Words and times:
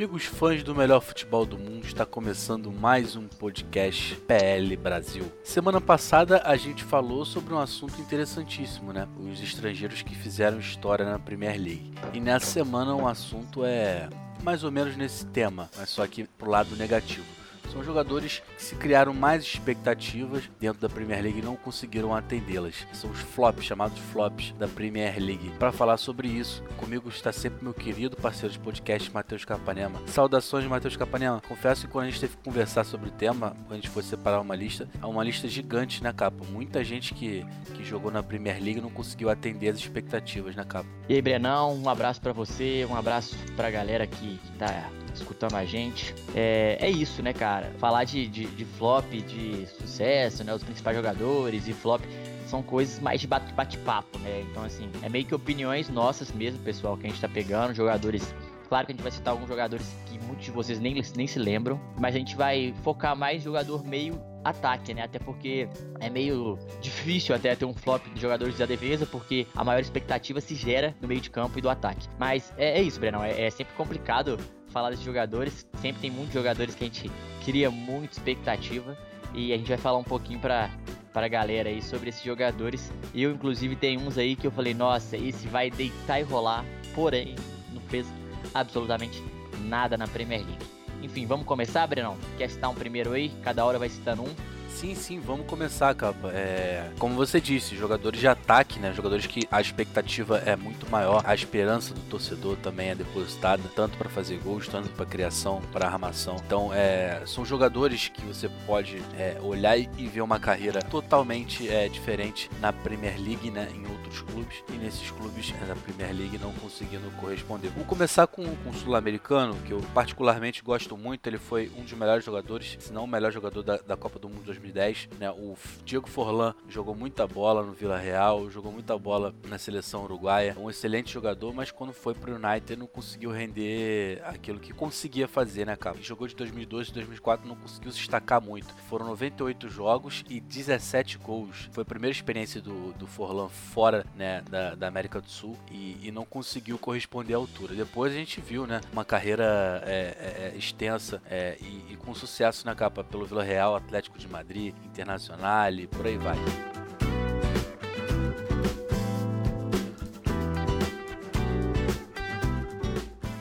Amigos 0.00 0.24
fãs 0.24 0.62
do 0.62 0.74
melhor 0.74 1.02
futebol 1.02 1.44
do 1.44 1.58
mundo, 1.58 1.84
está 1.84 2.06
começando 2.06 2.72
mais 2.72 3.16
um 3.16 3.28
podcast 3.28 4.16
PL 4.26 4.74
Brasil. 4.74 5.30
Semana 5.44 5.78
passada 5.78 6.40
a 6.42 6.56
gente 6.56 6.82
falou 6.82 7.26
sobre 7.26 7.52
um 7.52 7.58
assunto 7.58 8.00
interessantíssimo, 8.00 8.94
né? 8.94 9.06
Os 9.18 9.42
estrangeiros 9.42 10.00
que 10.00 10.14
fizeram 10.14 10.58
história 10.58 11.04
na 11.04 11.18
Premier 11.18 11.60
League. 11.60 11.92
E 12.14 12.18
nessa 12.18 12.46
semana 12.46 12.94
o 12.94 13.06
assunto 13.06 13.62
é 13.62 14.08
mais 14.42 14.64
ou 14.64 14.70
menos 14.70 14.96
nesse 14.96 15.26
tema, 15.26 15.68
mas 15.76 15.90
só 15.90 16.06
que 16.06 16.24
pro 16.24 16.48
lado 16.48 16.74
negativo. 16.76 17.39
São 17.72 17.84
jogadores 17.84 18.42
que 18.56 18.62
se 18.62 18.74
criaram 18.74 19.14
mais 19.14 19.42
expectativas 19.42 20.50
dentro 20.58 20.80
da 20.80 20.88
Premier 20.88 21.22
League 21.22 21.38
e 21.38 21.42
não 21.42 21.56
conseguiram 21.56 22.14
atendê-las. 22.14 22.86
São 22.92 23.10
os 23.10 23.20
flops, 23.20 23.64
chamados 23.64 23.98
flops 24.12 24.52
da 24.58 24.66
Premier 24.66 25.18
League. 25.18 25.50
Para 25.58 25.72
falar 25.72 25.96
sobre 25.96 26.28
isso, 26.28 26.62
comigo 26.76 27.08
está 27.08 27.32
sempre 27.32 27.62
meu 27.62 27.74
querido 27.74 28.16
parceiro 28.16 28.52
de 28.52 28.58
podcast, 28.58 29.12
Matheus 29.12 29.44
Capanema. 29.44 30.00
Saudações, 30.06 30.66
Matheus 30.66 30.96
Capanema. 30.96 31.40
Confesso 31.46 31.86
que 31.86 31.92
quando 31.92 32.06
a 32.06 32.10
gente 32.10 32.20
teve 32.20 32.36
que 32.36 32.42
conversar 32.42 32.84
sobre 32.84 33.08
o 33.08 33.12
tema, 33.12 33.56
quando 33.66 33.72
a 33.72 33.76
gente 33.76 33.88
foi 33.88 34.02
separar 34.02 34.40
uma 34.40 34.56
lista, 34.56 34.88
é 35.00 35.06
uma 35.06 35.22
lista 35.22 35.46
gigante 35.48 36.02
na 36.02 36.12
capa. 36.12 36.44
Muita 36.50 36.82
gente 36.82 37.14
que, 37.14 37.46
que 37.74 37.84
jogou 37.84 38.10
na 38.10 38.22
Premier 38.22 38.62
League 38.62 38.80
não 38.80 38.90
conseguiu 38.90 39.30
atender 39.30 39.68
as 39.68 39.78
expectativas 39.78 40.56
na 40.56 40.64
capa. 40.64 40.88
E 41.08 41.14
aí, 41.14 41.22
Brenão, 41.22 41.76
um 41.76 41.88
abraço 41.88 42.20
pra 42.20 42.32
você, 42.32 42.86
um 42.88 42.96
abraço 42.96 43.36
pra 43.56 43.70
galera 43.70 44.06
que 44.06 44.40
tá 44.58 44.90
escutando 45.16 45.54
a 45.54 45.64
gente. 45.64 46.14
É, 46.34 46.78
é 46.80 46.90
isso, 46.90 47.22
né, 47.22 47.32
cara? 47.32 47.72
Falar 47.78 48.04
de, 48.04 48.26
de, 48.26 48.46
de 48.46 48.64
flop, 48.64 49.10
de 49.10 49.66
sucesso, 49.66 50.44
né? 50.44 50.54
Os 50.54 50.62
principais 50.62 50.96
jogadores 50.96 51.66
e 51.68 51.72
flop 51.72 52.02
são 52.46 52.62
coisas 52.62 52.98
mais 52.98 53.20
de 53.20 53.26
bate- 53.26 53.52
bate-papo, 53.52 54.18
né? 54.18 54.44
Então, 54.50 54.64
assim, 54.64 54.90
é 55.02 55.08
meio 55.08 55.24
que 55.24 55.34
opiniões 55.34 55.88
nossas 55.88 56.32
mesmo, 56.32 56.58
pessoal, 56.60 56.96
que 56.96 57.06
a 57.06 57.08
gente 57.08 57.20
tá 57.20 57.28
pegando, 57.28 57.72
jogadores. 57.74 58.34
Claro 58.68 58.86
que 58.86 58.92
a 58.92 58.94
gente 58.94 59.02
vai 59.02 59.10
citar 59.10 59.32
alguns 59.32 59.48
jogadores 59.48 59.92
que 60.06 60.18
muitos 60.24 60.44
de 60.44 60.50
vocês 60.52 60.78
nem, 60.78 61.02
nem 61.16 61.26
se 61.26 61.38
lembram, 61.38 61.80
mas 61.98 62.14
a 62.14 62.18
gente 62.18 62.36
vai 62.36 62.72
focar 62.84 63.16
mais 63.16 63.42
jogador 63.42 63.84
meio 63.84 64.20
ataque, 64.44 64.94
né? 64.94 65.02
Até 65.02 65.18
porque 65.18 65.68
é 65.98 66.08
meio 66.08 66.58
difícil 66.80 67.34
até 67.34 67.54
ter 67.54 67.64
um 67.64 67.74
flop 67.74 68.06
de 68.14 68.20
jogadores 68.20 68.56
da 68.56 68.66
defesa, 68.66 69.06
porque 69.06 69.46
a 69.54 69.64
maior 69.64 69.80
expectativa 69.80 70.40
se 70.40 70.54
gera 70.54 70.94
no 71.00 71.08
meio 71.08 71.20
de 71.20 71.30
campo 71.30 71.58
e 71.58 71.62
do 71.62 71.68
ataque. 71.68 72.08
Mas 72.18 72.52
é, 72.56 72.78
é 72.78 72.82
isso, 72.82 72.98
Brenão. 73.00 73.24
É, 73.24 73.42
é 73.46 73.50
sempre 73.50 73.74
complicado 73.74 74.38
falar 74.70 74.90
desses 74.90 75.04
jogadores. 75.04 75.66
Sempre 75.80 76.02
tem 76.02 76.10
muitos 76.10 76.32
jogadores 76.32 76.74
que 76.74 76.84
a 76.84 76.86
gente 76.86 77.10
cria 77.44 77.70
muita 77.70 78.14
expectativa. 78.14 78.96
E 79.32 79.52
a 79.52 79.56
gente 79.56 79.68
vai 79.68 79.78
falar 79.78 79.98
um 79.98 80.04
pouquinho 80.04 80.40
pra, 80.40 80.70
pra 81.12 81.28
galera 81.28 81.68
aí 81.68 81.80
sobre 81.80 82.08
esses 82.08 82.22
jogadores. 82.22 82.92
Eu, 83.14 83.32
inclusive, 83.32 83.76
tem 83.76 83.98
uns 83.98 84.18
aí 84.18 84.34
que 84.34 84.46
eu 84.46 84.50
falei, 84.50 84.74
nossa, 84.74 85.16
esse 85.16 85.46
vai 85.46 85.70
deitar 85.70 86.20
e 86.20 86.22
rolar. 86.22 86.64
Porém, 86.94 87.36
não 87.72 87.80
fez 87.82 88.06
absolutamente 88.54 89.22
nada 89.60 89.96
na 89.96 90.08
Premier 90.08 90.40
League. 90.40 90.66
Enfim, 91.02 91.26
vamos 91.26 91.46
começar, 91.46 91.86
Brenão? 91.86 92.16
Quer 92.36 92.50
citar 92.50 92.70
um 92.70 92.74
primeiro 92.74 93.12
aí? 93.12 93.30
Cada 93.42 93.64
hora 93.64 93.78
vai 93.78 93.88
citando 93.88 94.22
um. 94.22 94.34
Sim, 94.70 94.94
sim, 94.94 95.20
vamos 95.20 95.46
começar, 95.46 95.94
capa. 95.94 96.30
É, 96.32 96.90
como 96.98 97.14
você 97.14 97.38
disse, 97.38 97.76
jogadores 97.76 98.18
de 98.18 98.26
ataque, 98.26 98.78
né? 98.78 98.94
Jogadores 98.94 99.26
que 99.26 99.46
a 99.50 99.60
expectativa 99.60 100.38
é 100.38 100.56
muito 100.56 100.90
maior, 100.90 101.22
a 101.26 101.34
esperança 101.34 101.92
do 101.92 102.00
torcedor 102.02 102.56
também 102.56 102.88
é 102.88 102.94
depositada, 102.94 103.62
tanto 103.76 103.98
para 103.98 104.08
fazer 104.08 104.38
gols, 104.38 104.68
tanto 104.68 104.88
para 104.90 105.04
criação, 105.04 105.60
para 105.70 105.86
armação. 105.86 106.36
Então, 106.46 106.72
é, 106.72 107.22
são 107.26 107.44
jogadores 107.44 108.08
que 108.08 108.22
você 108.22 108.48
pode 108.66 109.02
é, 109.18 109.38
olhar 109.42 109.76
e 109.78 110.06
ver 110.06 110.22
uma 110.22 110.40
carreira 110.40 110.80
totalmente 110.80 111.68
é, 111.68 111.88
diferente 111.88 112.48
na 112.58 112.72
Premier 112.72 113.20
League, 113.20 113.50
né? 113.50 113.68
Em 113.74 113.86
outros 113.86 114.22
clubes 114.22 114.64
e 114.70 114.78
nesses 114.78 115.10
clubes 115.10 115.52
é, 115.62 115.66
da 115.66 115.74
Premier 115.76 116.14
League 116.14 116.38
não 116.38 116.52
conseguindo 116.54 117.10
corresponder. 117.20 117.68
Vou 117.68 117.84
começar 117.84 118.26
com, 118.26 118.44
com 118.44 118.70
o 118.70 118.74
sul-americano, 118.74 119.54
que 119.66 119.72
eu 119.72 119.82
particularmente 119.92 120.62
gosto 120.62 120.96
muito. 120.96 121.26
Ele 121.26 121.38
foi 121.38 121.70
um 121.76 121.82
dos 121.82 121.92
melhores 121.92 122.24
jogadores, 122.24 122.78
se 122.80 122.92
não 122.92 123.04
o 123.04 123.08
melhor 123.08 123.30
jogador 123.30 123.62
da, 123.62 123.76
da 123.76 123.96
Copa 123.96 124.18
do 124.18 124.28
Mundo 124.28 124.59
2010. 124.60 125.08
Né? 125.18 125.30
O 125.30 125.56
Diego 125.84 126.08
Forlan 126.08 126.54
jogou 126.68 126.94
muita 126.94 127.26
bola 127.26 127.62
no 127.62 127.72
Vila 127.72 127.98
Real, 127.98 128.50
jogou 128.50 128.72
muita 128.72 128.96
bola 128.98 129.34
na 129.48 129.58
seleção 129.58 130.04
uruguaia. 130.04 130.56
Um 130.58 130.70
excelente 130.70 131.12
jogador, 131.12 131.52
mas 131.52 131.70
quando 131.70 131.92
foi 131.92 132.14
pro 132.14 132.34
United 132.36 132.76
não 132.76 132.86
conseguiu 132.86 133.30
render 133.30 134.22
aquilo 134.24 134.58
que 134.58 134.72
conseguia 134.72 135.26
fazer, 135.26 135.66
né, 135.66 135.76
cara? 135.76 135.96
Jogou 136.00 136.26
de 136.26 136.34
2012 136.34 136.90
e 136.90 136.94
2004, 136.94 137.48
não 137.48 137.56
conseguiu 137.56 137.90
se 137.90 137.98
destacar 137.98 138.40
muito. 138.40 138.72
Foram 138.88 139.06
98 139.06 139.68
jogos 139.68 140.24
e 140.28 140.40
17 140.40 141.18
gols. 141.18 141.68
Foi 141.72 141.82
a 141.82 141.86
primeira 141.86 142.12
experiência 142.12 142.60
do, 142.60 142.92
do 142.92 143.06
Forlan 143.06 143.48
fora 143.48 144.04
né, 144.16 144.42
da, 144.48 144.74
da 144.74 144.88
América 144.88 145.20
do 145.20 145.30
Sul 145.30 145.56
e, 145.70 145.96
e 146.02 146.10
não 146.10 146.24
conseguiu 146.24 146.78
corresponder 146.78 147.34
à 147.34 147.36
altura. 147.36 147.74
Depois 147.74 148.12
a 148.12 148.16
gente 148.16 148.40
viu 148.40 148.66
né, 148.66 148.80
uma 148.92 149.04
carreira 149.04 149.82
é, 149.86 149.92
é, 149.92 150.52
é, 150.54 150.56
extensa 150.56 151.22
é, 151.28 151.56
e, 151.60 151.92
e 151.92 151.96
com 151.96 152.14
sucesso 152.14 152.66
na 152.66 152.74
capa 152.74 153.02
pelo 153.02 153.26
Vila 153.26 153.42
Real, 153.42 153.74
Atlético 153.74 154.18
de 154.18 154.28
Madrid, 154.28 154.49
Internacional 154.56 155.72
e 155.72 155.86
por 155.86 156.06
aí 156.06 156.16
vai. 156.18 156.36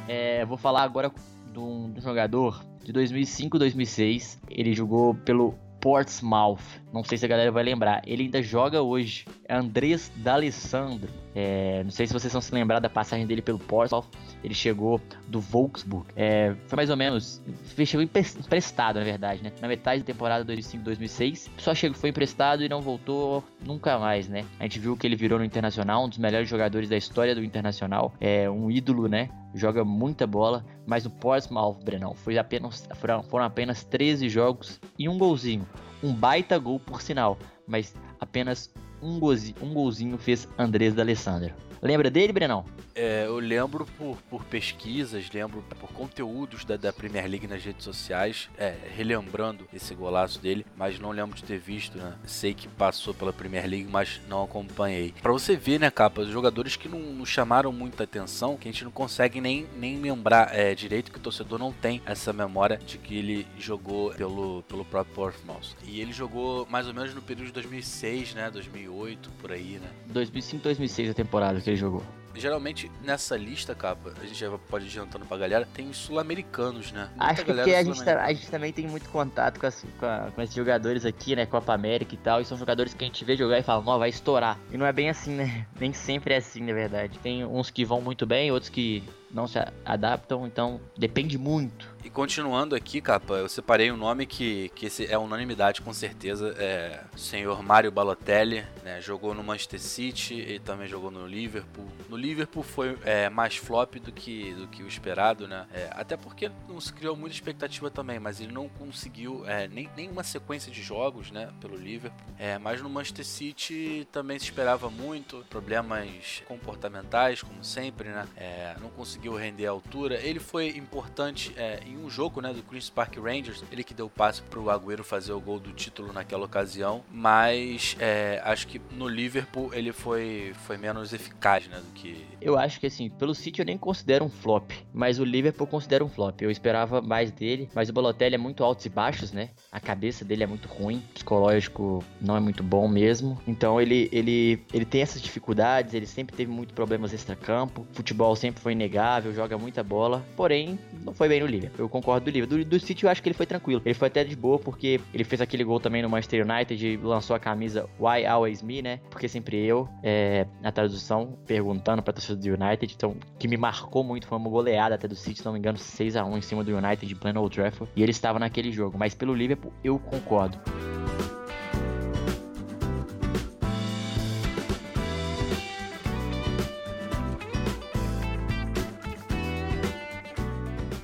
É, 0.08 0.44
vou 0.46 0.58
falar 0.58 0.84
agora 0.84 1.12
de 1.54 1.60
um, 1.60 1.92
de 1.92 2.00
um 2.00 2.02
jogador 2.02 2.64
de 2.84 2.92
2005 2.92 3.60
2006. 3.60 4.40
Ele 4.50 4.74
jogou 4.74 5.14
pelo 5.14 5.54
Portsmouth. 5.80 6.82
Não 6.92 7.04
sei 7.04 7.18
se 7.18 7.26
a 7.26 7.28
galera 7.28 7.52
vai 7.52 7.64
lembrar. 7.64 8.02
Ele 8.06 8.24
ainda 8.24 8.42
joga 8.42 8.82
hoje. 8.82 9.26
É 9.48 9.56
Andrés 9.56 10.12
D'Alessandro. 10.16 11.08
É, 11.36 11.84
não 11.84 11.92
sei 11.92 12.08
se 12.08 12.14
vocês 12.14 12.34
vão 12.34 12.42
se 12.42 12.54
lembrar 12.54 12.80
da 12.80 12.90
passagem 12.90 13.28
dele 13.28 13.42
pelo 13.44 13.60
Portsmouth. 13.60 14.06
Ele 14.44 14.54
chegou 14.56 15.00
do 15.28 15.40
Volksburg. 15.40 16.08
É, 16.16 16.56
foi 16.68 16.76
mais 16.78 16.90
ou 16.90 16.98
menos. 16.98 17.42
Chegou 17.86 18.02
empre- 18.04 18.26
emprestado, 18.40 18.96
na 18.98 19.06
verdade, 19.06 19.44
né? 19.44 19.52
Na 19.62 19.68
metade 19.68 20.00
da 20.02 20.06
temporada 20.08 20.44
2005-2006. 20.46 21.50
Só 21.58 21.76
chegou, 21.76 21.98
foi 21.98 22.10
emprestado 22.10 22.64
e 22.64 22.70
não 22.70 22.82
voltou 22.82 23.44
nunca 23.64 24.00
mais, 24.00 24.28
né? 24.28 24.46
A 24.60 24.64
gente 24.64 24.80
viu 24.80 24.98
que 24.98 25.06
ele 25.06 25.16
virou 25.16 25.38
no 25.38 25.46
Internacional, 25.46 26.06
um 26.06 26.10
dos 26.10 26.18
melhores 26.18 26.50
jogadores 26.50 26.90
da 26.90 26.98
história 26.98 27.36
do 27.36 27.44
Internacional. 27.44 28.14
É 28.20 28.50
um 28.50 28.72
ídolo, 28.72 29.08
né? 29.08 29.30
Joga 29.54 29.84
muita 29.86 30.26
bola. 30.26 30.66
Mas 30.88 31.04
no 31.04 31.12
Portsmouth, 31.12 31.78
Brenão, 31.84 32.16
foi 32.16 32.38
apenas, 32.40 32.88
foram 33.30 33.46
apenas 33.46 33.84
13 33.84 34.28
jogos 34.28 34.80
e 34.98 35.08
um 35.08 35.18
golzinho. 35.20 35.68
Um 36.04 36.14
baita 36.14 36.58
gol, 36.58 36.80
por 36.80 37.02
sinal. 37.02 37.38
Mas 37.68 37.94
apenas 38.20 38.72
um 39.02 39.20
golzinho, 39.20 39.56
um 39.62 39.74
golzinho 39.74 40.18
fez 40.18 40.48
Andrés 40.58 40.94
D'Alessandro. 40.94 41.54
Lembra 41.82 42.10
dele, 42.10 42.34
Brenão? 42.34 42.66
É, 42.94 43.26
eu 43.26 43.40
lembro 43.40 43.86
por, 43.98 44.18
por 44.30 44.44
pesquisas, 44.44 45.30
lembro 45.34 45.64
por 45.80 45.90
conteúdos 45.94 46.66
da, 46.66 46.76
da 46.76 46.92
Premier 46.92 47.30
League 47.30 47.48
nas 47.48 47.64
redes 47.64 47.86
sociais, 47.86 48.50
é, 48.58 48.76
relembrando 48.94 49.66
esse 49.74 49.96
golaço 49.96 50.42
dele, 50.42 50.66
mas 50.76 51.00
não 51.00 51.12
lembro 51.12 51.38
de 51.38 51.44
ter 51.44 51.58
visto, 51.58 51.98
né? 51.98 52.16
Sei 52.26 52.54
que 52.54 52.68
passou 52.68 53.14
pela 53.14 53.32
Premier 53.32 53.66
League, 53.66 53.88
mas 53.90 54.20
não 54.28 54.44
acompanhei. 54.44 55.14
Pra 55.22 55.32
você 55.32 55.56
ver, 55.56 55.80
né, 55.80 55.90
capa, 55.90 56.22
os 56.22 56.30
jogadores 56.30 56.76
que 56.76 56.90
não, 56.90 57.00
não 57.00 57.26
chamaram 57.26 57.72
muita 57.72 58.04
atenção, 58.04 58.58
que 58.58 58.68
a 58.68 58.72
gente 58.72 58.84
não 58.84 58.92
consegue 58.92 59.40
nem, 59.40 59.66
nem 59.78 60.02
lembrar 60.02 60.54
é, 60.54 60.76
direito, 60.76 61.10
que 61.10 61.20
o 61.20 61.22
torcedor 61.22 61.58
não 61.58 61.72
tem 61.72 62.02
essa 62.06 62.34
memória 62.34 62.78
de 62.86 62.98
que 62.98 63.18
ele 63.18 63.48
jogou 63.58 64.12
pelo, 64.12 64.62
pelo 64.64 64.84
próprio 64.84 65.16
Portsmouth. 65.16 65.76
E 65.86 66.02
ele 66.02 66.12
jogou 66.12 66.68
mais 66.70 66.86
ou 66.86 66.94
menos 66.94 67.14
no 67.14 67.22
período 67.22 67.48
de 67.48 67.54
2006, 67.54 68.34
né? 68.34 68.52
2008, 68.52 69.30
por 69.40 69.54
aí, 69.54 69.80
né? 69.82 69.90
2005, 70.08 70.64
2006 70.64 71.12
a 71.12 71.14
temporada 71.14 71.62
que 71.62 71.69
ele 71.70 71.78
jogou. 71.78 72.04
Geralmente 72.36 72.90
nessa 73.04 73.36
lista, 73.36 73.76
capa, 73.76 74.14
a 74.22 74.26
gente 74.26 74.40
já 74.40 74.50
pode 74.70 74.86
ir 74.86 74.88
adiantando 74.88 75.26
pra 75.26 75.36
galera, 75.36 75.68
tem 75.74 75.90
os 75.90 75.98
sul-americanos, 75.98 76.92
né? 76.92 77.10
Muita 77.10 77.26
Acho 77.26 77.42
que 77.44 77.48
galera 77.52 77.64
porque 77.64 77.76
a 77.76 77.84
gente, 77.84 78.04
tá- 78.06 78.24
a 78.24 78.32
gente 78.34 78.50
também 78.50 78.72
tem 78.72 78.88
muito 78.88 79.10
contato 79.10 79.60
com, 79.60 79.66
as- 79.66 79.86
com 80.00 80.06
a- 80.06 80.32
com 80.34 80.42
esses 80.42 80.56
jogadores 80.56 81.06
aqui, 81.06 81.36
né? 81.36 81.46
Copa 81.46 81.74
América 81.74 82.14
e 82.14 82.18
tal. 82.18 82.40
E 82.40 82.46
são 82.46 82.58
jogadores 82.58 82.94
que 82.94 83.04
a 83.04 83.08
gente 83.08 83.26
vê 83.26 83.36
jogar 83.36 83.58
e 83.60 83.64
fala, 83.64 83.84
não, 83.84 83.98
vai 84.00 84.10
estourar. 84.10 84.58
E 84.72 84.78
não 84.78 84.86
é 84.86 84.94
bem 84.94 85.10
assim, 85.10 85.32
né? 85.36 85.66
Nem 85.80 85.92
sempre 85.92 86.34
é 86.34 86.38
assim, 86.38 86.62
na 86.62 86.72
verdade. 86.72 87.18
Tem 87.20 87.44
uns 87.44 87.70
que 87.72 87.84
vão 87.84 88.00
muito 88.00 88.26
bem, 88.26 88.52
outros 88.52 88.70
que 88.70 89.04
não 89.32 89.48
se 89.48 89.60
adaptam, 89.86 90.46
então 90.46 90.80
depende 90.98 91.38
muito 91.38 91.90
e 92.04 92.10
continuando 92.10 92.76
aqui, 92.76 93.02
capa, 93.02 93.36
eu 93.36 93.50
separei 93.50 93.92
um 93.92 93.98
nome 93.98 94.26
que, 94.26 94.70
que 94.70 94.88
é 95.10 95.18
unanimidade 95.18 95.82
com 95.82 95.94
certeza. 95.94 96.56
É 96.58 97.04
o 97.14 97.18
senhor 97.18 97.62
Mário 97.62 97.92
Balotelli, 97.92 98.66
né? 98.84 99.02
Jogou 99.02 99.34
no 99.34 99.44
Manchester 99.44 99.82
City 99.82 100.34
e 100.36 100.60
também 100.60 100.88
jogou 100.88 101.12
no 101.12 101.28
Liverpool. 101.28 101.86
No 102.08 102.16
Liverpool 102.16 102.64
foi 102.64 102.98
é, 103.04 103.30
mais 103.30 103.58
flop 103.58 103.96
do 103.96 104.14
que, 104.14 104.54
do 104.54 104.68
que 104.68 104.82
o 104.82 104.88
esperado, 104.88 105.46
né? 105.46 105.68
É, 105.74 105.90
até 105.92 106.16
porque 106.16 106.50
não 106.70 106.80
se 106.80 106.94
criou 106.94 107.18
muita 107.18 107.36
expectativa 107.36 107.92
também, 107.92 108.18
mas 108.18 108.40
ele 108.40 108.54
não 108.54 108.70
conseguiu 108.70 109.46
é, 109.46 109.68
nem, 109.68 109.90
nem 109.98 110.10
uma 110.10 110.24
sequência 110.24 110.72
de 110.72 110.82
jogos, 110.82 111.32
né? 111.32 111.50
Pelo 111.60 111.76
Liverpool. 111.76 112.34
É, 112.38 112.58
mas 112.58 112.82
no 112.82 112.90
Manchester 112.90 113.26
City 113.26 114.08
também 114.10 114.40
se 114.40 114.46
esperava 114.46 114.90
muito. 114.90 115.46
Problemas 115.50 116.42
comportamentais, 116.48 117.44
como 117.44 117.62
sempre, 117.62 118.08
né? 118.08 118.26
É, 118.38 118.76
não 118.80 118.90
conseguiu 118.90 119.19
render 119.28 119.66
a 119.68 119.72
altura. 119.72 120.20
Ele 120.22 120.40
foi 120.40 120.70
importante 120.70 121.54
é, 121.58 121.80
em 121.86 121.98
um 121.98 122.10
jogo, 122.10 122.42
né, 122.42 122.54
do 122.54 122.62
Queen's 122.62 122.90
Park 122.90 123.18
Rangers, 123.18 123.64
ele 123.72 123.84
que 123.84 123.94
deu 123.94 124.06
o 124.06 124.10
passe 124.10 124.42
pro 124.42 124.70
Agüero 124.70 125.04
fazer 125.04 125.34
o 125.34 125.40
gol 125.40 125.60
do 125.60 125.72
título 125.72 126.14
naquela 126.14 126.46
ocasião, 126.46 127.04
mas 127.12 127.96
é, 128.00 128.42
acho 128.44 128.68
que 128.68 128.82
no 128.92 129.08
Liverpool 129.08 129.74
ele 129.74 129.92
foi, 129.92 130.54
foi 130.66 130.78
menos 130.78 131.14
eficaz, 131.14 131.68
né, 131.68 131.78
do 131.78 131.92
que... 131.94 132.26
Eu 132.42 132.58
acho 132.58 132.80
que 132.80 132.88
assim, 132.88 133.10
pelo 133.10 133.36
City 133.36 133.60
eu 133.60 133.66
nem 133.66 133.78
considero 133.78 134.24
um 134.24 134.30
flop, 134.30 134.72
mas 134.94 135.20
o 135.20 135.24
Liverpool 135.24 135.66
eu 135.66 135.72
considero 135.72 136.06
um 136.06 136.10
flop. 136.10 136.42
Eu 136.42 136.52
esperava 136.52 137.02
mais 137.02 137.32
dele, 137.32 137.70
mas 137.74 137.90
o 137.90 137.94
Balotelli 137.94 138.36
é 138.36 138.38
muito 138.38 138.64
altos 138.64 138.86
e 138.86 138.90
baixos, 138.90 139.32
né? 139.32 139.50
A 139.72 139.80
cabeça 139.80 140.24
dele 140.24 140.44
é 140.44 140.48
muito 140.48 140.68
ruim, 140.68 141.04
psicológico 141.14 142.04
não 142.22 142.36
é 142.38 142.40
muito 142.40 142.64
bom 142.64 142.88
mesmo. 142.88 143.40
Então 143.48 143.80
ele 143.82 144.10
ele 144.12 144.64
ele 144.74 144.86
tem 144.86 145.02
essas 145.02 145.22
dificuldades, 145.22 145.94
ele 145.94 146.06
sempre 146.06 146.36
teve 146.36 146.52
muitos 146.52 146.74
problemas 146.74 147.14
extra-campo, 147.14 147.86
futebol 147.92 148.36
sempre 148.36 148.62
foi 148.62 148.74
inegável, 149.10 149.34
joga 149.34 149.58
muita 149.58 149.84
bola, 149.84 150.24
porém 150.36 150.78
não 151.04 151.14
foi 151.14 151.28
bem 151.28 151.40
no 151.40 151.46
Liverpool 151.46 151.80
eu 151.80 151.90
concordo 151.90 152.26
do 152.26 152.32
livro. 152.32 152.50
Do, 152.50 152.64
do 152.64 152.80
City 152.80 153.06
eu 153.06 153.10
acho 153.10 153.22
que 153.22 153.30
ele 153.30 153.34
foi 153.34 153.46
tranquilo. 153.46 153.82
Ele 153.86 153.94
foi 153.94 154.08
até 154.08 154.24
de 154.24 154.36
boa 154.36 154.60
porque 154.60 155.00
ele 155.14 155.24
fez 155.24 155.42
aquele 155.42 155.64
gol 155.64 155.80
também 155.80 156.02
no 156.02 156.10
Manchester 156.10 156.46
United 156.46 156.98
lançou 156.98 157.36
a 157.36 157.40
camisa 157.40 157.90
Why 158.00 158.26
Always 158.26 158.62
Me, 158.62 158.82
né? 158.82 159.00
Porque 159.10 159.28
sempre 159.28 159.58
eu, 159.58 159.88
é, 160.04 160.46
na 160.62 160.72
tradução, 160.72 161.38
perguntando 161.46 162.02
pra 162.02 162.14
torcida 162.14 162.36
do 162.36 162.64
United. 162.64 162.94
Então, 162.94 163.16
que 163.38 163.48
me 163.48 163.58
marcou 163.58 164.04
muito 164.04 164.28
foi 164.28 164.38
uma 164.38 164.50
goleada 164.50 164.96
até 164.96 165.08
do 165.08 165.16
City, 165.16 165.40
se 165.40 165.46
não 165.46 165.54
me 165.54 165.60
engano, 165.60 165.78
6 165.78 166.16
a 166.16 166.26
1 166.26 166.38
em 166.38 166.42
cima 166.42 166.64
do 166.64 166.76
United 166.76 167.06
de 167.06 167.16
pleno 167.16 167.42
Old 167.42 167.56
Trafford. 167.56 167.92
E 167.96 168.04
ele 168.04 168.12
estava 168.12 168.40
naquele 168.40 168.72
jogo. 168.72 168.98
Mas 168.98 169.14
pelo 169.14 169.34
Liverpool, 169.34 169.74
eu 169.84 169.98
concordo. 170.00 170.60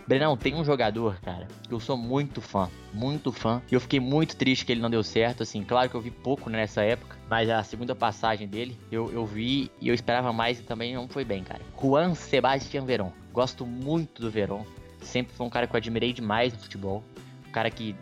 Brenão, 0.07 0.37
tem 0.37 0.53
um 0.53 0.63
jogador, 0.63 1.19
cara, 1.21 1.47
que 1.63 1.73
eu 1.73 1.79
sou 1.79 1.97
muito 1.97 2.39
fã, 2.39 2.69
muito 2.93 3.31
fã. 3.31 3.61
E 3.71 3.73
eu 3.73 3.81
fiquei 3.81 3.99
muito 3.99 4.35
triste 4.35 4.63
que 4.63 4.71
ele 4.71 4.81
não 4.81 4.89
deu 4.89 5.03
certo, 5.03 5.41
assim. 5.41 5.63
Claro 5.63 5.89
que 5.89 5.95
eu 5.95 6.01
vi 6.01 6.11
pouco 6.11 6.49
nessa 6.49 6.83
época, 6.83 7.17
mas 7.27 7.49
a 7.49 7.63
segunda 7.63 7.95
passagem 7.95 8.47
dele 8.47 8.77
eu, 8.91 9.11
eu 9.11 9.25
vi 9.25 9.71
e 9.81 9.87
eu 9.87 9.95
esperava 9.95 10.31
mais 10.31 10.59
e 10.59 10.63
também 10.63 10.93
não 10.93 11.07
foi 11.07 11.25
bem, 11.25 11.43
cara. 11.43 11.61
Juan 11.81 12.13
Sebastián 12.13 12.85
Verón. 12.85 13.09
Gosto 13.33 13.65
muito 13.65 14.21
do 14.21 14.29
Verón. 14.29 14.63
Sempre 15.01 15.35
foi 15.35 15.45
um 15.45 15.49
cara 15.49 15.65
que 15.65 15.75
eu 15.75 15.77
admirei 15.77 16.13
demais 16.13 16.53
no 16.53 16.59
futebol. 16.59 17.03
Um 17.47 17.51
cara 17.51 17.71
que 17.71 17.95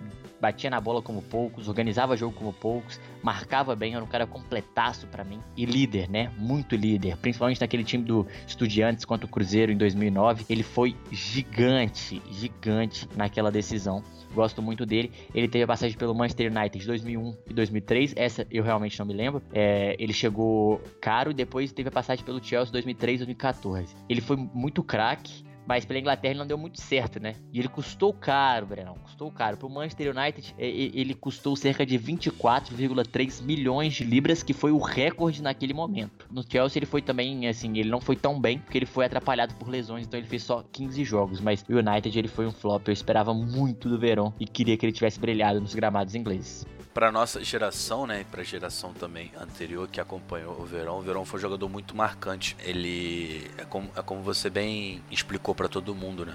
batia 0.43 0.69
na 0.69 0.81
bola 0.81 1.01
como 1.01 1.21
poucos, 1.21 1.69
organizava 1.69 2.17
jogo 2.17 2.35
como 2.35 2.51
poucos, 2.51 2.99
marcava 3.21 3.73
bem, 3.77 3.95
era 3.95 4.03
um 4.03 4.07
cara 4.07 4.27
completaço 4.27 5.07
para 5.07 5.23
mim. 5.23 5.39
E 5.55 5.65
líder, 5.65 6.09
né? 6.09 6.33
Muito 6.37 6.75
líder. 6.75 7.15
Principalmente 7.15 7.61
naquele 7.61 7.85
time 7.85 8.03
do 8.03 8.27
Estudiantes 8.45 9.05
contra 9.05 9.25
o 9.25 9.29
Cruzeiro 9.29 9.71
em 9.71 9.77
2009. 9.77 10.43
Ele 10.49 10.61
foi 10.61 10.97
gigante, 11.09 12.21
gigante 12.29 13.07
naquela 13.15 13.49
decisão. 13.49 14.03
Gosto 14.33 14.61
muito 14.61 14.85
dele. 14.85 15.13
Ele 15.33 15.47
teve 15.47 15.63
a 15.63 15.67
passagem 15.67 15.97
pelo 15.97 16.13
Manchester 16.13 16.51
United 16.51 16.77
de 16.77 16.87
2001 16.87 17.37
e 17.49 17.53
2003. 17.53 18.13
Essa 18.17 18.45
eu 18.51 18.65
realmente 18.65 18.99
não 18.99 19.05
me 19.05 19.13
lembro. 19.13 19.41
É, 19.53 19.95
ele 19.97 20.11
chegou 20.11 20.81
caro 20.99 21.31
e 21.31 21.33
depois 21.33 21.71
teve 21.71 21.87
a 21.87 21.91
passagem 21.91 22.25
pelo 22.25 22.43
Chelsea 22.43 22.69
2003 22.73 23.21
e 23.21 23.25
2014. 23.25 23.95
Ele 24.09 24.19
foi 24.19 24.35
muito 24.35 24.83
craque 24.83 25.45
mas 25.67 25.85
pela 25.85 25.99
Inglaterra 25.99 26.35
não 26.35 26.47
deu 26.47 26.57
muito 26.57 26.81
certo, 26.81 27.19
né? 27.19 27.35
E 27.51 27.59
ele 27.59 27.67
custou 27.67 28.13
caro, 28.13 28.65
Brenão. 28.65 28.95
Custou 28.95 29.31
caro. 29.31 29.57
Pro 29.57 29.69
Manchester 29.69 30.15
United, 30.15 30.55
ele 30.57 31.13
custou 31.13 31.55
cerca 31.55 31.85
de 31.85 31.97
24,3 31.97 33.41
milhões 33.43 33.93
de 33.93 34.03
libras, 34.03 34.43
que 34.43 34.53
foi 34.53 34.71
o 34.71 34.77
recorde 34.77 35.41
naquele 35.41 35.73
momento. 35.73 36.27
No 36.31 36.43
Chelsea 36.43 36.79
ele 36.79 36.85
foi 36.85 37.01
também, 37.01 37.47
assim, 37.47 37.77
ele 37.77 37.89
não 37.89 38.01
foi 38.01 38.15
tão 38.15 38.39
bem, 38.39 38.59
porque 38.59 38.77
ele 38.77 38.85
foi 38.85 39.05
atrapalhado 39.05 39.53
por 39.55 39.69
lesões, 39.69 40.05
então 40.05 40.19
ele 40.19 40.27
fez 40.27 40.43
só 40.43 40.63
15 40.71 41.03
jogos. 41.03 41.39
Mas 41.39 41.63
o 41.69 41.73
United 41.73 42.17
ele 42.17 42.27
foi 42.27 42.45
um 42.45 42.51
flop. 42.51 42.87
Eu 42.87 42.93
esperava 42.93 43.33
muito 43.33 43.89
do 43.89 43.97
Verón 43.97 44.31
e 44.39 44.45
queria 44.45 44.77
que 44.77 44.85
ele 44.85 44.93
tivesse 44.93 45.19
brilhado 45.19 45.59
nos 45.59 45.73
gramados 45.73 46.15
ingleses 46.15 46.65
para 46.93 47.11
nossa 47.11 47.43
geração, 47.43 48.05
né, 48.05 48.25
para 48.29 48.41
a 48.41 48.43
geração 48.43 48.93
também 48.93 49.31
anterior 49.39 49.87
que 49.87 49.99
acompanhou 49.99 50.59
o 50.59 50.65
Verão, 50.65 50.99
o 50.99 51.01
Verão 51.01 51.25
foi 51.25 51.39
um 51.39 51.41
jogador 51.41 51.67
muito 51.67 51.95
marcante. 51.95 52.55
Ele 52.59 53.49
é 53.57 53.65
como, 53.65 53.89
é 53.95 54.01
como 54.01 54.21
você 54.21 54.49
bem 54.49 55.03
explicou 55.09 55.55
para 55.55 55.67
todo 55.67 55.95
mundo, 55.95 56.25
né, 56.25 56.33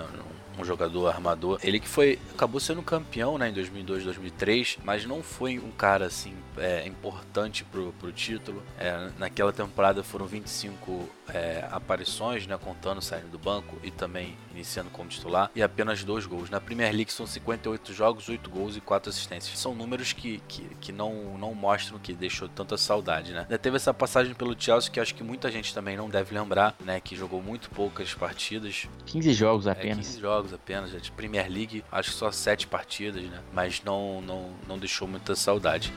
um 0.59 0.65
jogador 0.65 1.09
armador. 1.09 1.59
Ele 1.63 1.81
que 1.81 1.89
foi 1.89 2.19
acabou 2.35 2.61
sendo 2.61 2.83
campeão, 2.83 3.39
né, 3.39 3.49
em 3.49 3.53
2002, 3.53 4.05
2003, 4.05 4.79
mas 4.85 5.05
não 5.05 5.23
foi 5.23 5.59
um 5.59 5.71
cara 5.71 6.07
assim 6.07 6.35
é, 6.57 6.87
importante 6.87 7.65
pro, 7.65 7.93
pro 7.99 8.13
título. 8.13 8.63
É, 8.79 9.11
naquela 9.19 9.53
temporada 9.53 10.03
foram 10.03 10.27
25 10.27 11.09
é, 11.29 11.67
aparições, 11.71 12.47
né, 12.47 12.57
contando 12.59 13.01
saindo 13.01 13.29
do 13.29 13.39
banco 13.39 13.77
e 13.83 13.91
também 13.91 14.37
iniciando 14.53 14.91
como 14.91 15.09
titular 15.09 15.51
e 15.55 15.63
apenas 15.63 16.03
dois 16.05 16.27
gols. 16.27 16.51
Na 16.51 16.61
Premier 16.61 16.93
League 16.93 17.13
são 17.13 17.27
58 17.27 17.93
jogos, 17.93 18.29
8 18.29 18.51
gols 18.51 18.77
e 18.77 18.81
4 18.81 19.11
assistências. 19.11 19.59
São 19.59 19.75
números 19.75 20.13
que, 20.13 20.43
que, 20.49 20.63
que 20.81 20.93
não, 20.93 21.39
não 21.39 21.55
mostram 21.55 21.99
que 21.99 22.13
deixou 22.13 22.49
tanta 22.49 22.77
saudade, 22.77 23.33
né? 23.33 23.47
Já 23.49 23.59
teve 23.59 23.77
essa 23.77 23.95
passagem 23.95 24.35
pelo 24.35 24.59
Chelsea 24.59 24.91
que 24.91 25.01
acho 25.01 25.15
que 25.15 25.23
muita 25.23 25.51
gente 25.51 25.73
também 25.75 25.97
não 25.97 26.09
deve 26.09 26.35
lembrar, 26.35 26.75
né, 26.85 27.01
que 27.01 27.15
jogou 27.15 27.43
muito 27.43 27.71
poucas 27.71 28.15
partidas. 28.15 28.89
15 29.07 29.33
jogos 29.33 29.67
é, 29.67 29.73
apenas. 29.73 30.07
15 30.07 30.21
jogos 30.21 30.48
jogos 30.49 30.53
apenas, 30.53 31.03
de 31.03 31.13
Premier 31.13 31.51
League, 31.51 31.85
acho 31.93 32.11
que 32.11 32.17
só 32.17 32.31
sete 32.31 32.67
partidas, 32.67 33.23
né? 33.23 33.41
Mas 33.53 33.83
não, 33.85 34.21
não, 34.23 34.51
não 34.67 34.79
deixou 34.79 35.07
muita 35.07 35.37
saudade. 35.37 35.93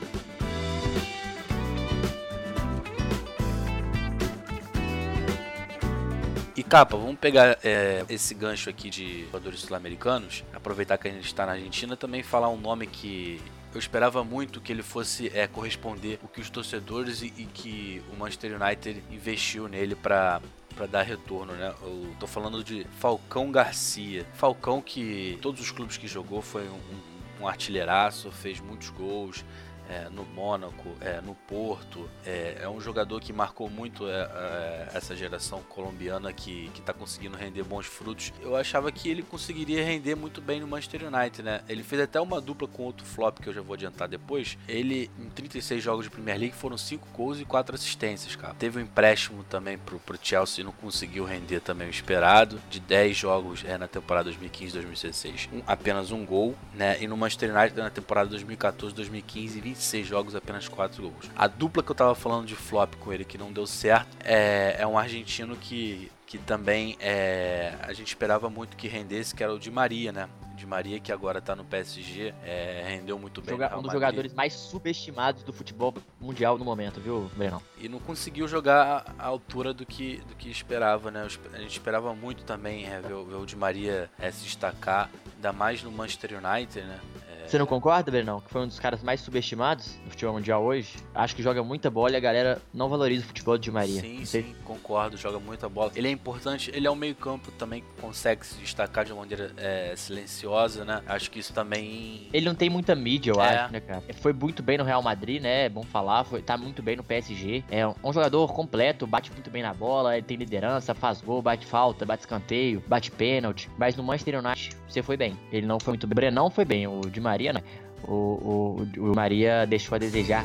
E 6.54 6.62
capa, 6.62 6.96
vamos 6.96 7.18
pegar 7.18 7.58
é, 7.64 8.04
esse 8.08 8.34
gancho 8.34 8.68
aqui 8.68 8.90
de 8.90 9.24
jogadores 9.24 9.60
sul-americanos, 9.60 10.44
aproveitar 10.52 10.98
que 10.98 11.08
a 11.08 11.10
gente 11.10 11.24
está 11.24 11.46
na 11.46 11.52
Argentina, 11.52 11.96
também 11.96 12.22
falar 12.22 12.48
um 12.50 12.58
nome 12.58 12.86
que 12.86 13.40
eu 13.74 13.78
esperava 13.78 14.22
muito 14.22 14.60
que 14.60 14.70
ele 14.70 14.82
fosse 14.82 15.30
é, 15.34 15.46
corresponder 15.46 16.20
o 16.22 16.28
que 16.28 16.42
os 16.42 16.50
torcedores 16.50 17.22
e, 17.22 17.32
e 17.38 17.46
que 17.46 18.02
o 18.12 18.16
Manchester 18.16 18.60
United 18.60 19.02
investiu 19.10 19.66
nele 19.66 19.94
para 19.94 20.42
para 20.72 20.86
dar 20.86 21.02
retorno, 21.02 21.52
né? 21.52 21.72
Eu 21.82 22.14
tô 22.18 22.26
falando 22.26 22.62
de 22.64 22.86
Falcão 22.98 23.50
Garcia. 23.50 24.26
Falcão 24.34 24.80
que 24.80 25.38
todos 25.40 25.60
os 25.60 25.70
clubes 25.70 25.96
que 25.96 26.08
jogou 26.08 26.42
foi 26.42 26.68
um, 26.68 27.42
um, 27.42 27.48
artilheiraço, 27.48 28.30
fez 28.30 28.60
muitos 28.60 28.90
gols, 28.90 29.44
é, 29.92 30.08
no 30.08 30.24
Mônaco, 30.24 30.88
é, 31.00 31.20
no 31.20 31.34
Porto. 31.34 32.08
É, 32.24 32.60
é, 32.62 32.68
um 32.68 32.80
jogador 32.80 33.20
que 33.20 33.32
marcou 33.32 33.68
muito 33.68 34.08
é, 34.08 34.22
é, 34.22 34.88
essa 34.94 35.14
geração 35.14 35.62
colombiana 35.68 36.32
que 36.32 36.70
está 36.78 36.94
conseguindo 36.94 37.36
render 37.36 37.62
bons 37.62 37.86
frutos. 37.86 38.32
Eu 38.40 38.56
achava 38.56 38.90
que 38.90 39.10
ele 39.10 39.22
conseguiria 39.22 39.84
render 39.84 40.14
muito 40.14 40.40
bem 40.40 40.60
no 40.60 40.66
Manchester 40.66 41.02
United, 41.12 41.42
né? 41.42 41.60
Ele 41.68 41.82
fez 41.82 42.00
até 42.00 42.18
uma 42.20 42.40
dupla 42.40 42.66
com 42.66 42.84
outro 42.84 43.04
flop 43.04 43.40
que 43.40 43.48
eu 43.48 43.52
já 43.52 43.60
vou 43.60 43.74
adiantar 43.74 44.08
depois. 44.08 44.56
Ele, 44.66 45.10
em 45.18 45.28
36 45.28 45.82
jogos 45.82 46.04
de 46.04 46.10
Premier 46.10 46.38
League, 46.38 46.54
foram 46.54 46.78
5 46.78 47.08
gols 47.12 47.38
e 47.38 47.44
4 47.44 47.74
assistências, 47.74 48.34
cara. 48.34 48.54
Teve 48.54 48.78
um 48.78 48.82
empréstimo 48.82 49.44
também 49.44 49.76
pro, 49.76 49.98
pro 49.98 50.18
Chelsea 50.20 50.62
e 50.62 50.64
não 50.64 50.72
conseguiu 50.72 51.24
render 51.24 51.60
também 51.60 51.88
o 51.88 51.90
esperado. 51.90 52.60
De 52.70 52.80
10 52.80 53.16
jogos 53.16 53.64
é, 53.66 53.76
na 53.76 53.88
temporada 53.88 54.30
2015-2016, 54.30 55.50
um, 55.52 55.62
apenas 55.66 56.10
um 56.10 56.24
gol, 56.24 56.54
né? 56.74 56.96
E 57.02 57.06
no 57.06 57.16
Manchester 57.16 57.54
United 57.54 57.78
na 57.78 57.90
temporada 57.90 58.34
2014-2015, 58.36 59.60
25 59.60 59.81
26 59.82 60.06
jogos, 60.06 60.36
apenas 60.36 60.68
4 60.68 61.02
gols. 61.02 61.30
A 61.34 61.48
dupla 61.48 61.82
que 61.82 61.90
eu 61.90 61.94
tava 61.94 62.14
falando 62.14 62.46
de 62.46 62.54
flop 62.54 62.94
com 62.96 63.12
ele 63.12 63.24
que 63.24 63.36
não 63.36 63.52
deu 63.52 63.66
certo 63.66 64.16
é, 64.24 64.76
é 64.78 64.86
um 64.86 64.96
argentino 64.96 65.56
que, 65.56 66.10
que 66.24 66.38
também 66.38 66.96
é, 67.00 67.74
a 67.82 67.92
gente 67.92 68.08
esperava 68.08 68.48
muito 68.48 68.76
que 68.76 68.86
rendesse, 68.86 69.34
que 69.34 69.42
era 69.42 69.52
o 69.52 69.58
Di 69.58 69.70
Maria, 69.70 70.12
né? 70.12 70.28
De 70.54 70.66
Maria, 70.66 71.00
que 71.00 71.10
agora 71.10 71.40
tá 71.40 71.56
no 71.56 71.64
PSG, 71.64 72.32
é, 72.44 72.84
rendeu 72.86 73.18
muito 73.18 73.40
bem. 73.40 73.50
Joga, 73.50 73.76
um 73.76 73.82
dos 73.82 73.90
jogadores 73.90 74.32
mais 74.32 74.52
subestimados 74.52 75.42
do 75.42 75.52
futebol 75.52 75.92
mundial 76.20 76.56
no 76.56 76.64
momento, 76.64 77.00
viu, 77.00 77.28
Breno? 77.34 77.60
E 77.78 77.88
não 77.88 77.98
conseguiu 77.98 78.46
jogar 78.46 79.12
a 79.18 79.26
altura 79.26 79.74
do 79.74 79.84
que, 79.84 80.18
do 80.28 80.36
que 80.36 80.48
esperava, 80.48 81.10
né? 81.10 81.26
A 81.52 81.58
gente 81.58 81.72
esperava 81.72 82.14
muito 82.14 82.44
também 82.44 82.86
é, 82.86 83.00
ver, 83.00 83.24
ver 83.24 83.34
o 83.34 83.44
Di 83.44 83.56
Maria 83.56 84.08
é, 84.20 84.30
se 84.30 84.44
destacar, 84.44 85.10
ainda 85.34 85.52
mais 85.52 85.82
no 85.82 85.90
Manchester 85.90 86.38
United, 86.38 86.86
né? 86.86 87.00
Você 87.46 87.58
não 87.58 87.66
concorda, 87.66 88.10
Brenão? 88.10 88.40
Que 88.40 88.50
foi 88.50 88.62
um 88.62 88.66
dos 88.66 88.78
caras 88.80 89.02
mais 89.02 89.20
subestimados 89.20 89.94
no 90.04 90.10
futebol 90.10 90.34
mundial 90.34 90.62
hoje? 90.62 90.94
Acho 91.14 91.36
que 91.36 91.42
joga 91.42 91.62
muita 91.62 91.90
bola 91.90 92.12
e 92.12 92.16
a 92.16 92.20
galera 92.20 92.62
não 92.72 92.88
valoriza 92.88 93.24
o 93.24 93.26
futebol 93.28 93.58
de 93.58 93.70
Maria. 93.70 94.00
Sim, 94.00 94.24
sim, 94.24 94.54
concordo, 94.64 95.16
joga 95.16 95.38
muita 95.38 95.68
bola. 95.68 95.92
Ele 95.94 96.08
é 96.08 96.10
importante, 96.10 96.70
ele 96.74 96.86
é 96.86 96.90
um 96.90 96.94
meio 96.94 97.14
campo 97.14 97.50
também 97.52 97.82
que 97.82 98.00
consegue 98.00 98.46
se 98.46 98.54
destacar 98.58 99.04
de 99.04 99.12
uma 99.12 99.20
maneira 99.20 99.52
é, 99.58 99.92
silenciosa, 99.96 100.84
né? 100.84 101.02
Acho 101.06 101.30
que 101.30 101.38
isso 101.40 101.52
também... 101.52 102.28
Ele 102.32 102.46
não 102.46 102.54
tem 102.54 102.70
muita 102.70 102.94
mídia, 102.94 103.32
eu 103.32 103.40
É. 103.40 103.56
acho, 103.64 103.72
né, 103.72 103.80
cara? 103.80 104.02
Foi 104.20 104.32
muito 104.32 104.62
bem 104.62 104.78
no 104.78 104.84
Real 104.84 105.02
Madrid, 105.02 105.42
né? 105.42 105.66
É 105.66 105.68
bom 105.68 105.82
falar. 105.82 106.24
Foi, 106.24 106.40
tá 106.40 106.56
muito 106.56 106.82
bem 106.82 106.96
no 106.96 107.04
PSG. 107.04 107.64
É 107.70 107.86
um, 107.86 108.12
jogador 108.12 108.52
completo, 108.52 109.06
bate 109.06 109.30
muito 109.32 109.50
bem 109.50 109.62
na 109.62 109.74
bola, 109.74 110.16
ele 110.16 110.24
tem 110.26 110.36
liderança, 110.36 110.94
faz 110.94 111.20
gol, 111.20 111.42
bate 111.42 111.66
falta, 111.66 112.04
bate 112.06 112.20
escanteio, 112.22 112.82
bate 112.86 113.10
pênalti. 113.10 113.68
Mas 113.76 113.96
no 113.96 114.02
Manchester 114.02 114.38
United, 114.38 114.76
você 114.88 115.02
foi 115.02 115.16
bem. 115.16 115.36
Ele 115.50 115.66
não 115.66 115.78
foi 115.80 115.92
muito 115.92 116.06
bem. 116.06 116.12
O 116.12 116.14
Brenão 116.14 116.50
foi 116.50 116.64
bem, 116.64 116.86
o 116.86 117.00
Di 117.02 117.20
Maria, 117.20 117.31
né? 117.52 117.62
O, 118.06 118.76
o, 118.96 119.10
o 119.10 119.14
Maria 119.14 119.66
deixou 119.66 119.94
a 119.96 119.98
desejar. 119.98 120.44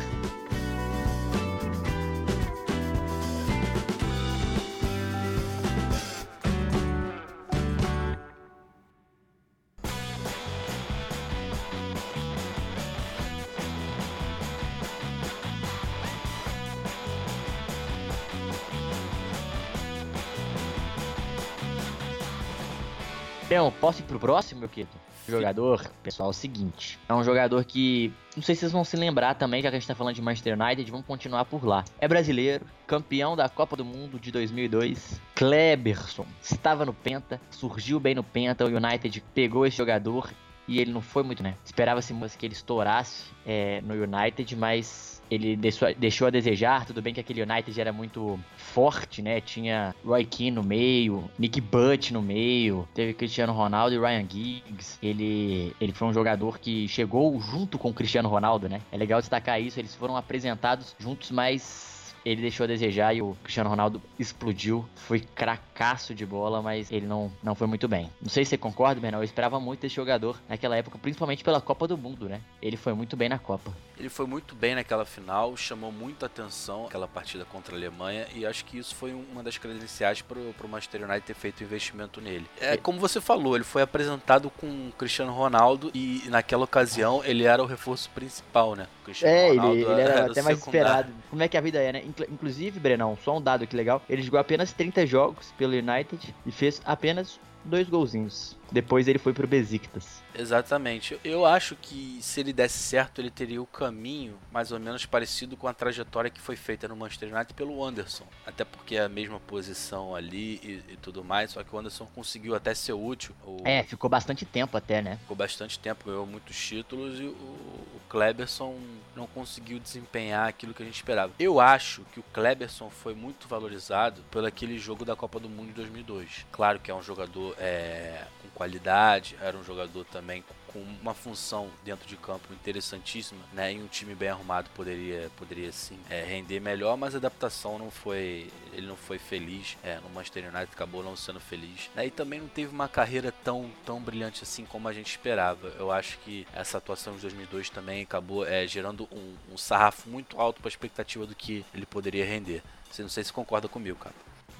Então, 23.48 23.74
posso 23.80 24.02
ir 24.02 24.04
pro 24.04 24.20
próximo, 24.20 24.60
meu 24.60 24.70
querido? 24.70 24.92
Jogador, 25.32 25.90
pessoal, 26.04 26.30
é 26.30 26.32
o 26.32 26.34
seguinte. 26.34 27.00
É 27.08 27.14
um 27.14 27.24
jogador 27.24 27.64
que. 27.66 28.14
Não 28.36 28.44
sei 28.44 28.56
se 28.56 28.62
vocês 28.62 28.72
vão 28.72 28.84
se 28.84 28.96
lembrar 28.96 29.36
também, 29.36 29.62
já 29.62 29.70
que 29.70 29.76
a 29.76 29.80
gente 29.80 29.88
tá 29.88 29.96
falando 29.96 30.16
de 30.16 30.22
Manchester 30.22 30.60
United, 30.60 30.90
vamos 30.92 31.06
continuar 31.06 31.46
por 31.46 31.66
lá. 31.66 31.84
É 32.00 32.08
brasileiro, 32.08 32.66
campeão 32.86 33.36
da 33.36 33.50
Copa 33.50 33.76
do 33.76 33.84
Mundo 33.84 34.20
de 34.20 34.32
2002. 34.32 35.20
Kleberson 35.36 36.26
estava 36.42 36.86
no 36.86 36.94
Penta, 36.94 37.42
surgiu 37.50 38.00
bem 38.00 38.16
no 38.16 38.24
Penta. 38.24 38.66
O 38.66 38.68
United 38.68 39.24
pegou 39.34 39.66
esse 39.66 39.78
jogador 39.78 40.30
e 40.68 40.80
ele 40.80 40.92
não 40.92 41.02
foi 41.02 41.24
muito, 41.24 41.42
né? 41.42 41.56
Esperava-se 41.64 42.14
que 42.38 42.46
ele 42.46 42.54
estourasse 42.54 43.26
é, 43.46 43.82
no 43.82 43.94
United, 43.94 44.56
mas 44.56 45.17
ele 45.30 45.56
deixou, 45.56 45.94
deixou 45.96 46.28
a 46.28 46.30
desejar. 46.30 46.86
Tudo 46.86 47.02
bem 47.02 47.14
que 47.14 47.20
aquele 47.20 47.42
United 47.42 47.80
era 47.80 47.92
muito 47.92 48.40
forte, 48.56 49.22
né? 49.22 49.42
Tinha 49.42 49.96
Roy 50.06 50.26
Keane 50.26 50.52
no 50.52 50.64
meio, 50.64 51.30
Nick 51.38 51.60
Butt 51.62 52.14
no 52.14 52.22
meio, 52.22 52.88
teve 52.94 53.14
Cristiano 53.14 53.54
Ronaldo 53.54 53.96
e 53.96 54.00
Ryan 54.00 54.26
Giggs. 54.30 54.98
Ele, 55.02 55.76
ele 55.80 55.94
foi 55.94 56.08
um 56.08 56.14
jogador 56.14 56.60
que 56.60 56.88
chegou 56.88 57.40
junto 57.40 57.78
com 57.78 57.90
o 57.90 57.94
Cristiano 57.94 58.30
Ronaldo, 58.30 58.70
né? 58.70 58.82
É 58.92 58.98
legal 58.98 59.20
destacar 59.20 59.62
isso, 59.62 59.80
eles 59.80 59.96
foram 59.96 60.16
apresentados 60.18 60.96
juntos, 61.00 61.32
mas 61.32 61.97
ele 62.28 62.42
deixou 62.42 62.66
a 62.66 62.68
desejar 62.68 63.16
e 63.16 63.22
o 63.22 63.38
Cristiano 63.42 63.70
Ronaldo 63.70 64.02
explodiu. 64.20 64.86
Foi 64.96 65.22
cracaço 65.22 66.14
de 66.14 66.26
bola, 66.26 66.62
mas 66.62 66.92
ele 66.92 67.08
não, 67.08 67.32
não 67.42 67.56
foi 67.56 67.68
muito 67.68 67.88
bem. 67.88 68.12
Não 68.22 68.30
sei 68.30 68.44
se 68.44 68.50
você 68.50 68.58
concorda, 68.58 69.00
Bernal. 69.00 69.22
Eu 69.22 69.26
esperava 69.26 69.60
muito 69.60 69.82
desse 69.82 69.96
jogador 69.96 70.38
naquela 70.50 70.76
época, 70.76 70.98
principalmente 70.98 71.44
pela 71.44 71.62
Copa 71.62 71.88
do 71.88 71.98
Mundo, 71.98 72.28
né? 72.28 72.42
Ele 72.62 72.76
foi 72.76 72.94
muito 72.94 73.16
bem 73.16 73.30
na 73.30 73.40
Copa. 73.40 73.72
Ele 73.98 74.10
foi 74.10 74.28
muito 74.28 74.54
bem 74.54 74.76
naquela 74.76 75.06
final, 75.06 75.56
chamou 75.56 75.92
muita 75.92 76.26
atenção 76.26 76.86
aquela 76.86 77.08
partida 77.08 77.46
contra 77.46 77.74
a 77.74 77.78
Alemanha 77.78 78.28
e 78.36 78.46
acho 78.46 78.64
que 78.66 78.78
isso 78.78 78.94
foi 78.94 79.14
uma 79.14 79.42
das 79.42 79.58
credenciais 79.58 80.22
para 80.22 80.38
o 80.38 80.70
Manchester 80.70 81.04
United 81.04 81.26
ter 81.26 81.34
feito 81.34 81.64
investimento 81.64 82.22
nele. 82.22 82.46
É 82.60 82.78
como 82.78 83.00
você 83.00 83.20
falou, 83.20 83.56
ele 83.56 83.64
foi 83.64 83.82
apresentado 83.82 84.52
com 84.52 84.68
o 84.68 84.92
Cristiano 84.92 85.34
Ronaldo 85.34 85.90
e 85.96 86.24
naquela 86.28 86.66
ocasião 86.66 87.24
ele 87.24 87.46
era 87.46 87.64
o 87.64 87.66
reforço 87.66 88.10
principal, 88.12 88.76
né? 88.76 88.88
Cristiano 89.08 89.34
É, 89.36 89.50
ele, 89.50 89.58
Ronaldo 89.60 89.80
ele 89.92 90.02
era, 90.02 90.22
o 90.28 90.32
até 90.32 90.42
mais 90.42 90.60
secundário. 90.60 90.88
esperado. 90.90 91.14
Como 91.30 91.42
é 91.44 91.48
que 91.48 91.58
a 91.58 91.62
vida 91.62 91.80
é, 91.80 91.94
né? 91.94 92.02
Inclu- 92.06 92.28
Inclusive, 92.30 92.80
Brenão, 92.80 93.18
só 93.24 93.38
um 93.38 93.42
dado 93.42 93.64
aqui 93.64 93.76
legal. 93.76 94.02
Ele 94.10 94.22
jogou 94.22 94.40
apenas 94.40 94.74
30 94.74 95.08
jogos 95.08 95.54
pelo 95.58 95.74
United 95.74 96.36
e 96.46 96.52
fez 96.52 96.82
apenas 96.84 97.40
dois 97.64 97.88
golzinhos. 97.88 98.57
Depois 98.72 99.08
ele 99.08 99.20
foi 99.20 99.34
pro 99.34 99.48
Besiktas. 99.48 100.22
Exatamente. 100.36 101.20
Eu 101.24 101.46
acho 101.46 101.76
que 101.76 102.20
se 102.22 102.40
ele 102.40 102.54
desse 102.54 102.78
certo, 102.78 103.20
ele 103.20 103.32
teria 103.32 103.62
o 103.62 103.66
caminho 103.66 104.38
mais 104.52 104.72
ou 104.72 104.80
menos 104.80 105.06
parecido 105.06 105.58
com 105.58 105.68
a 105.68 105.74
trajetória 105.74 106.30
que 106.30 106.40
foi 106.40 106.56
feita 106.56 106.88
no 106.88 106.96
Manchester 106.96 107.34
United 107.34 107.54
pelo 107.54 107.84
Anderson. 107.84 108.26
Até 108.46 108.64
porque 108.64 108.96
é 108.96 109.04
a 109.04 109.10
mesma 109.10 109.40
posição 109.40 110.16
ali 110.16 110.60
e, 110.64 110.84
e 110.94 110.98
tudo 110.98 111.24
mais, 111.24 111.52
só 111.52 111.64
que 111.64 111.76
o 111.76 111.80
Anderson 111.80 112.08
conseguiu 112.14 112.56
até 112.56 112.74
ser 112.74 112.94
útil. 112.94 113.36
O, 113.46 113.58
É, 113.66 113.84
ficou 113.84 114.10
bastante 114.10 114.46
tempo 114.46 114.78
até, 114.78 115.02
né? 115.02 115.18
Ficou 115.22 115.36
bastante 115.38 115.80
tempo, 115.80 116.06
ganhou 116.06 116.26
muitos 116.26 116.56
títulos 116.58 117.20
e 117.20 117.24
o, 117.24 117.30
o 117.30 118.02
Kleberson 118.10 118.76
não 119.16 119.28
conseguiu 119.28 119.80
desempenhar 119.80 120.48
aquilo 120.48 120.74
que 120.74 120.84
a 120.84 120.86
gente 120.86 120.96
esperava. 120.96 121.34
Eu 121.40 121.60
acho 121.60 122.04
que 122.14 122.20
o 122.20 122.24
Kleberson 122.34 122.90
foi 122.90 123.16
muito 123.16 123.48
valorizado 123.48 124.22
pelo 124.32 124.46
aquele 124.46 124.78
jogo 124.78 125.04
da 125.04 125.16
Copa 125.16 125.40
do 125.40 125.50
Mundo 125.50 125.68
de 125.68 125.74
2002. 125.74 126.46
Claro 126.52 126.80
que 126.80 126.92
é 126.92 126.96
um 126.96 127.02
jogador 127.02 127.56
é, 127.60 128.24
com 128.54 128.57
qualidade, 128.58 129.38
era 129.40 129.56
um 129.56 129.64
jogador 129.64 130.04
também 130.06 130.44
com 130.74 130.80
uma 131.00 131.14
função 131.14 131.70
dentro 131.86 132.08
de 132.08 132.18
campo 132.18 132.52
interessantíssima, 132.52 133.40
né? 133.54 133.72
E 133.72 133.78
um 133.80 133.86
time 133.86 134.16
bem 134.16 134.30
arrumado 134.30 134.68
poderia, 134.72 135.30
poderia 135.38 135.72
sim 135.72 135.98
é, 136.10 136.24
render 136.24 136.60
melhor, 136.60 136.98
mas 136.98 137.14
a 137.14 137.20
adaptação 137.20 137.78
não 137.78 137.92
foi, 137.92 138.52
ele 138.74 138.88
não 138.88 138.98
foi 138.98 139.20
feliz. 139.20 139.78
É, 139.84 140.00
no 140.00 140.10
Manchester 140.10 140.46
United 140.46 140.74
acabou 140.74 141.04
não 141.04 141.16
sendo 141.16 141.40
feliz. 141.40 141.92
Né? 141.94 142.08
E 142.08 142.12
também 142.12 142.42
não 142.42 142.48
teve 142.48 142.74
uma 142.74 142.90
carreira 142.90 143.32
tão, 143.44 143.70
tão 143.86 144.02
brilhante 144.02 144.42
assim 144.42 144.66
como 144.66 144.88
a 144.88 144.94
gente 144.94 145.12
esperava. 145.12 145.68
Eu 145.78 145.92
acho 145.92 146.18
que 146.20 146.48
essa 146.52 146.80
atuação 146.80 147.14
de 147.16 147.22
2002 147.22 147.70
também 147.70 148.02
acabou 148.02 148.44
é, 148.44 148.66
gerando 148.66 149.08
um, 149.12 149.54
um 149.54 149.58
sarrafo 149.58 150.10
muito 150.10 150.42
alto 150.42 150.62
para 150.62 150.68
a 150.68 150.74
expectativa 150.74 151.28
do 151.28 151.36
que 151.36 151.64
ele 151.76 151.86
poderia 151.86 152.26
render. 152.26 152.64
Você 152.90 153.04
não 153.04 153.10
sei 153.10 153.24
se 153.24 153.32
concorda 153.32 153.68
comigo, 153.68 154.00
cara. 154.00 154.16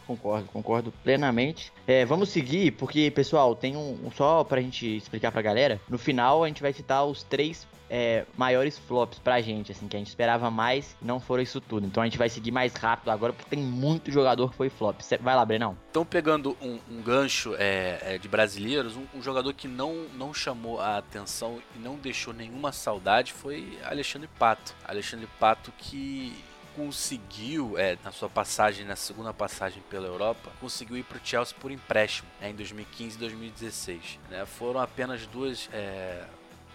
Concordo, 0.08 0.48
concordo 0.54 0.94
plenamente. 1.04 1.72
É, 1.86 2.06
vamos 2.06 2.30
seguir, 2.30 2.72
porque, 2.72 3.12
pessoal, 3.12 3.54
tem 3.56 3.76
um, 3.76 4.00
um 4.06 4.12
só 4.12 4.44
pra 4.44 4.62
gente 4.62 4.96
explicar 4.98 5.32
pra 5.32 5.42
galera. 5.42 5.80
No 5.90 5.98
final, 5.98 6.44
a 6.44 6.48
gente 6.48 6.62
vai 6.62 6.72
citar 6.72 7.06
os 7.06 7.24
três 7.24 7.68
é, 7.90 8.26
maiores 8.38 8.78
flops 8.78 9.20
pra 9.20 9.40
gente, 9.42 9.72
assim, 9.72 9.88
que 9.88 9.96
a 9.96 10.00
gente 10.00 10.08
esperava 10.10 10.50
mais 10.52 10.96
não 11.02 11.20
foram 11.20 11.42
isso 11.44 11.60
tudo. 11.62 11.86
Então 11.86 12.02
a 12.04 12.06
gente 12.06 12.18
vai 12.18 12.30
seguir 12.30 12.52
mais 12.52 12.74
rápido 12.74 13.10
agora, 13.10 13.32
porque 13.34 13.50
tem 13.50 13.60
muito 13.64 14.12
jogador 14.12 14.50
que 14.52 14.56
foi 14.58 14.70
flop. 14.70 15.00
Cê- 15.02 15.18
Vai 15.18 15.36
lá, 15.36 15.46
Brenão. 15.46 15.78
Então, 15.90 16.06
pegando 16.06 16.56
um, 16.62 16.80
um 16.90 17.02
gancho 17.02 17.56
é, 17.58 18.00
é, 18.02 18.18
de 18.18 18.28
brasileiros, 18.28 18.96
um, 18.98 19.06
um 19.14 19.22
jogador 19.22 19.54
que 19.54 19.68
não, 19.68 20.06
não 20.16 20.34
chamou 20.34 20.80
a 20.82 20.98
atenção 20.98 21.60
e 21.76 21.80
não 21.80 21.96
deixou 21.96 22.34
nenhuma 22.34 22.72
saudade 22.72 23.32
foi 23.34 23.78
Alexandre 23.84 24.30
Pato. 24.40 24.74
Alexandre 24.86 25.28
Pato 25.40 25.72
que 25.78 26.34
conseguiu, 26.78 27.78
é, 27.78 27.98
na 28.04 28.12
sua 28.12 28.30
passagem, 28.30 28.86
na 28.86 28.96
segunda 28.96 29.34
passagem 29.34 29.82
pela 29.90 30.06
Europa, 30.08 30.52
conseguiu 30.62 30.96
ir 30.96 31.04
para 31.04 31.18
o 31.18 31.22
Chelsea 31.24 31.56
por 31.60 31.72
empréstimo 31.72 32.30
né, 32.40 32.52
em 32.52 32.56
2015 32.56 33.16
e 33.16 33.20
2016. 33.20 34.20
né. 34.30 34.46
Foram 34.46 34.80
apenas 34.80 35.26
duas. 35.28 35.68
é, 35.74 36.24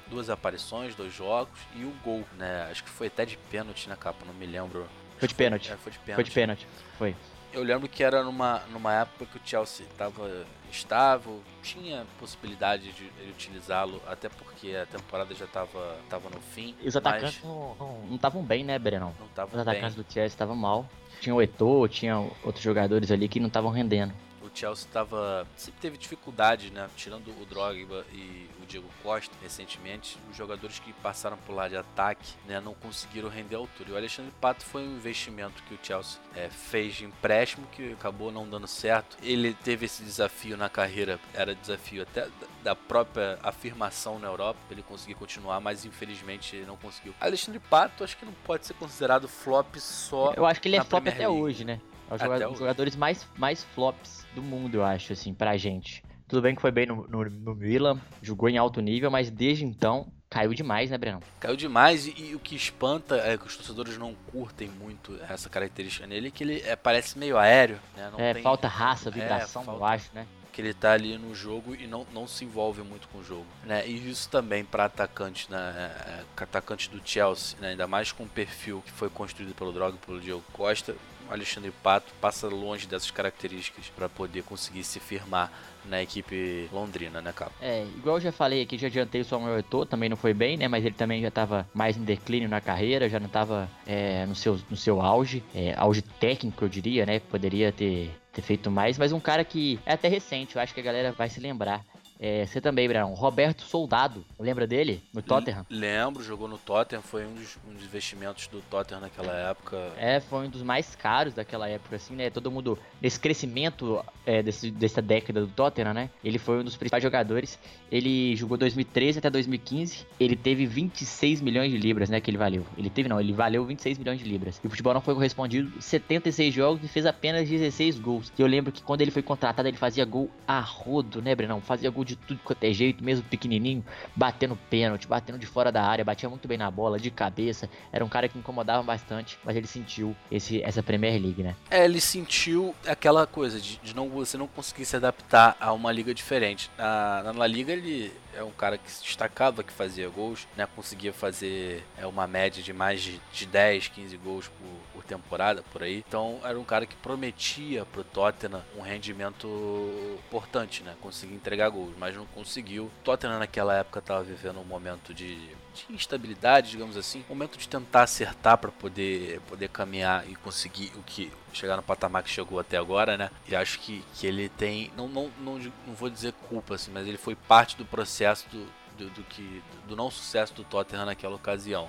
Duas 0.09 0.29
aparições, 0.29 0.95
dois 0.95 1.15
jogos 1.15 1.59
e 1.75 1.85
o 1.85 1.91
gol, 2.05 2.23
né? 2.37 2.69
Acho 2.71 2.85
que 2.85 2.91
foi 2.91 3.07
até 3.07 3.25
de 3.25 3.39
pênalti 3.51 3.89
na 3.89 3.97
capa, 3.97 4.27
não 4.27 4.35
me 4.35 4.45
lembro. 4.45 4.87
Foi 5.17 5.27
de 5.27 5.35
pênalti. 5.35 5.73
É, 5.73 5.77
foi 5.77 5.91
de 5.91 5.99
pênalti. 6.01 6.17
Foi 6.17 6.25
de 6.25 6.31
pênalti. 6.33 6.67
Foi. 6.99 7.17
Eu 7.53 7.63
lembro 7.63 7.89
que 7.89 8.03
era 8.03 8.23
numa, 8.23 8.61
numa 8.71 8.93
época 8.95 9.27
que 9.27 9.37
o 9.37 9.41
Chelsea 9.45 9.87
estava 9.91 10.45
estável, 10.71 11.43
tinha 11.63 12.07
possibilidade 12.19 12.93
de 12.93 13.11
utilizá-lo, 13.29 14.01
até 14.07 14.29
porque 14.31 14.75
a 14.75 14.87
temporada 14.87 15.35
já 15.35 15.45
estava 15.45 15.97
tava 16.09 16.31
no 16.31 16.41
fim. 16.41 16.75
E 16.81 16.89
os 16.89 16.97
atacantes 16.97 17.43
não 17.45 17.75
não- 17.79 18.15
estavam 18.15 18.43
bem, 18.43 18.65
né, 18.65 18.79
Brenão? 18.79 19.09
mas 19.11 19.19
não 19.19 19.27
Os 19.27 19.31
estavam 19.31 19.61
atacantes 19.61 19.95
bem. 19.97 20.05
do 20.05 20.13
Chelsea 20.13 20.27
estavam 20.35 20.57
mal. 20.57 20.89
Tinha 21.21 21.35
o 21.35 21.43
Eto'o, 21.43 21.87
tinha 21.89 22.19
outros 22.43 22.63
jogadores 22.65 23.11
ali 23.11 23.29
que 23.29 23.39
não 23.39 23.49
estavam 23.49 23.71
rendendo. 23.71 24.15
Chelsea 24.55 24.87
estava 24.87 25.47
sempre 25.57 25.81
teve 25.81 25.97
dificuldades, 25.99 26.71
né? 26.71 26.89
Tirando 26.97 27.29
o 27.41 27.45
Drogba 27.47 28.05
e 28.13 28.49
o 28.63 28.67
Diego 28.67 28.89
Costa 29.03 29.35
recentemente, 29.43 30.19
os 30.31 30.37
jogadores 30.37 30.79
que 30.79 30.93
passaram 30.95 31.37
por 31.39 31.53
lá 31.55 31.69
de 31.69 31.77
ataque, 31.77 32.33
né, 32.47 32.61
não 32.61 32.75
conseguiram 32.75 33.29
render 33.29 33.57
a 33.57 33.59
altura. 33.59 33.91
E 33.91 33.93
o 33.93 33.97
Alexandre 33.97 34.33
Pato 34.41 34.65
foi 34.65 34.83
um 34.83 34.97
investimento 34.97 35.63
que 35.65 35.75
o 35.75 35.79
Chelsea 35.83 36.21
é, 36.37 36.49
fez 36.49 36.95
de 36.95 37.05
empréstimo 37.05 37.67
que 37.73 37.93
acabou 37.93 38.31
não 38.33 38.49
dando 38.49 38.67
certo. 38.67 39.17
Ele 39.23 39.55
teve 39.55 39.87
esse 39.87 40.03
desafio 40.03 40.57
na 40.57 40.69
carreira, 40.69 41.19
era 41.35 41.55
desafio 41.55 42.03
até 42.03 42.29
da- 42.63 42.75
própria 42.77 43.39
afirmação 43.43 44.19
na 44.19 44.29
Europa, 44.29 44.59
ele 44.71 44.83
conseguir 44.83 45.15
continuar, 45.15 45.61
mas 45.61 45.85
infelizmente 45.85 46.57
ele 46.57 46.67
não 46.67 46.77
conseguiu. 46.77 47.15
Alexandre 47.21 47.59
Pato 47.61 48.05
acho 48.05 48.17
que 48.17 48.25
não 48.25 48.33
pode 48.45 48.67
ser 48.67 48.75
considerado 48.75 49.29
flop 49.29 49.77
só 49.77 50.33
Eu 50.37 50.45
acho 50.47 50.61
que 50.61 50.69
ele 50.69 50.77
é 50.77 50.81
flop 50.85 51.03
Premier 51.03 51.15
até 51.15 51.27
League. 51.29 51.43
hoje, 51.43 51.65
né? 51.65 51.81
É 52.11 52.19
jogador- 52.19 52.49
dos 52.51 52.59
jogadores 52.59 52.97
mais, 52.97 53.27
mais 53.37 53.65
flops 53.65 54.27
do 54.35 54.43
mundo, 54.43 54.77
eu 54.77 54.85
acho, 54.85 55.13
assim, 55.13 55.33
pra 55.33 55.57
gente. 55.57 56.03
Tudo 56.29 56.43
bem 56.43 56.55
que 56.55 56.61
foi 56.63 56.71
bem 56.71 56.87
no, 56.87 57.07
no, 57.09 57.25
no 57.25 57.55
Milan, 57.55 58.01
jogou 58.23 58.49
em 58.49 58.57
alto 58.59 58.81
nível, 58.81 59.11
mas 59.11 59.31
desde 59.31 59.65
então 59.65 60.11
caiu 60.31 60.55
demais, 60.55 60.91
né, 60.91 60.97
Breno? 60.97 61.21
Caiu 61.39 61.57
demais 61.57 62.07
e, 62.07 62.15
e 62.31 62.35
o 62.35 62.39
que 62.39 62.55
espanta 62.57 63.17
é 63.17 63.37
que 63.37 63.47
os 63.47 63.55
torcedores 63.57 63.99
não 63.99 64.15
curtem 64.31 64.69
muito 64.69 65.19
essa 65.29 65.51
característica 65.51 66.07
nele, 66.07 66.31
que 66.31 66.43
ele 66.43 66.63
é, 66.63 66.75
parece 66.75 67.19
meio 67.19 67.37
aéreo, 67.37 67.79
né? 67.95 68.09
Não 68.11 68.19
é, 68.19 68.33
tem- 68.33 68.43
falta 68.43 68.67
raça, 68.67 69.11
é, 69.11 69.13
vibração, 69.13 69.61
eu 69.63 69.67
falta- 69.67 69.85
acho, 69.87 70.11
né? 70.15 70.27
que 70.51 70.61
ele 70.61 70.75
tá 70.75 70.93
ali 70.93 71.17
no 71.17 71.35
jogo 71.35 71.75
e 71.75 71.87
não, 71.87 72.07
não 72.13 72.27
se 72.29 72.45
envolve 72.45 72.83
muito 72.83 73.09
com 73.09 73.19
o 73.21 73.25
jogo, 73.25 73.47
né? 73.65 73.89
E 73.89 74.11
isso 74.11 74.29
também 74.29 74.63
para 74.63 74.85
atacante, 74.85 75.51
né? 75.51 75.91
É, 76.39 76.43
atacante 76.43 76.91
do 76.91 77.01
Chelsea, 77.03 77.57
né? 77.59 77.69
ainda 77.71 77.87
mais 77.87 78.13
com 78.13 78.25
o 78.25 78.29
perfil 78.29 78.83
que 78.85 78.91
foi 78.93 79.09
construído 79.09 79.55
pelo 79.55 79.73
Droga, 79.73 79.97
pelo 80.05 80.21
Diego 80.21 80.45
Costa, 80.53 80.95
Alexandre 81.33 81.73
Pato 81.83 82.13
passa 82.21 82.47
longe 82.49 82.87
dessas 82.87 83.11
características 83.11 83.89
para 83.95 84.09
poder 84.09 84.43
conseguir 84.43 84.85
se 84.85 85.01
firmar 85.01 85.51
na 85.85 86.03
equipe 86.03 86.69
londrina, 86.73 87.21
né, 87.21 87.33
cara? 87.33 87.51
É, 87.61 87.85
igual 87.97 88.17
eu 88.17 88.21
já 88.21 88.33
falei 88.33 88.63
aqui, 88.63 88.79
já 88.79 88.87
adiantei 88.87 89.21
o 89.21 89.25
Samuel 89.25 89.59
Eto'o, 89.59 89.85
também 89.85 90.09
não 90.09 90.17
foi 90.17 90.33
bem, 90.33 90.57
né, 90.57 90.69
mas 90.69 90.85
ele 90.85 90.95
também 90.95 91.21
já 91.21 91.29
estava 91.29 91.67
mais 91.75 91.97
em 91.97 92.05
declínio 92.05 92.49
na 92.49 92.61
carreira, 92.61 93.09
já 93.09 93.19
não 93.19 93.27
estava 93.27 93.69
é, 93.87 94.25
no, 94.27 94.35
seu, 94.35 94.61
no 94.71 94.77
seu 94.77 95.01
auge, 95.01 95.43
é, 95.55 95.75
auge 95.77 96.03
técnico, 96.03 96.65
eu 96.65 96.69
diria, 96.69 97.05
né, 97.05 97.19
poderia 97.19 97.73
ter, 97.73 98.11
ter 98.33 98.43
feito 98.43 98.71
mais, 98.71 98.97
mas 98.97 99.13
um 99.13 99.21
cara 99.21 99.45
que 99.45 99.81
é 99.85 99.95
até 99.95 100.09
recente, 100.09 100.57
eu 100.57 100.63
acho 100.63 100.73
que 100.73 100.81
a 100.81 100.85
galera 100.85 101.13
vai 101.13 101.29
se 101.29 101.41
lembrar. 101.41 101.85
É, 102.25 102.47
você 102.47 102.61
também, 102.61 102.87
Brão. 102.87 103.15
Roberto 103.15 103.63
Soldado, 103.63 104.25
lembra 104.39 104.65
dele? 104.65 105.03
No 105.13 105.21
Tottenham? 105.21 105.67
Lembro, 105.69 106.23
jogou 106.23 106.47
no 106.47 106.57
Tottenham, 106.57 107.03
foi 107.03 107.27
um 107.27 107.35
dos, 107.35 107.59
um 107.69 107.75
dos 107.75 107.83
investimentos 107.83 108.47
do 108.47 108.61
Tottenham 108.61 109.01
naquela 109.01 109.33
época. 109.51 109.91
É, 109.97 110.21
foi 110.21 110.47
um 110.47 110.49
dos 110.49 110.63
mais 110.63 110.95
caros 110.95 111.35
daquela 111.35 111.69
época, 111.69 111.97
assim, 111.97 112.15
né? 112.15 112.31
Todo 112.31 112.49
mundo, 112.49 112.79
nesse 113.01 113.19
crescimento 113.19 114.05
é, 114.27 114.43
desse, 114.43 114.71
dessa 114.71 115.03
década 115.03 115.41
do 115.41 115.47
Tottenham, 115.49 115.95
né? 115.95 116.11
Ele 116.25 116.39
foi 116.39 116.61
um 116.61 116.65
dos 116.65 116.77
principais 116.77 117.03
jogadores. 117.03 117.59
Ele 117.91 118.35
jogou 118.37 118.57
2013 118.57 119.19
até 119.19 119.31
2015. 119.31 120.07
Ele 120.19 120.37
teve 120.37 120.67
26 120.67 121.41
milhões 121.41 121.71
de 121.71 121.79
libras, 121.79 122.09
né? 122.09 122.21
Que 122.21 122.31
ele 122.31 122.39
valeu. 122.39 122.65
Ele 122.77 122.91
teve, 122.91 123.09
não, 123.09 123.21
ele 123.21 123.33
valeu 123.33 123.65
26 123.65 123.99
milhões 123.99 124.19
de 124.19 124.25
libras. 124.25 124.61
E 124.63 124.67
o 124.67 124.71
futebol 124.71 124.95
não 124.95 125.01
foi 125.01 125.15
correspondido 125.15 125.81
76 125.81 126.55
jogos 126.55 126.85
e 126.85 126.89
fez 126.89 127.07
apenas 127.07 127.49
16 127.49 127.99
gols. 127.99 128.33
E 128.39 128.43
eu 128.43 128.47
lembro 128.47 128.73
que 128.73 128.83
quando 128.83 129.01
ele 129.01 129.11
foi 129.11 129.23
contratado, 129.23 129.69
ele 129.69 129.77
fazia 129.77 130.05
gol 130.05 130.31
a 130.47 130.61
rodo, 130.61 131.21
né, 131.21 131.35
Brenão? 131.35 131.61
Fazia 131.61 131.91
gol 131.91 132.05
de 132.05 132.17
tudo 132.17 132.41
quanto 132.45 132.63
é 132.65 132.73
jeito, 132.73 133.03
mesmo 133.03 133.25
pequenininho, 133.25 133.85
batendo 134.15 134.57
pênalti, 134.71 135.07
batendo 135.07 135.39
de 135.39 135.47
fora 135.47 135.73
da 135.73 135.83
área, 135.83 136.05
batia 136.05 136.29
muito 136.29 136.47
bem 136.47 136.59
na 136.59 136.71
bola, 136.71 136.99
de 136.99 137.11
cabeça. 137.11 137.69
Era 137.93 138.05
um 138.05 138.09
cara 138.09 138.29
que 138.29 138.39
incomodava 138.39 138.83
bastante, 138.83 139.39
mas 139.45 139.57
ele 139.57 139.67
sentiu 139.67 140.15
esse, 140.31 140.63
essa 140.63 140.83
Premier 140.83 141.21
League, 141.21 141.43
né? 141.43 141.57
É, 141.71 141.85
ele 141.85 142.01
sentiu 142.01 142.75
aquela 142.87 143.27
coisa 143.27 143.61
de, 143.61 143.79
de 143.79 143.95
não 143.95 144.09
você 144.13 144.37
não 144.37 144.47
conseguir 144.47 144.85
se 144.85 144.97
adaptar 144.97 145.57
a 145.61 145.73
uma 145.73 145.91
liga 145.91 146.15
diferente. 146.15 146.71
Na, 146.77 147.23
na 147.25 147.33
La 147.33 147.47
Liga 147.47 147.73
ele 147.73 148.13
é 148.35 148.43
um 148.43 148.51
cara 148.51 148.79
que 148.79 148.91
se 148.91 149.03
destacava, 149.03 149.63
que 149.63 149.73
fazia 149.73 150.09
gols, 150.09 150.47
né? 150.57 150.67
Conseguia 150.75 151.13
fazer 151.13 151.85
é, 151.97 152.07
uma 152.07 152.27
média 152.27 152.63
de 152.63 152.73
mais 152.73 153.03
de, 153.03 153.21
de 153.33 153.47
10, 153.47 153.89
15 153.89 154.17
gols 154.17 154.49
por, 154.49 154.93
por, 154.93 155.05
temporada, 155.05 155.63
por 155.73 155.83
aí. 155.83 156.05
Então 156.07 156.41
era 156.45 156.59
um 156.59 156.65
cara 156.65 156.87
que 156.87 156.97
prometia 156.97 157.85
pro 157.85 158.05
Tottenham 158.05 158.63
um 158.77 158.81
rendimento 158.81 160.19
importante, 160.27 160.83
né? 160.83 160.95
Conseguir 161.01 161.35
entregar 161.35 161.69
gols, 161.69 161.95
mas 161.99 162.17
não 162.17 162.27
conseguiu. 162.27 162.85
O 162.85 163.05
Tottenham 163.05 163.39
naquela 163.39 163.77
época 163.77 163.99
estava 163.99 164.23
vivendo 164.23 164.61
um 164.61 164.65
momento 164.65 165.13
de, 165.13 165.37
de, 165.37 165.87
instabilidade, 165.91 166.71
digamos 166.71 166.97
assim, 166.97 167.25
um 167.29 167.35
momento 167.35 167.59
de 167.59 167.69
tentar 167.69 168.03
acertar 168.03 168.59
para 168.59 168.71
poder, 168.71 169.41
poder 169.43 169.69
caminhar 169.69 170.29
e 170.29 170.35
conseguir 170.37 170.93
o 170.97 171.03
que 171.03 171.31
chegar 171.53 171.77
no 171.77 171.83
patamar 171.83 172.23
que 172.23 172.31
chegou 172.31 172.59
até 172.59 172.79
agora, 172.79 173.17
né? 173.17 173.31
E 173.47 173.55
acho 173.55 173.79
que, 173.79 174.03
que 174.15 174.27
ele 174.27 174.49
tem, 174.49 174.91
não, 174.97 175.07
não, 175.07 175.31
não, 175.39 175.59
não 175.87 175.95
vou 175.95 176.09
dizer 176.09 176.33
culpa, 176.49 176.77
assim, 176.77 176.91
mas 176.91 177.07
ele 177.07 177.19
foi 177.19 177.35
parte 177.35 177.77
do 177.77 177.85
processo 177.85 178.22
do, 178.51 178.67
do, 178.97 179.11
do 179.11 179.23
que, 179.25 179.63
do 179.87 179.97
não 179.97 180.11
sucesso 180.11 180.55
do 180.55 180.65
Tottenham 180.65 181.07
naquela 181.07 181.35
ocasião. 181.35 181.89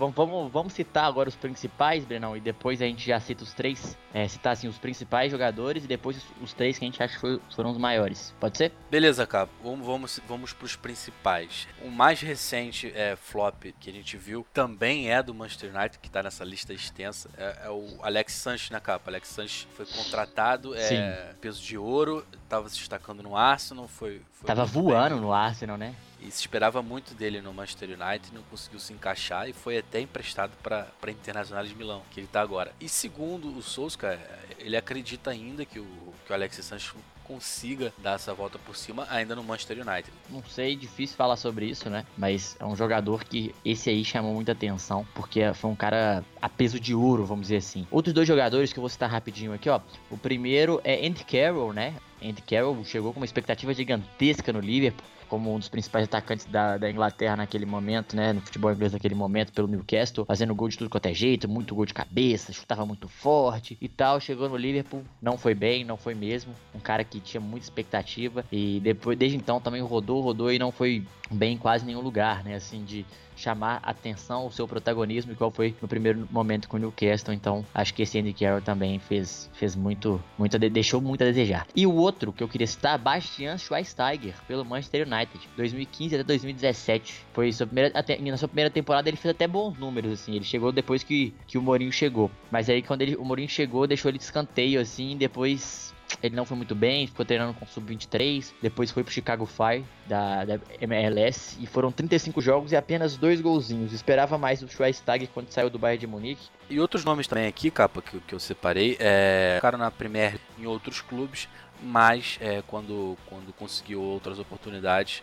Vamos, 0.00 0.14
vamos, 0.16 0.50
vamos 0.50 0.72
citar 0.72 1.04
agora 1.04 1.28
os 1.28 1.36
principais, 1.36 2.06
Brenão, 2.06 2.34
e 2.34 2.40
depois 2.40 2.80
a 2.80 2.86
gente 2.86 3.06
já 3.06 3.20
cita 3.20 3.44
os 3.44 3.52
três. 3.52 3.98
É, 4.14 4.26
citar 4.26 4.54
assim, 4.54 4.66
os 4.66 4.78
principais 4.78 5.30
jogadores 5.30 5.84
e 5.84 5.86
depois 5.86 6.16
os, 6.16 6.24
os 6.42 6.52
três 6.54 6.78
que 6.78 6.86
a 6.86 6.88
gente 6.88 7.02
acha 7.02 7.14
que 7.14 7.20
foi, 7.20 7.38
foram 7.54 7.70
os 7.70 7.76
maiores. 7.76 8.34
Pode 8.40 8.56
ser? 8.56 8.72
Beleza, 8.90 9.26
cara. 9.26 9.50
Vamos, 9.62 9.86
vamos, 9.86 10.20
vamos 10.26 10.52
para 10.54 10.64
os 10.64 10.74
principais. 10.74 11.68
O 11.84 11.90
mais 11.90 12.18
recente 12.22 12.90
é, 12.94 13.14
flop 13.14 13.62
que 13.78 13.90
a 13.90 13.92
gente 13.92 14.16
viu 14.16 14.46
também 14.54 15.10
é 15.10 15.22
do 15.22 15.34
Manchester 15.34 15.68
United, 15.76 15.98
que 15.98 16.08
está 16.08 16.22
nessa 16.22 16.44
lista 16.44 16.72
extensa. 16.72 17.28
É, 17.36 17.66
é, 17.66 17.70
o 17.70 17.98
Alex 18.02 18.32
Sanches 18.32 18.70
na 18.70 18.80
capa. 18.80 19.10
Alex 19.10 19.28
Sanches 19.28 19.68
foi 19.76 19.84
contratado, 19.84 20.74
é, 20.74 21.34
peso 21.42 21.62
de 21.62 21.76
ouro, 21.76 22.24
estava 22.42 22.70
se 22.70 22.78
destacando 22.78 23.22
no 23.22 23.36
Arsenal, 23.36 23.86
foi. 23.86 24.22
foi 24.32 24.46
tava 24.46 24.64
voando 24.64 25.16
bem. 25.16 25.24
no 25.24 25.30
Arsenal, 25.30 25.76
né? 25.76 25.94
E 26.20 26.30
se 26.30 26.40
esperava 26.40 26.82
muito 26.82 27.14
dele 27.14 27.40
no 27.40 27.52
Manchester 27.52 27.88
United, 27.88 28.34
não 28.34 28.42
conseguiu 28.42 28.78
se 28.78 28.92
encaixar 28.92 29.48
e 29.48 29.52
foi 29.52 29.78
até 29.78 30.00
emprestado 30.00 30.52
para 30.62 30.86
a 31.02 31.10
Internacional 31.10 31.64
de 31.64 31.74
Milão, 31.74 32.02
que 32.10 32.20
ele 32.20 32.26
está 32.26 32.40
agora. 32.40 32.72
E 32.80 32.88
segundo 32.88 33.56
o 33.56 33.62
Souska, 33.62 34.18
ele 34.58 34.76
acredita 34.76 35.30
ainda 35.30 35.64
que 35.64 35.78
o, 35.78 35.86
que 36.26 36.32
o 36.32 36.34
Alexis 36.34 36.64
Sanches 36.66 36.94
consiga 37.30 37.92
dar 37.98 38.14
essa 38.14 38.34
volta 38.34 38.58
por 38.58 38.76
cima 38.76 39.06
ainda 39.08 39.36
no 39.36 39.44
Manchester 39.44 39.78
United. 39.78 40.12
Não 40.28 40.42
sei, 40.44 40.74
difícil 40.74 41.16
falar 41.16 41.36
sobre 41.36 41.66
isso, 41.66 41.88
né? 41.88 42.04
Mas 42.18 42.56
é 42.58 42.64
um 42.64 42.74
jogador 42.74 43.22
que 43.22 43.54
esse 43.64 43.88
aí 43.88 44.04
chamou 44.04 44.34
muita 44.34 44.50
atenção, 44.50 45.06
porque 45.14 45.54
foi 45.54 45.70
um 45.70 45.76
cara 45.76 46.24
a 46.42 46.48
peso 46.48 46.80
de 46.80 46.92
ouro, 46.92 47.24
vamos 47.24 47.42
dizer 47.42 47.58
assim. 47.58 47.86
Outros 47.88 48.12
dois 48.12 48.26
jogadores 48.26 48.72
que 48.72 48.80
eu 48.80 48.82
vou 48.82 48.88
citar 48.88 49.08
rapidinho 49.08 49.52
aqui, 49.52 49.70
ó. 49.70 49.80
O 50.10 50.18
primeiro 50.18 50.80
é 50.82 51.06
Andy 51.06 51.24
Carroll, 51.24 51.72
né? 51.72 51.94
Andy 52.22 52.42
Carroll 52.42 52.84
chegou 52.84 53.12
com 53.12 53.20
uma 53.20 53.26
expectativa 53.26 53.72
gigantesca 53.72 54.52
no 54.52 54.60
Liverpool 54.60 55.04
como 55.30 55.54
um 55.54 55.58
dos 55.60 55.68
principais 55.68 56.04
atacantes 56.04 56.44
da, 56.46 56.76
da 56.76 56.90
Inglaterra 56.90 57.36
naquele 57.36 57.64
momento, 57.64 58.16
né? 58.16 58.32
No 58.32 58.40
futebol 58.40 58.72
inglês 58.72 58.92
naquele 58.92 59.14
momento, 59.14 59.52
pelo 59.52 59.68
Newcastle, 59.68 60.24
fazendo 60.24 60.52
gol 60.56 60.68
de 60.68 60.76
tudo 60.76 60.90
quanto 60.90 61.06
é 61.06 61.14
jeito, 61.14 61.48
muito 61.48 61.72
gol 61.72 61.86
de 61.86 61.94
cabeça, 61.94 62.52
chutava 62.52 62.84
muito 62.84 63.06
forte 63.08 63.78
e 63.80 63.88
tal. 63.88 64.20
Chegou 64.20 64.48
no 64.48 64.56
Liverpool, 64.56 65.04
não 65.22 65.38
foi 65.38 65.54
bem, 65.54 65.84
não 65.84 65.96
foi 65.96 66.14
mesmo. 66.14 66.52
Um 66.74 66.80
cara 66.80 67.04
que 67.04 67.20
tinha 67.20 67.40
muita 67.40 67.64
expectativa 67.64 68.44
e 68.50 68.80
depois, 68.80 69.16
desde 69.16 69.36
então, 69.36 69.60
também 69.60 69.80
rodou, 69.80 70.20
rodou 70.20 70.52
e 70.52 70.58
não 70.58 70.72
foi 70.72 71.04
bem 71.30 71.54
em 71.54 71.58
quase 71.58 71.84
nenhum 71.84 72.00
lugar, 72.00 72.44
né? 72.44 72.54
Assim, 72.54 72.84
de 72.84 73.06
chamar 73.40 73.80
atenção, 73.82 74.46
o 74.46 74.52
seu 74.52 74.68
protagonismo, 74.68 75.32
igual 75.32 75.50
foi 75.50 75.74
no 75.80 75.88
primeiro 75.88 76.28
momento 76.30 76.68
com 76.68 76.76
o 76.76 76.80
Newcastle. 76.80 77.32
Então, 77.32 77.64
acho 77.74 77.94
que 77.94 78.02
esse 78.02 78.18
Andy 78.18 78.34
Carroll 78.34 78.60
também 78.60 78.98
fez, 78.98 79.50
fez 79.54 79.74
muito, 79.74 80.22
muito, 80.36 80.58
deixou 80.58 81.00
muito 81.00 81.22
a 81.22 81.26
desejar. 81.26 81.66
E 81.74 81.86
o 81.86 81.94
outro 81.94 82.32
que 82.32 82.42
eu 82.42 82.48
queria 82.48 82.66
citar, 82.66 82.98
Bastian 82.98 83.56
Schweinsteiger, 83.56 84.34
pelo 84.46 84.64
Manchester 84.64 85.06
United, 85.06 85.48
2015 85.56 86.14
até 86.16 86.24
2017. 86.24 87.26
Foi 87.32 87.50
sua 87.52 87.66
primeira, 87.66 87.98
até, 87.98 88.18
na 88.18 88.36
sua 88.36 88.48
primeira 88.48 88.70
temporada 88.70 89.08
ele 89.08 89.16
fez 89.16 89.34
até 89.34 89.46
bons 89.46 89.78
números, 89.78 90.12
assim. 90.12 90.34
Ele 90.34 90.44
chegou 90.44 90.70
depois 90.70 91.02
que, 91.02 91.34
que 91.46 91.56
o 91.56 91.62
Mourinho 91.62 91.92
chegou. 91.92 92.30
Mas 92.50 92.68
aí 92.68 92.82
quando 92.82 93.02
ele, 93.02 93.16
o 93.16 93.24
Mourinho 93.24 93.48
chegou, 93.48 93.86
deixou 93.86 94.10
ele 94.10 94.18
de 94.18 94.24
escanteio, 94.24 94.80
assim, 94.80 95.16
depois 95.16 95.94
ele 96.22 96.34
não 96.34 96.44
foi 96.44 96.56
muito 96.56 96.74
bem, 96.74 97.06
ficou 97.06 97.24
treinando 97.24 97.54
com 97.54 97.64
o 97.64 97.68
Sub-23, 97.68 98.52
depois 98.62 98.90
foi 98.90 99.02
pro 99.02 99.12
Chicago 99.12 99.46
Fire 99.46 99.84
da, 100.06 100.44
da, 100.44 100.60
MLS 100.80 101.56
e 101.60 101.66
foram 101.66 101.92
35 101.92 102.40
jogos 102.40 102.72
e 102.72 102.76
apenas 102.76 103.16
dois 103.16 103.40
golzinhos. 103.40 103.92
Esperava 103.92 104.36
mais 104.36 104.60
do 104.60 104.68
Schweinsteiger 104.68 105.28
quando 105.32 105.50
saiu 105.50 105.70
do 105.70 105.78
Bayern 105.78 106.00
de 106.00 106.06
Munique. 106.06 106.48
E 106.68 106.80
outros 106.80 107.04
nomes 107.04 107.26
também 107.26 107.46
aqui, 107.46 107.70
capa, 107.70 108.02
que, 108.02 108.18
que 108.20 108.34
eu 108.34 108.40
separei, 108.40 108.96
é, 108.98 109.54
ficaram 109.56 109.78
na 109.78 109.90
Premier 109.90 110.38
em 110.58 110.66
outros 110.66 111.00
clubes, 111.00 111.48
mas 111.82 112.38
é, 112.40 112.62
quando, 112.66 113.16
quando 113.26 113.52
conseguiu 113.52 114.02
outras 114.02 114.38
oportunidades, 114.38 115.22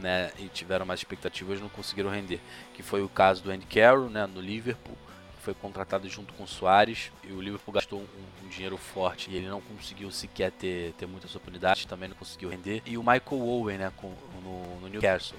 né, 0.00 0.30
e 0.38 0.46
tiveram 0.46 0.86
mais 0.86 1.00
expectativas, 1.00 1.60
não 1.60 1.68
conseguiram 1.68 2.10
render. 2.10 2.40
Que 2.74 2.82
foi 2.82 3.02
o 3.02 3.08
caso 3.08 3.42
do 3.42 3.50
Andy 3.50 3.66
Carroll, 3.66 4.08
né, 4.08 4.26
no 4.26 4.40
Liverpool, 4.40 4.96
foi 5.40 5.54
contratado 5.54 6.08
junto 6.08 6.32
com 6.34 6.44
o 6.44 6.46
Soares 6.46 7.10
e 7.24 7.32
o 7.32 7.40
Liverpool 7.40 7.72
gastou 7.72 8.00
um, 8.00 8.44
um, 8.44 8.48
dinheiro 8.48 8.76
forte 8.76 9.30
e 9.30 9.36
ele 9.36 9.48
não 9.48 9.60
conseguiu 9.60 10.10
sequer 10.10 10.50
ter, 10.50 10.92
ter 10.94 11.06
muitas 11.06 11.34
oportunidades, 11.34 11.84
também 11.84 12.08
não 12.08 12.16
conseguiu 12.16 12.48
render. 12.48 12.82
E 12.84 12.98
o 12.98 13.00
Michael 13.00 13.42
Owen, 13.42 13.78
né, 13.78 13.92
com, 13.96 14.14
no, 14.42 14.80
no 14.80 14.88
Newcastle, 14.88 15.38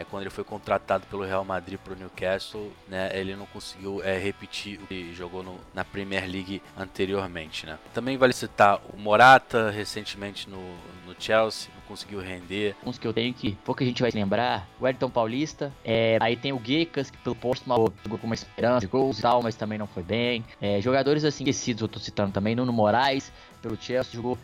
é 0.00 0.04
quando 0.04 0.22
ele 0.22 0.30
foi 0.30 0.42
contratado 0.42 1.06
pelo 1.08 1.24
Real 1.24 1.44
Madrid 1.44 1.78
para 1.78 1.92
o 1.92 1.96
Newcastle, 1.96 2.72
né, 2.88 3.10
ele 3.12 3.36
não 3.36 3.44
conseguiu 3.46 4.02
é, 4.02 4.16
repetir 4.16 4.80
o 4.82 4.86
que 4.86 5.12
jogou 5.14 5.42
no, 5.42 5.60
na 5.74 5.84
Premier 5.84 6.24
League 6.26 6.62
anteriormente, 6.76 7.66
né. 7.66 7.78
Também 7.92 8.16
vale 8.16 8.32
citar 8.32 8.80
o 8.94 8.98
Morata 8.98 9.70
recentemente 9.70 10.48
no, 10.48 10.60
no 11.06 11.14
Chelsea, 11.18 11.70
conseguiu 11.86 12.20
render. 12.20 12.74
Uns 12.86 12.98
que 12.98 13.06
eu 13.06 13.12
tenho 13.12 13.34
que 13.34 13.52
pouca 13.64 13.84
gente 13.84 14.00
vai 14.00 14.10
lembrar, 14.10 14.66
o 14.80 14.88
Elton 14.88 15.10
Paulista, 15.10 15.70
é, 15.84 16.16
aí 16.20 16.34
tem 16.34 16.52
o 16.52 16.60
Gekas, 16.64 17.10
que 17.10 17.18
pelo 17.18 17.34
Portsmouth 17.34 17.92
jogou 18.02 18.18
com 18.18 18.26
uma 18.26 18.34
esperança 18.34 18.86
gols 18.86 19.18
e 19.18 19.22
tal, 19.22 19.42
mas 19.42 19.54
também 19.54 19.78
não 19.78 19.86
foi 19.86 20.02
bem. 20.02 20.44
É, 20.62 20.80
jogadores 20.80 21.24
assim 21.24 21.44
esquecidos 21.44 21.82
eu 21.82 21.88
tô 21.88 21.98
citando 21.98 22.32
também, 22.32 22.54
Nuno 22.54 22.72
Moraes, 22.72 23.30
pelo 23.60 23.76
Chelsea, 23.76 24.14
jogou 24.14 24.38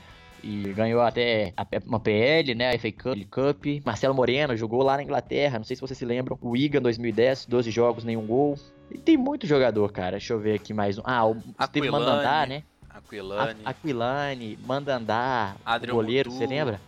e 0.46 0.72
ganhou 0.72 1.00
até 1.00 1.52
uma 1.84 1.98
PL, 1.98 2.54
né, 2.54 2.70
a 2.70 2.78
FA 2.78 2.92
Cup, 2.92 3.66
Marcelo 3.84 4.14
Moreno 4.14 4.56
jogou 4.56 4.82
lá 4.82 4.96
na 4.96 5.02
Inglaterra, 5.02 5.58
não 5.58 5.64
sei 5.64 5.74
se 5.74 5.82
vocês 5.82 5.98
se 5.98 6.04
lembram, 6.04 6.38
o 6.40 6.56
Iga 6.56 6.80
2010, 6.80 7.46
12 7.46 7.70
jogos, 7.72 8.04
nenhum 8.04 8.24
gol. 8.24 8.56
E 8.88 8.96
tem 8.96 9.16
muito 9.16 9.46
jogador, 9.46 9.90
cara. 9.90 10.12
Deixa 10.12 10.32
eu 10.32 10.38
ver 10.38 10.54
aqui 10.54 10.72
mais 10.72 10.98
um. 10.98 11.02
Ah, 11.04 11.26
o 11.26 11.36
Steve 11.64 11.90
Mandandá, 11.90 12.46
né? 12.46 12.62
Aquilane. 12.88 13.60
Aquilane, 13.64 14.58
Mandandá, 14.64 15.56
o 15.66 15.92
goleiro, 15.92 16.30
você 16.30 16.46
lembra? 16.46 16.80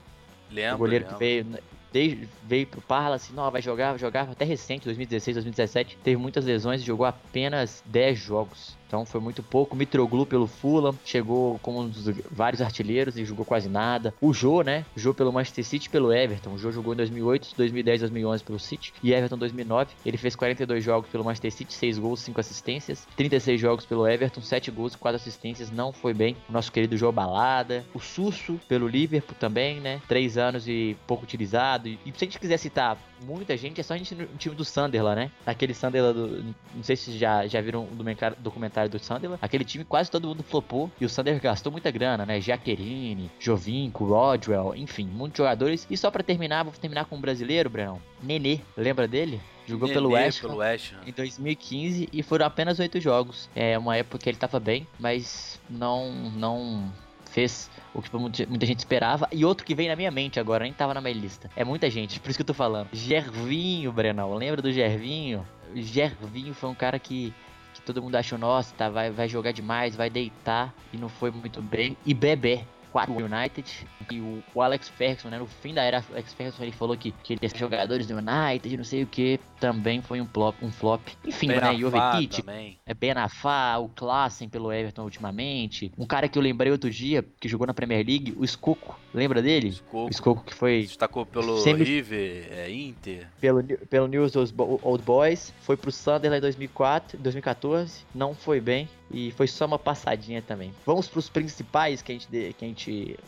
Lembro, 0.51 0.77
o 0.77 0.79
goleiro 0.79 1.05
lembro. 1.05 1.19
que 1.19 1.25
veio, 1.25 1.47
desde, 1.93 2.29
veio 2.45 2.67
pro 2.67 2.81
Parla 2.81 3.17
assim, 3.17 3.35
não, 3.35 3.51
vai 3.51 3.61
jogar, 3.61 3.91
vai 3.91 3.99
jogar, 3.99 4.31
até 4.31 4.45
recente, 4.45 4.85
2016, 4.85 5.35
2017, 5.35 5.99
teve 6.03 6.17
muitas 6.17 6.45
lesões 6.45 6.81
e 6.81 6.85
jogou 6.85 7.05
apenas 7.05 7.83
10 7.87 8.19
jogos. 8.19 8.78
Então 8.89 9.05
foi 9.05 9.21
muito 9.21 9.43
pouco. 9.43 9.77
Mitroglou 9.77 10.25
pelo 10.25 10.47
Fulham, 10.47 10.95
chegou 11.05 11.59
como 11.61 11.83
um 11.83 11.89
dos 11.89 12.09
vários 12.31 12.63
artilheiros 12.63 13.19
e 13.19 13.25
jogou 13.25 13.45
quase 13.45 13.69
nada. 13.69 14.15
O 14.21 14.33
Jô, 14.33 14.63
né? 14.63 14.85
Jô 14.97 15.13
pelo 15.13 15.33
Manchester 15.33 15.65
City 15.65 15.91
pelo 15.91 16.13
Everton. 16.13 16.55
O 16.55 16.59
Jô 16.59 16.73
jogou 16.73 16.95
em 16.95 16.97
2008, 16.97 17.51
2010, 17.57 18.01
2011 18.01 18.43
pelo 18.43 18.59
City 18.59 18.93
e 19.03 19.13
Everton 19.13 19.37
2009. 19.37 19.91
Ele 20.05 20.17
fez 20.17 20.35
42 20.35 20.83
jogos 20.83 21.11
pelo 21.11 21.23
Manchester 21.23 21.53
City, 21.53 21.75
6 21.75 21.99
gols, 21.99 22.21
5 22.21 22.41
assistências. 22.41 23.07
36 23.15 23.61
jogos 23.61 23.85
pelo 23.85 24.09
Everton, 24.09 24.41
7 24.41 24.71
gols, 24.71 24.97
4 24.97 25.17
assistências. 25.17 25.71
Não 25.71 25.93
foi 25.93 26.15
bem. 26.15 26.35
O 26.49 26.53
nosso 26.53 26.73
querido 26.73 26.97
Jô 26.97 27.13
Balada. 27.13 27.85
O 27.93 28.01
Susso 28.01 28.59
pelo 28.67 28.89
Liverpool 28.89 29.37
também, 29.39 29.81
né? 29.81 30.01
3 30.09 30.39
anos 30.39 30.67
e 30.67 30.97
pouco 31.07 31.25
utilizado. 31.25 31.89
E, 31.89 31.99
se 32.05 32.13
a 32.17 32.19
gente 32.25 32.39
quiser 32.39 32.57
citar 32.57 32.97
muita 33.23 33.57
gente, 33.57 33.81
é 33.81 33.85
só 33.85 33.95
a 33.95 33.97
gente 33.97 34.15
no 34.15 34.27
time 34.39 34.55
do 34.55 34.65
Sunderland, 34.65 35.17
né? 35.17 35.31
Aquele 35.47 35.75
Sunderland 35.75 36.19
do. 36.19 36.55
Não 36.75 36.83
sei 36.83 36.97
se 36.97 37.17
já, 37.17 37.47
já 37.47 37.61
viram 37.61 37.85
o 37.85 38.35
documentário 38.39 38.91
do 38.91 38.99
Sunderland. 38.99 39.39
Aquele 39.43 39.65
time 39.65 39.85
quase 39.85 40.11
todo 40.11 40.29
mundo 40.29 40.43
flopou. 40.43 40.91
E 41.01 41.05
o 41.05 41.09
Sunderland 41.09 41.43
gastou 41.43 41.73
muita 41.73 41.91
grana, 41.91 42.25
né? 42.25 42.41
Jaqueline, 42.41 43.31
Jovinco, 43.39 44.05
Rodwell, 44.05 44.75
enfim, 44.77 45.07
muitos 45.07 45.39
jogadores. 45.39 45.87
E 45.91 45.97
só 45.97 46.11
para 46.11 46.23
terminar, 46.23 46.65
vou 46.65 46.73
terminar 46.73 47.05
com 47.07 47.17
um 47.17 47.21
brasileiro, 47.21 47.71
Brão. 47.71 48.01
Nenê, 48.23 48.61
lembra 48.77 49.07
dele? 49.07 49.41
Jogou 49.67 49.87
Nenê, 49.87 49.95
pelo 49.95 50.11
West, 50.11 50.41
pelo 50.41 50.57
West 50.57 50.93
em 51.07 51.13
2015 51.13 52.09
e 52.11 52.23
foram 52.23 52.47
apenas 52.47 52.79
oito 52.79 52.99
jogos. 53.01 53.51
É 53.55 53.79
uma 53.79 53.97
época 53.97 54.19
que 54.19 54.31
ele 54.31 54.39
tava 54.39 54.59
bem, 54.59 54.87
mas 54.99 55.61
não 55.69 56.11
não 56.31 56.91
fez 57.39 57.71
o 57.95 58.03
que 58.03 58.17
muita 58.17 58.67
gente 58.67 58.81
esperava. 58.81 59.29
E 59.31 59.45
outro 59.45 59.65
que 59.65 59.73
vem 59.73 59.87
na 59.87 59.95
minha 59.95 60.11
mente 60.11 60.41
agora, 60.41 60.65
nem 60.65 60.73
tava 60.73 60.93
na 60.93 61.01
minha 61.01 61.15
lista. 61.15 61.49
É 61.55 61.63
muita 61.63 61.89
gente, 61.89 62.19
por 62.21 62.31
isso 62.31 62.39
que 62.39 62.43
eu 62.43 62.47
tô 62.47 62.55
falando. 62.55 62.89
Gervinho, 62.93 63.93
Brenão. 63.93 64.35
Lembra 64.35 64.61
do 64.61 64.73
Gervinho? 64.73 65.47
Gervinho 65.73 66.53
foi 66.53 66.69
um 66.69 66.75
cara 66.75 66.99
que, 66.99 67.33
que 67.75 67.81
todo 67.83 68.03
mundo 68.03 68.17
achou, 68.17 68.37
nossa, 68.37 68.75
tá, 68.75 68.89
vai, 68.89 69.11
vai 69.11 69.29
jogar 69.29 69.53
demais, 69.53 69.95
vai 69.95 70.11
deitar. 70.11 70.75
E 70.93 70.97
não 70.97 71.09
foi 71.09 71.31
muito 71.31 71.63
bem. 71.63 71.97
E 72.05 72.13
Bebê, 72.13 72.65
4 72.93 73.13
United. 73.13 73.87
E 74.11 74.21
o, 74.21 74.43
o, 74.55 74.63
Alex 74.63 74.89
Ferguson, 74.89 75.29
né? 75.29 75.39
No 75.39 75.47
fim 75.47 75.75
da 75.75 75.83
era 75.83 76.03
Alex 76.11 76.33
Ferguson, 76.33 76.63
ele 76.63 76.73
falou 76.73 76.97
que, 76.97 77.13
que 77.23 77.35
ele 77.35 77.49
jogadores 77.55 78.07
do 78.07 78.15
United, 78.15 78.77
não 78.77 78.85
sei 78.85 79.03
o 79.03 79.07
que. 79.07 79.39
Também 79.61 80.01
foi 80.01 80.21
um 80.21 80.27
flop. 80.27 80.55
Um 80.63 80.71
flop. 80.71 81.01
Enfim, 81.25 81.49
ben 81.49 81.61
né? 81.61 81.77
Jovetic. 81.77 82.45
É 82.87 82.95
Benafá, 82.95 83.77
o 83.79 83.89
Klassen 83.89 84.49
pelo 84.49 84.73
Everton 84.73 85.03
ultimamente. 85.03 85.93
Um 85.99 86.07
cara 86.07 86.29
que 86.29 86.39
eu 86.39 86.43
lembrei 86.43 86.73
outro 86.73 86.91
dia, 86.91 87.25
que 87.41 87.49
jogou 87.49 87.67
na 87.67 87.75
Premier 87.75 88.05
League, 88.07 88.35
o 88.37 88.45
Skoko. 88.45 88.99
Lembra 89.13 89.43
dele? 89.43 89.69
Skoko. 89.69 90.41
O 90.41 90.45
que 90.45 90.55
foi... 90.55 90.83
Destacou 90.83 91.27
pelo 91.27 91.59
Semi... 91.59 91.85
River, 91.85 92.49
é, 92.51 92.71
Inter. 92.71 93.27
Pelo, 93.41 93.63
pelo 93.63 94.07
News 94.07 94.35
Old 94.37 95.05
Boys. 95.05 95.53
Foi 95.61 95.77
pro 95.77 95.91
Sunderland 95.91 96.39
em 96.39 96.41
2004, 96.41 97.19
2014. 97.19 98.05
Não 98.15 98.35
foi 98.35 98.61
bem 98.61 98.89
e 99.11 99.31
foi 99.33 99.47
só 99.47 99.67
uma 99.67 99.79
passadinha 99.79 100.43
também. 100.43 100.73
Vamos 100.85 101.09
para 101.09 101.19
os 101.19 101.29
principais 101.29 102.03
que 102.03 102.13
a 102.13 102.15
gente, 102.15 102.29
que 102.29 102.65
a 102.65 102.69
gente 102.69 103.19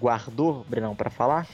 guardou, 0.00 0.64
Brenão, 0.68 0.94
para 0.94 1.10
falar. 1.10 1.46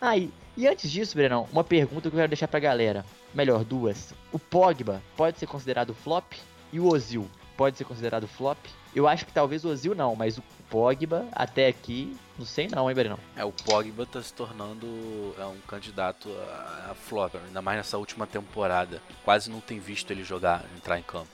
Ah, 0.00 0.16
e, 0.16 0.30
e, 0.56 0.66
antes 0.66 0.90
disso, 0.90 1.16
Brenão, 1.16 1.48
uma 1.52 1.64
pergunta 1.64 2.02
que 2.02 2.14
eu 2.14 2.18
quero 2.18 2.28
deixar 2.28 2.48
pra 2.48 2.60
galera. 2.60 3.04
Melhor, 3.34 3.64
duas. 3.64 4.14
O 4.32 4.38
Pogba 4.38 5.02
pode 5.16 5.38
ser 5.38 5.46
considerado 5.46 5.94
flop 5.94 6.32
e 6.72 6.80
o 6.80 6.86
Ozil 6.86 7.28
pode 7.60 7.76
ser 7.76 7.84
considerado 7.84 8.26
flop? 8.26 8.56
Eu 8.94 9.06
acho 9.06 9.26
que 9.26 9.32
talvez 9.32 9.66
o 9.66 9.68
Ozil 9.68 9.94
não, 9.94 10.16
mas 10.16 10.38
o 10.38 10.42
Pogba 10.70 11.28
até 11.32 11.68
aqui, 11.68 12.16
não 12.38 12.46
sei 12.46 12.68
não, 12.68 12.88
hein, 12.88 12.94
Brenão? 12.94 13.18
É, 13.36 13.44
o 13.44 13.52
Pogba 13.52 14.06
tá 14.06 14.22
se 14.22 14.32
tornando 14.32 14.86
é 15.38 15.44
um 15.44 15.58
candidato 15.68 16.30
a, 16.30 16.92
a 16.92 16.94
flop, 16.94 17.34
ainda 17.34 17.60
mais 17.60 17.76
nessa 17.76 17.98
última 17.98 18.26
temporada. 18.26 19.02
Quase 19.24 19.50
não 19.50 19.60
tem 19.60 19.78
visto 19.78 20.10
ele 20.10 20.24
jogar, 20.24 20.64
entrar 20.74 20.98
em 20.98 21.02
campo. 21.02 21.28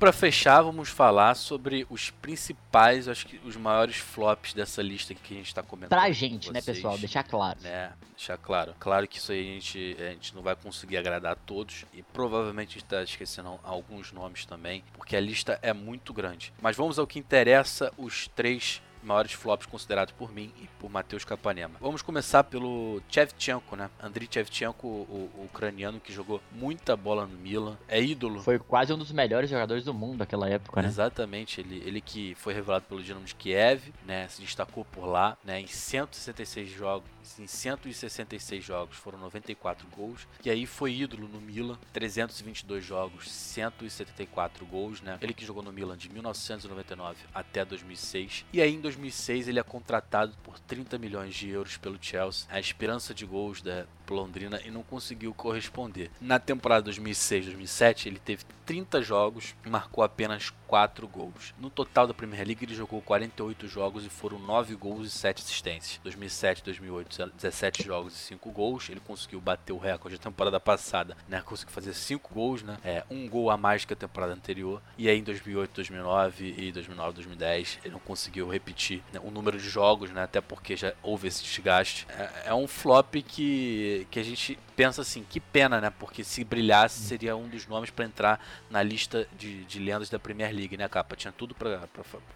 Para 0.00 0.12
fechar, 0.12 0.62
vamos 0.62 0.88
falar 0.88 1.34
sobre 1.34 1.86
os 1.90 2.08
principais, 2.08 3.06
acho 3.06 3.26
que 3.26 3.38
os 3.44 3.54
maiores 3.54 3.96
flops 3.96 4.54
dessa 4.54 4.82
lista 4.82 5.14
que 5.14 5.34
a 5.34 5.36
gente 5.36 5.48
está 5.48 5.62
comentando. 5.62 5.90
Pra 5.90 6.10
gente, 6.10 6.50
né, 6.50 6.62
pessoal? 6.62 6.96
Deixar 6.96 7.22
claro. 7.22 7.58
Né? 7.60 7.92
Deixar 8.16 8.38
claro. 8.38 8.74
Claro 8.80 9.06
que 9.06 9.18
isso 9.18 9.30
aí 9.30 9.40
a 9.40 9.52
gente, 9.52 9.96
a 10.00 10.10
gente 10.12 10.34
não 10.34 10.42
vai 10.42 10.56
conseguir 10.56 10.96
agradar 10.96 11.32
a 11.32 11.36
todos 11.36 11.84
e 11.92 12.02
provavelmente 12.02 12.70
a 12.70 12.72
gente 12.72 12.84
está 12.84 13.02
esquecendo 13.02 13.60
alguns 13.62 14.10
nomes 14.10 14.46
também, 14.46 14.82
porque 14.94 15.14
a 15.14 15.20
lista 15.20 15.58
é 15.60 15.74
muito 15.74 16.14
grande. 16.14 16.50
Mas 16.62 16.76
vamos 16.76 16.98
ao 16.98 17.06
que 17.06 17.18
interessa, 17.18 17.92
os 17.98 18.26
três 18.28 18.80
maiores 19.02 19.32
flops 19.32 19.66
considerados 19.66 20.12
por 20.12 20.32
mim 20.32 20.52
e 20.60 20.66
por 20.78 20.90
Matheus 20.90 21.24
Capanema. 21.24 21.74
Vamos 21.80 22.02
começar 22.02 22.44
pelo 22.44 23.02
Chevchenko, 23.08 23.76
né? 23.76 23.90
Andriy 24.02 24.28
Chevchenko, 24.30 24.86
o, 24.86 25.30
o, 25.34 25.44
ucraniano 25.44 26.00
que 26.00 26.12
jogou 26.12 26.40
muita 26.52 26.96
bola 26.96 27.26
no 27.26 27.36
Milan, 27.36 27.76
é 27.88 28.00
ídolo. 28.02 28.40
Foi 28.40 28.58
quase 28.58 28.92
um 28.92 28.98
dos 28.98 29.12
melhores 29.12 29.50
jogadores 29.50 29.84
do 29.84 29.94
mundo 29.94 30.18
naquela 30.18 30.48
época, 30.48 30.82
né? 30.82 30.88
Exatamente, 30.88 31.60
ele, 31.60 31.82
ele 31.84 32.00
que 32.00 32.34
foi 32.36 32.52
revelado 32.54 32.84
pelo 32.86 33.02
Dinamo 33.02 33.24
de 33.24 33.34
Kiev, 33.34 33.92
né? 34.06 34.28
Se 34.28 34.40
destacou 34.40 34.84
por 34.84 35.06
lá, 35.06 35.36
né? 35.44 35.60
Em 35.60 35.66
166 35.66 36.70
jogos, 36.70 37.08
em 37.38 37.46
166 37.46 38.64
jogos 38.64 38.96
foram 38.96 39.18
94 39.18 39.86
gols, 39.94 40.26
e 40.44 40.50
aí 40.50 40.66
foi 40.66 40.94
ídolo 40.94 41.28
no 41.28 41.40
Milan, 41.40 41.78
322 41.92 42.84
jogos, 42.84 43.30
174 43.30 44.64
gols, 44.66 45.00
né? 45.00 45.18
Ele 45.20 45.34
que 45.34 45.44
jogou 45.44 45.62
no 45.62 45.72
Milan 45.72 45.96
de 45.96 46.10
1999 46.10 47.18
até 47.34 47.64
2006, 47.64 48.44
e 48.52 48.60
aí 48.60 48.74
em 48.74 48.80
2006 48.90 49.48
ele 49.48 49.60
é 49.60 49.62
contratado 49.62 50.32
por 50.42 50.58
30 50.58 50.98
milhões 50.98 51.34
de 51.34 51.48
euros 51.48 51.76
pelo 51.76 51.98
Chelsea, 52.00 52.46
a 52.50 52.58
esperança 52.58 53.14
de 53.14 53.24
gols 53.24 53.62
da 53.62 53.86
Londrina 54.14 54.60
e 54.64 54.70
não 54.70 54.82
conseguiu 54.82 55.32
corresponder. 55.34 56.10
Na 56.20 56.38
temporada 56.38 56.90
2006-2007 56.90 58.06
ele 58.06 58.18
teve 58.18 58.44
30 58.66 59.02
jogos 59.02 59.54
e 59.66 59.68
marcou 59.68 60.04
apenas 60.04 60.50
4 60.68 61.08
gols. 61.08 61.52
No 61.58 61.68
total 61.68 62.06
da 62.06 62.14
Premier 62.14 62.46
League 62.46 62.64
ele 62.64 62.74
jogou 62.74 63.02
48 63.02 63.66
jogos 63.66 64.06
e 64.06 64.08
foram 64.08 64.38
9 64.38 64.76
gols 64.76 65.08
e 65.08 65.10
7 65.10 65.42
assistências. 65.42 66.00
2007-2008 66.04 67.32
17 67.34 67.82
jogos 67.82 68.14
e 68.14 68.18
5 68.18 68.50
gols. 68.52 68.88
Ele 68.88 69.00
conseguiu 69.00 69.40
bater 69.40 69.72
o 69.72 69.78
recorde 69.78 70.16
da 70.16 70.22
temporada 70.22 70.60
passada, 70.60 71.16
né? 71.28 71.42
Conseguiu 71.44 71.74
fazer 71.74 71.92
5 71.92 72.32
gols, 72.32 72.62
né? 72.62 72.78
É, 72.84 73.04
um 73.10 73.28
gol 73.28 73.50
a 73.50 73.56
mais 73.56 73.84
que 73.84 73.92
a 73.92 73.96
temporada 73.96 74.32
anterior. 74.32 74.80
E 74.96 75.08
aí 75.08 75.18
em 75.18 75.24
2008, 75.24 75.74
2009 75.74 76.54
e 76.56 76.70
2009, 76.70 77.14
2010 77.14 77.78
ele 77.84 77.92
não 77.92 78.00
conseguiu 78.00 78.48
repetir 78.48 79.02
né, 79.12 79.20
o 79.22 79.32
número 79.32 79.58
de 79.58 79.68
jogos, 79.68 80.10
né? 80.10 80.22
Até 80.22 80.40
porque 80.40 80.76
já 80.76 80.92
houve 81.02 81.26
esse 81.26 81.42
desgaste. 81.42 82.06
É, 82.10 82.50
é 82.50 82.54
um 82.54 82.68
flop 82.68 83.16
que, 83.16 83.99
que 84.04 84.18
a 84.18 84.22
gente 84.22 84.58
pensa 84.76 85.02
assim, 85.02 85.24
que 85.28 85.40
pena, 85.40 85.80
né? 85.80 85.90
Porque 85.90 86.24
se 86.24 86.44
brilhasse 86.44 87.00
seria 87.00 87.36
um 87.36 87.48
dos 87.48 87.66
nomes 87.66 87.90
para 87.90 88.04
entrar 88.04 88.40
na 88.70 88.82
lista 88.82 89.26
de, 89.38 89.64
de 89.64 89.78
lendas 89.78 90.08
da 90.08 90.18
Premier 90.18 90.54
League, 90.54 90.76
né, 90.76 90.88
capa? 90.88 91.16
Tinha 91.16 91.32
tudo 91.32 91.54
para 91.54 91.80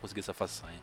conseguir 0.00 0.20
essa 0.20 0.34
façanha. 0.34 0.78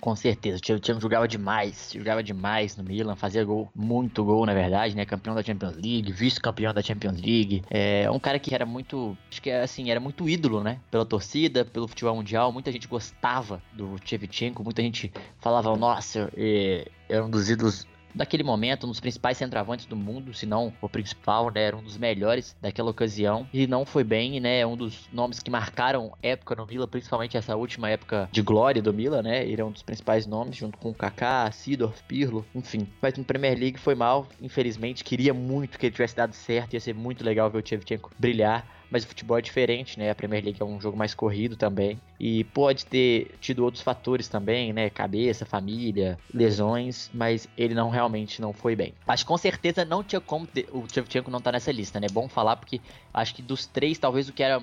Com 0.00 0.14
certeza, 0.14 0.58
o 0.58 0.78
Thiago 0.78 1.00
jogava 1.00 1.26
demais, 1.26 1.90
jogava 1.92 2.22
demais 2.22 2.76
no 2.76 2.84
Milan, 2.84 3.16
fazia 3.16 3.44
gol, 3.44 3.68
muito 3.74 4.24
gol 4.24 4.46
na 4.46 4.54
verdade, 4.54 4.94
né? 4.94 5.04
Campeão 5.04 5.34
da 5.34 5.42
Champions 5.42 5.74
League, 5.74 6.12
vice-campeão 6.12 6.72
da 6.72 6.80
Champions 6.80 7.20
League. 7.20 7.64
É 7.68 8.08
um 8.08 8.20
cara 8.20 8.38
que 8.38 8.54
era 8.54 8.64
muito, 8.64 9.18
acho 9.28 9.42
que 9.42 9.50
assim, 9.50 9.90
era 9.90 9.98
muito 9.98 10.28
ídolo, 10.28 10.62
né? 10.62 10.78
Pela 10.88 11.04
torcida, 11.04 11.64
pelo 11.64 11.88
futebol 11.88 12.14
mundial, 12.14 12.52
muita 12.52 12.70
gente 12.70 12.86
gostava 12.86 13.60
do 13.72 13.96
Shevchenko, 14.04 14.62
muita 14.62 14.82
gente 14.82 15.12
falava, 15.40 15.76
nossa, 15.76 16.30
é, 16.36 16.86
é 17.08 17.20
um 17.20 17.28
dos 17.28 17.50
ídolos 17.50 17.84
daquele 18.14 18.42
momento, 18.42 18.86
um 18.86 18.90
dos 18.90 19.00
principais 19.00 19.36
centroavantes 19.36 19.86
do 19.86 19.96
mundo, 19.96 20.34
se 20.34 20.46
não 20.46 20.72
o 20.80 20.88
principal, 20.88 21.50
né? 21.50 21.62
Era 21.62 21.76
um 21.76 21.82
dos 21.82 21.96
melhores 21.96 22.56
daquela 22.60 22.90
ocasião. 22.90 23.46
E 23.52 23.66
não 23.66 23.84
foi 23.84 24.04
bem, 24.04 24.40
né? 24.40 24.60
É 24.60 24.66
um 24.66 24.76
dos 24.76 25.08
nomes 25.12 25.40
que 25.40 25.50
marcaram 25.50 26.12
época 26.22 26.54
no 26.54 26.66
Milan, 26.66 26.88
principalmente 26.88 27.36
essa 27.36 27.56
última 27.56 27.88
época 27.88 28.28
de 28.32 28.42
glória 28.42 28.82
do 28.82 28.92
Milan, 28.92 29.22
né? 29.22 29.46
Ele 29.46 29.60
é 29.60 29.64
um 29.64 29.70
dos 29.70 29.82
principais 29.82 30.26
nomes, 30.26 30.56
junto 30.56 30.78
com 30.78 30.90
o 30.90 30.94
Kaká, 30.94 31.50
Sidorf, 31.50 32.02
Pirlo, 32.04 32.44
enfim. 32.54 32.86
Mas 33.00 33.14
no 33.14 33.24
Premier 33.24 33.58
League 33.58 33.78
foi 33.78 33.94
mal, 33.94 34.26
infelizmente. 34.40 35.04
Queria 35.04 35.34
muito 35.34 35.78
que 35.78 35.86
ele 35.86 35.92
tivesse 35.92 36.16
dado 36.16 36.34
certo, 36.34 36.74
ia 36.74 36.80
ser 36.80 36.94
muito 36.94 37.24
legal 37.24 37.50
ver 37.50 37.62
o 37.62 37.66
Shevchenko 37.66 38.10
brilhar 38.18 38.66
mas 38.90 39.04
o 39.04 39.06
futebol 39.06 39.38
é 39.38 39.42
diferente, 39.42 39.98
né? 39.98 40.10
A 40.10 40.14
Premier 40.14 40.42
League 40.42 40.60
é 40.60 40.64
um 40.64 40.80
jogo 40.80 40.96
mais 40.96 41.14
corrido 41.14 41.56
também. 41.56 42.00
E 42.18 42.44
pode 42.44 42.84
ter 42.86 43.30
tido 43.40 43.64
outros 43.64 43.82
fatores 43.82 44.28
também, 44.28 44.72
né? 44.72 44.90
Cabeça, 44.90 45.46
família, 45.46 46.18
lesões, 46.32 47.10
mas 47.14 47.48
ele 47.56 47.74
não 47.74 47.90
realmente 47.90 48.40
não 48.40 48.52
foi 48.52 48.74
bem. 48.74 48.92
Mas 49.06 49.22
com 49.22 49.36
certeza 49.36 49.84
não 49.84 50.02
tinha 50.02 50.20
como 50.20 50.46
ter, 50.46 50.68
o 50.72 50.84
Shevchenko 50.92 51.30
não 51.30 51.40
tá 51.40 51.52
nessa 51.52 51.70
lista, 51.70 52.00
né? 52.00 52.08
Bom 52.10 52.28
falar 52.28 52.56
porque 52.56 52.80
acho 53.14 53.34
que 53.34 53.42
dos 53.42 53.66
três, 53.66 53.98
talvez 53.98 54.28
o 54.28 54.32
que 54.32 54.42
era 54.42 54.60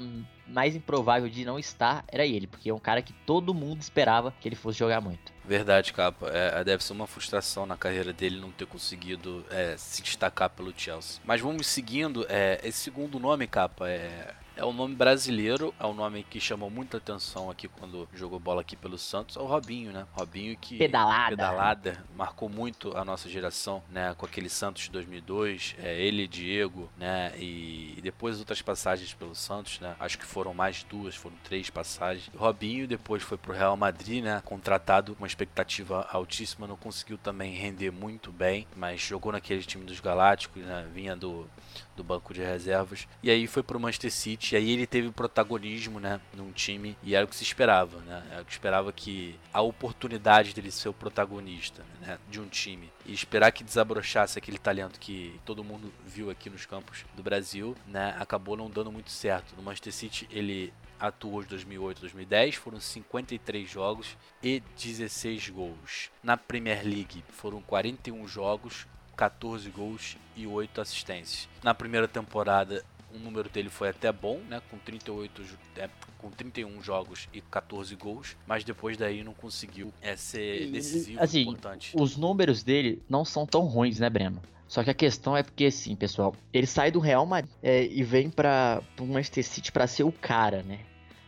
mais 0.48 0.76
improvável 0.76 1.30
de 1.30 1.46
não 1.46 1.58
estar 1.58 2.04
era 2.08 2.26
ele, 2.26 2.46
porque 2.46 2.70
é 2.70 2.74
um 2.74 2.80
cara 2.80 3.02
que 3.02 3.13
todo 3.26 3.54
mundo 3.54 3.82
esperava 3.82 4.34
que 4.39 4.48
ele 4.48 4.56
fosse 4.56 4.78
jogar 4.78 5.02
muito. 5.02 5.34
Verdade, 5.44 5.94
capa. 5.94 6.28
É, 6.30 6.63
deve 6.63 6.84
ser 6.84 6.94
uma 6.94 7.08
frustração 7.08 7.65
na 7.65 7.78
carreira 7.78 8.12
dele 8.12 8.39
não 8.39 8.52
ter 8.52 8.65
conseguido 8.65 9.46
é, 9.50 9.76
se 9.78 10.02
destacar 10.02 10.50
pelo 10.50 10.74
Chelsea. 10.76 11.22
Mas 11.24 11.41
vamos 11.41 11.68
seguindo. 11.68 12.26
É, 12.30 12.60
esse 12.63 12.80
segundo 12.80 13.20
nome, 13.20 13.48
capa, 13.48 13.89
é 13.89 14.34
é 14.56 14.63
o 14.63 14.72
nome 14.72 14.96
brasileiro, 14.96 15.74
é 15.80 15.86
o 15.86 15.94
nome 15.94 16.24
que 16.24 16.39
chamou 16.39 16.70
muita 16.70 16.98
atenção 16.98 17.50
aqui 17.50 17.68
quando 17.68 18.08
jogou 18.13 18.39
bola 18.39 18.62
aqui 18.62 18.76
pelo 18.76 18.98
Santos, 18.98 19.36
é 19.36 19.39
o 19.39 19.46
Robinho, 19.46 19.91
né? 19.91 20.06
Robinho 20.13 20.56
que 20.58 20.78
pedalada, 20.78 21.30
pedalada 21.30 22.06
marcou 22.15 22.50
muito 22.50 22.96
a 22.98 23.04
nossa 23.04 23.30
geração, 23.30 23.84
né? 23.89 24.13
Com 24.18 24.26
aquele 24.26 24.50
Santos 24.50 24.84
de 24.84 24.91
2002, 24.91 25.76
é, 25.80 26.00
ele, 26.00 26.28
Diego, 26.28 26.89
né? 26.98 27.34
E, 27.38 27.96
e 27.98 28.02
depois 28.02 28.39
outras 28.39 28.62
passagens 28.62 29.13
pelo 29.13 29.36
Santos, 29.36 29.80
né? 29.80 29.96
Acho 30.00 30.18
que 30.18 30.26
foram 30.26 30.54
mais 30.54 30.84
duas, 30.84 31.15
foram 31.15 31.36
três 31.44 31.70
passagens. 31.70 32.30
O 32.34 32.38
Robinho 32.38 32.88
depois 32.88 33.24
foi 33.24 33.38
pro 33.38 33.54
Real 33.54 33.76
Madrid, 33.76 34.24
né? 34.24 34.41
Contratado 34.46 35.13
com 35.15 35.24
uma 35.24 35.28
expectativa 35.28 36.08
altíssima, 36.12 36.68
não 36.68 36.78
conseguiu 36.78 37.18
também 37.18 37.54
render 37.54 37.91
muito 37.91 38.32
bem, 38.32 38.68
mas 38.76 39.02
jogou 39.02 39.32
naquele 39.32 39.63
time 39.63 39.86
dos 39.86 40.00
Galácticos, 40.00 40.63
né? 40.63 40.88
Vinha 40.94 41.15
do 41.15 41.48
do 41.95 42.03
banco 42.03 42.34
de 42.34 42.41
reservas. 42.41 43.08
E 43.23 43.29
aí 43.29 43.47
foi 43.47 43.63
pro 43.63 43.79
Manchester 43.79 44.12
City. 44.12 44.55
E 44.55 44.58
aí 44.58 44.71
ele 44.71 44.86
teve 44.86 45.10
protagonismo, 45.12 45.99
né? 45.99 46.19
Num 46.36 46.51
time. 46.51 46.97
E 47.03 47.15
era 47.15 47.25
o 47.25 47.27
que 47.27 47.36
se 47.36 47.43
esperava, 47.43 47.99
né? 48.01 48.23
Era 48.31 48.41
o 48.41 48.45
que 48.45 48.51
esperava 48.51 48.91
que 48.91 49.39
a 49.53 49.62
oportunidade 49.62 50.53
dele 50.53 50.71
ser 50.71 50.89
o 50.89 50.93
protagonista 50.93 51.84
né, 52.01 52.17
de 52.29 52.39
um 52.39 52.47
time. 52.47 52.91
E 53.05 53.13
esperar 53.13 53.51
que 53.51 53.63
desabrochasse 53.63 54.38
aquele 54.38 54.58
talento 54.58 54.99
que 54.99 55.39
todo 55.45 55.63
mundo 55.63 55.93
viu 56.05 56.29
aqui 56.29 56.49
nos 56.49 56.65
campos 56.65 57.05
do 57.15 57.23
Brasil, 57.23 57.75
né? 57.88 58.15
Acabou 58.19 58.58
não 58.58 58.69
dando 58.69 58.91
muito 58.91 59.12
certo. 59.12 59.55
No 59.55 59.63
Manchester 59.63 59.93
City 59.93 60.27
ele 60.31 60.73
atuou 60.99 61.41
de 61.41 61.49
2008 61.49 61.97
a 61.97 62.01
2010, 62.01 62.55
foram 62.55 62.79
53 62.79 63.69
jogos 63.69 64.17
e 64.41 64.62
16 64.77 65.49
gols. 65.49 66.10
Na 66.23 66.38
Premier 66.38 66.84
League 66.84 67.23
foram 67.29 67.62
41 67.62 68.27
jogos, 68.27 68.88
14 69.15 69.69
gols 69.69 70.17
e 70.36 70.45
8 70.45 70.82
assistências. 70.82 71.47
Na 71.63 71.73
primeira 71.73 72.08
temporada, 72.08 72.84
o 73.13 73.19
número 73.19 73.49
dele 73.49 73.69
foi 73.69 73.89
até 73.89 74.12
bom, 74.12 74.39
né, 74.49 74.62
com 74.69 74.78
38 74.78 75.41
é, 75.78 75.89
com 76.17 76.30
31 76.30 76.82
jogos 76.82 77.30
e 77.34 77.41
14 77.41 77.95
gols, 77.95 78.36
mas 78.45 78.63
depois 78.63 78.97
daí 78.97 79.23
não 79.23 79.34
conseguiu 79.34 79.93
é, 80.01 80.15
ser 80.15 80.67
decisivo, 80.71 81.21
assim, 81.21 81.41
importante. 81.41 81.91
Os 81.95 82.17
números 82.17 82.63
dele 82.63 83.01
não 83.10 83.23
são 83.23 83.45
tão 83.45 83.62
ruins, 83.62 83.99
né, 83.99 84.10
Breno? 84.10 84.41
Só 84.67 84.84
que 84.84 84.89
a 84.89 84.93
questão 84.93 85.38
é 85.38 85.43
porque, 85.43 85.65
assim, 85.65 85.95
pessoal, 85.95 86.36
ele 86.51 86.65
sai 86.65 86.91
do 86.91 86.99
Real 86.99 87.25
Madrid 87.25 87.51
é, 87.62 87.86
e 87.86 88.04
vem 88.04 88.30
para 88.30 88.82
o 88.99 89.06
Manchester 89.06 89.45
City 89.45 89.71
para 89.71 89.86
ser 89.86 90.04
o 90.04 90.12
cara, 90.12 90.63
né? 90.63 90.80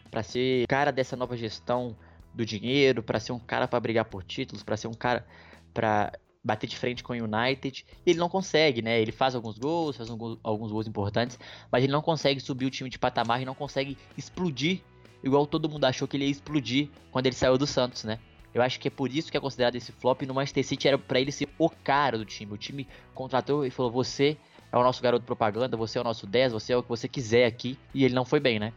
Para 0.10 0.24
ser 0.24 0.64
o 0.64 0.68
cara 0.68 0.92
dessa 0.92 1.16
nova 1.16 1.38
gestão 1.38 1.96
do 2.34 2.46
dinheiro, 2.46 3.04
para 3.04 3.20
ser 3.20 3.32
um 3.32 3.40
cara 3.40 3.68
para 3.68 3.80
brigar 3.80 4.06
por 4.06 4.24
títulos, 4.24 4.64
para 4.64 4.76
ser 4.76 4.88
um 4.88 4.94
cara 4.94 5.26
para 5.74 6.12
bater 6.44 6.68
de 6.68 6.78
frente 6.78 7.04
com 7.04 7.14
o 7.14 7.16
United. 7.16 7.86
Ele 8.06 8.20
não 8.20 8.30
consegue, 8.30 8.82
né? 8.82 9.00
Ele 9.02 9.12
faz 9.12 9.36
alguns 9.36 9.58
gols, 9.58 9.98
faz 9.98 10.10
alguns 10.10 10.72
gols 10.72 10.88
importantes, 10.88 11.38
mas 11.72 11.84
ele 11.84 11.92
não 11.92 12.02
consegue 12.02 12.40
subir 12.40 12.66
o 12.66 12.70
time 12.70 12.90
de 12.90 13.00
patamar 13.00 13.42
e 13.42 13.46
não 13.46 13.56
consegue 13.56 13.98
explodir 14.18 14.82
igual 15.24 15.46
todo 15.46 15.70
mundo 15.70 15.86
achou 15.86 16.08
que 16.08 16.18
ele 16.18 16.26
ia 16.26 16.32
explodir 16.32 16.90
quando 17.12 17.26
ele 17.26 17.36
saiu 17.36 17.58
do 17.58 17.68
Santos, 17.68 18.04
né? 18.04 18.20
Eu 18.54 18.62
acho 18.62 18.80
que 18.80 18.88
é 18.88 18.92
por 18.92 19.14
isso 19.14 19.30
que 19.30 19.38
é 19.38 19.40
considerado 19.40 19.76
esse 19.76 19.92
flop. 19.92 20.24
No 20.24 20.34
Manchester 20.34 20.66
City 20.66 20.88
era 20.88 20.98
para 20.98 21.20
ele 21.20 21.32
ser 21.32 21.48
o 21.60 21.70
cara 21.70 22.18
do 22.18 22.26
time. 22.26 22.54
O 22.54 22.58
time 22.58 22.88
contratou 23.14 23.66
e 23.66 23.70
falou: 23.70 23.92
Você 23.92 24.38
é 24.72 24.78
o 24.78 24.84
nosso 24.84 25.02
garoto 25.02 25.26
propaganda, 25.26 25.78
você 25.78 25.98
é 25.98 26.02
o 26.02 26.04
nosso 26.04 26.26
10, 26.26 26.54
você 26.54 26.74
é 26.74 26.78
o 26.78 26.82
que 26.82 26.90
você 26.90 27.08
quiser 27.08 27.46
aqui. 27.46 27.78
E 27.94 28.04
ele 28.04 28.16
não 28.16 28.26
foi 28.26 28.40
bem, 28.40 28.58
né? 28.58 28.74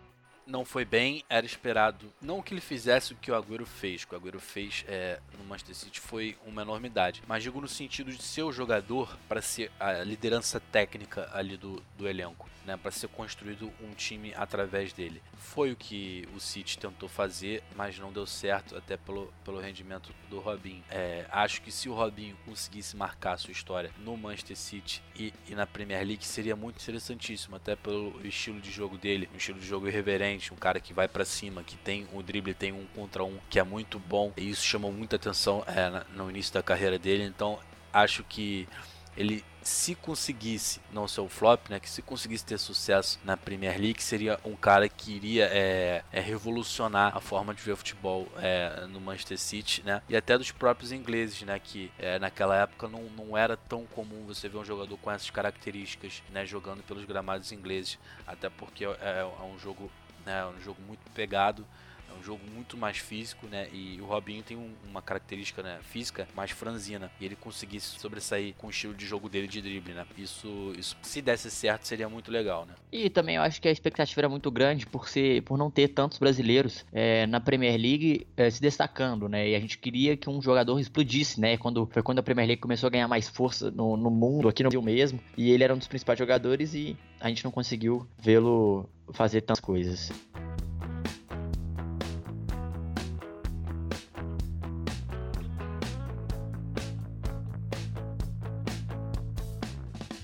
Não 0.51 0.65
foi 0.65 0.85
bem, 0.85 1.25
era 1.29 1.47
esperado 1.47 2.13
não 2.21 2.43
que 2.43 2.53
ele 2.53 2.61
fizesse 2.61 3.13
o 3.13 3.17
que 3.17 3.31
o 3.31 3.35
Agüero 3.35 3.65
fez, 3.65 4.03
o 4.03 4.09
que 4.09 4.15
o 4.15 4.19
Agüero 4.19 4.41
fez 4.41 4.85
é, 4.89 5.21
no 5.39 5.45
Manchester 5.45 5.77
City 5.77 6.01
foi 6.01 6.37
uma 6.47 6.63
enormidade, 6.63 7.23
mas 7.27 7.43
digo 7.43 7.61
no 7.61 7.69
sentido 7.69 8.13
de 8.13 8.23
ser 8.23 8.43
o 8.43 8.53
jogador 8.53 9.17
para 9.29 9.41
ser 9.41 9.71
a 9.79 10.05
liderança 10.05 10.61
técnica 10.61 11.31
ali 11.33 11.57
do, 11.57 11.83
do 11.97 12.09
elenco 12.09 12.49
né, 12.71 12.77
para 12.77 12.91
ser 12.93 13.09
construído 13.09 13.73
um 13.83 13.93
time 13.95 14.33
através 14.37 14.93
dele. 14.93 15.21
Foi 15.37 15.73
o 15.73 15.77
que 15.77 16.29
o 16.37 16.41
City 16.41 16.79
tentou 16.79 17.09
fazer, 17.09 17.63
mas 17.75 17.99
não 17.99 18.13
deu 18.13 18.27
certo, 18.27 18.77
até 18.77 18.97
pelo, 18.97 19.33
pelo 19.45 19.59
rendimento 19.59 20.15
do 20.29 20.39
Robinho. 20.39 20.83
É, 20.89 21.27
acho 21.33 21.61
que 21.63 21.73
se 21.73 21.89
o 21.89 21.95
Robinho 21.95 22.37
conseguisse 22.45 22.97
marcar 22.97 23.37
sua 23.39 23.51
história 23.51 23.91
no 23.99 24.17
Manchester 24.17 24.57
City 24.57 25.03
e, 25.17 25.35
e, 25.49 25.55
na 25.55 25.67
Premier 25.67 26.07
League, 26.07 26.25
seria 26.25 26.55
muito 26.55 26.81
interessantíssimo, 26.81 27.57
até 27.57 27.75
pelo 27.75 28.25
estilo 28.25 28.61
de 28.61 28.71
jogo 28.71 28.97
dele, 28.97 29.29
um 29.35 29.37
estilo 29.37 29.59
de 29.59 29.67
jogo 29.67 29.89
irreverente, 29.89 30.55
um 30.55 30.57
cara 30.57 30.79
que 30.79 30.95
vai 30.95 31.09
para 31.09 31.25
cima, 31.25 31.65
que 31.65 31.77
tem 31.77 32.07
o 32.13 32.23
drible, 32.23 32.55
tem 32.55 32.73
um 32.73 32.87
contra 32.95 33.25
um, 33.25 33.39
que 33.49 33.59
é 33.59 33.65
muito 33.65 33.99
bom, 33.99 34.33
e 34.37 34.49
isso 34.49 34.63
chamou 34.63 34.93
muita 34.93 35.17
atenção 35.17 35.65
é, 35.67 36.05
no 36.15 36.31
início 36.31 36.55
da 36.55 36.63
carreira 36.63 36.99
dele, 36.99 37.25
então 37.25 37.59
acho 37.93 38.23
que 38.23 38.69
ele 39.17 39.45
se 39.63 39.95
conseguisse 39.95 40.81
não 40.93 41.07
ser 41.07 41.21
o 41.21 41.29
flop, 41.29 41.69
né, 41.69 41.79
que 41.79 41.89
se 41.89 42.03
conseguisse 42.03 42.45
ter 42.45 42.59
sucesso 42.59 43.19
na 43.25 43.37
Premier 43.37 43.79
League, 43.79 44.03
seria 44.03 44.39
um 44.45 44.57
cara 44.57 44.89
que 44.89 45.13
iria 45.13 45.49
é, 45.53 46.03
é 46.11 46.21
revolucionar 46.21 47.17
a 47.17 47.21
forma 47.21 47.55
de 47.55 47.63
ver 47.63 47.77
futebol 47.77 48.27
é, 48.39 48.87
no 48.89 49.01
Manchester 49.01 49.39
City, 49.39 49.83
né, 49.83 50.03
e 50.09 50.17
até 50.17 50.39
dos 50.39 50.51
próprios 50.51 50.93
ingleses, 50.93 51.43
né, 51.43 51.59
que 51.59 51.91
é, 51.99 52.19
naquela 52.19 52.57
época 52.57 52.89
não, 52.89 53.03
não 53.17 53.37
era 53.37 53.57
tão 53.57 53.85
comum 53.87 54.25
você 54.27 54.49
ver 54.49 54.59
um 54.59 54.65
jogador 54.65 54.97
com 54.99 55.11
essas 55.11 55.31
características, 55.31 56.23
né, 56.31 56.47
jogando 56.47 56.83
pelos 56.83 57.05
gramados 57.05 57.53
ingleses, 57.53 57.99
até 58.27 58.49
porque 58.49 58.85
é, 58.85 59.21
é 59.21 59.45
um 59.45 59.59
jogo, 59.59 59.91
né, 60.25 60.45
um 60.47 60.61
jogo 60.61 60.81
muito 60.83 61.03
pegado, 61.15 61.67
é 62.11 62.19
um 62.19 62.23
jogo 62.23 62.41
muito 62.55 62.77
mais 62.77 62.99
físico, 62.99 63.47
né? 63.47 63.69
E 63.73 64.01
o 64.01 64.05
Robinho 64.05 64.43
tem 64.43 64.57
um, 64.57 64.71
uma 64.89 65.01
característica 65.01 65.63
né, 65.63 65.79
física 65.83 66.27
mais 66.35 66.51
franzina. 66.51 67.11
E 67.21 67.25
ele 67.25 67.37
conseguisse 67.37 67.99
sobressair 67.99 68.55
com 68.59 68.67
o 68.67 68.71
estilo 68.71 68.95
de 68.95 69.07
jogo 69.07 69.29
dele 69.29 69.47
de 69.47 69.63
drible, 69.63 69.95
né? 69.95 70.05
Isso, 70.19 70.73
isso 70.77 70.97
se 71.03 71.23
desse 71.23 71.51
certo, 71.51 71.87
seria 71.87 72.09
muito 72.09 72.31
legal, 72.31 72.67
né? 72.67 72.75
E 72.93 73.09
também 73.09 73.37
eu 73.37 73.43
acho 73.43 73.61
que 73.61 73.69
a 73.69 73.71
expectativa 73.71 74.21
era 74.21 74.29
muito 74.29 74.51
grande 74.51 74.87
por 74.87 75.09
ser, 75.09 75.43
por 75.43 75.57
não 75.57 75.71
ter 75.71 75.89
tantos 75.89 76.19
brasileiros 76.19 76.85
é, 76.93 77.27
na 77.27 77.41
Premier 77.41 77.81
League 77.81 78.27
é, 78.37 78.51
se 78.51 78.61
destacando, 78.61 79.29
né? 79.29 79.49
E 79.49 79.55
a 79.55 79.61
gente 79.61 79.79
queria 79.79 80.17
que 80.17 80.29
um 80.29 80.43
jogador 80.43 80.79
explodisse, 80.79 81.41
né? 81.41 81.57
Quando 81.57 81.87
foi 81.87 82.03
quando 82.03 82.19
a 82.19 82.23
Premier 82.23 82.47
League 82.47 82.63
começou 82.63 82.89
a 82.89 82.91
ganhar 82.91 83.09
mais 83.09 83.29
força 83.29 83.71
no, 83.71 83.97
no 83.97 84.11
mundo, 84.11 84.49
aqui 84.49 84.63
no 84.63 84.71
Brasil 84.71 84.83
mesmo. 84.83 85.21
E 85.37 85.51
ele 85.51 85.63
era 85.63 85.75
um 85.75 85.79
dos 85.79 85.89
principais 85.89 86.19
jogadores 86.19 86.75
e 86.75 86.97
a 87.21 87.29
gente 87.29 87.45
não 87.45 87.51
conseguiu 87.51 88.07
vê-lo 88.19 88.89
fazer 89.13 89.43
tantas 89.43 89.61
coisas. 89.61 90.11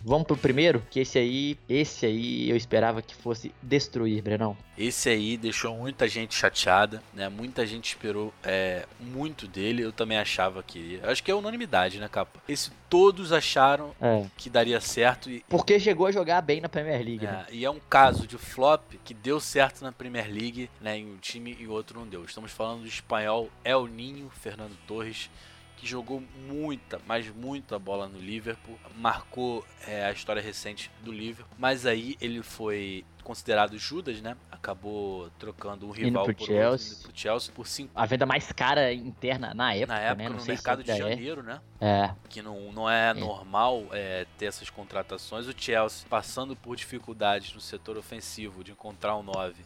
Vamos 0.08 0.24
pro 0.24 0.36
primeiro, 0.36 0.84
que 0.88 1.00
esse 1.00 1.18
aí, 1.18 1.58
esse 1.68 2.06
aí 2.06 2.48
eu 2.48 2.56
esperava 2.56 3.02
que 3.02 3.12
fosse 3.12 3.52
destruir, 3.60 4.22
Brenão. 4.22 4.56
Esse 4.78 5.08
aí 5.08 5.36
deixou 5.36 5.76
muita 5.76 6.06
gente 6.06 6.32
chateada, 6.32 7.02
né? 7.12 7.28
Muita 7.28 7.66
gente 7.66 7.86
esperou 7.88 8.32
é, 8.44 8.86
muito 9.00 9.48
dele. 9.48 9.82
Eu 9.82 9.90
também 9.90 10.16
achava 10.16 10.62
que. 10.62 11.00
Acho 11.02 11.24
que 11.24 11.30
é 11.30 11.34
unanimidade, 11.34 11.98
né, 11.98 12.08
capa? 12.08 12.38
Esse 12.48 12.70
todos 12.88 13.32
acharam 13.32 13.92
é. 14.00 14.24
que 14.36 14.48
daria 14.48 14.80
certo. 14.80 15.28
E... 15.28 15.42
Porque 15.48 15.80
chegou 15.80 16.06
a 16.06 16.12
jogar 16.12 16.40
bem 16.40 16.60
na 16.60 16.68
Premier 16.68 17.04
League. 17.04 17.26
É, 17.26 17.32
né? 17.32 17.46
E 17.50 17.64
é 17.64 17.70
um 17.70 17.80
caso 17.90 18.28
de 18.28 18.38
flop 18.38 18.82
que 19.04 19.12
deu 19.12 19.40
certo 19.40 19.82
na 19.82 19.90
Premier 19.90 20.32
League, 20.32 20.70
né? 20.80 20.98
Em 20.98 21.14
um 21.14 21.16
time 21.16 21.56
e 21.58 21.66
outro 21.66 21.98
não 21.98 22.06
deu. 22.06 22.24
Estamos 22.24 22.52
falando 22.52 22.82
do 22.82 22.86
espanhol 22.86 23.50
El 23.64 23.88
Ninho 23.88 24.30
Fernando 24.40 24.78
Torres 24.86 25.28
que 25.76 25.86
jogou 25.86 26.22
muita, 26.48 27.00
mas 27.06 27.28
muita 27.28 27.78
bola 27.78 28.08
no 28.08 28.18
Liverpool, 28.18 28.78
marcou 28.96 29.64
é, 29.86 30.06
a 30.06 30.12
história 30.12 30.40
recente 30.40 30.90
do 31.02 31.12
Liverpool, 31.12 31.54
mas 31.58 31.84
aí 31.86 32.16
ele 32.20 32.42
foi 32.42 33.04
considerado 33.26 33.76
Judas, 33.76 34.22
né? 34.22 34.36
Acabou 34.52 35.28
trocando 35.36 35.84
um 35.84 35.90
rival 35.90 36.24
por 36.24 36.46
Chelsea. 36.46 36.92
outro, 36.92 37.08
pro 37.08 37.18
Chelsea 37.18 37.52
por 37.52 37.66
cinco. 37.66 37.90
A 37.92 38.06
venda 38.06 38.24
mais 38.24 38.52
cara 38.52 38.92
interna 38.92 39.52
na 39.52 39.74
época, 39.74 39.94
na 39.94 40.00
época 40.00 40.28
né? 40.30 40.36
No 40.36 40.44
mercado 40.44 40.84
de 40.84 40.90
é. 40.92 40.96
janeiro, 40.96 41.40
é. 41.40 41.44
né? 41.44 41.60
É. 41.80 42.14
Que 42.28 42.40
não, 42.40 42.72
não 42.72 42.88
é, 42.88 43.10
é. 43.10 43.14
normal 43.14 43.84
é, 43.90 44.26
ter 44.38 44.46
essas 44.46 44.70
contratações. 44.70 45.48
O 45.48 45.54
Chelsea 45.56 46.06
passando 46.08 46.54
por 46.54 46.76
dificuldades 46.76 47.52
no 47.52 47.60
setor 47.60 47.96
ofensivo 47.96 48.62
de 48.62 48.70
encontrar 48.70 49.16
um 49.16 49.24
9, 49.24 49.56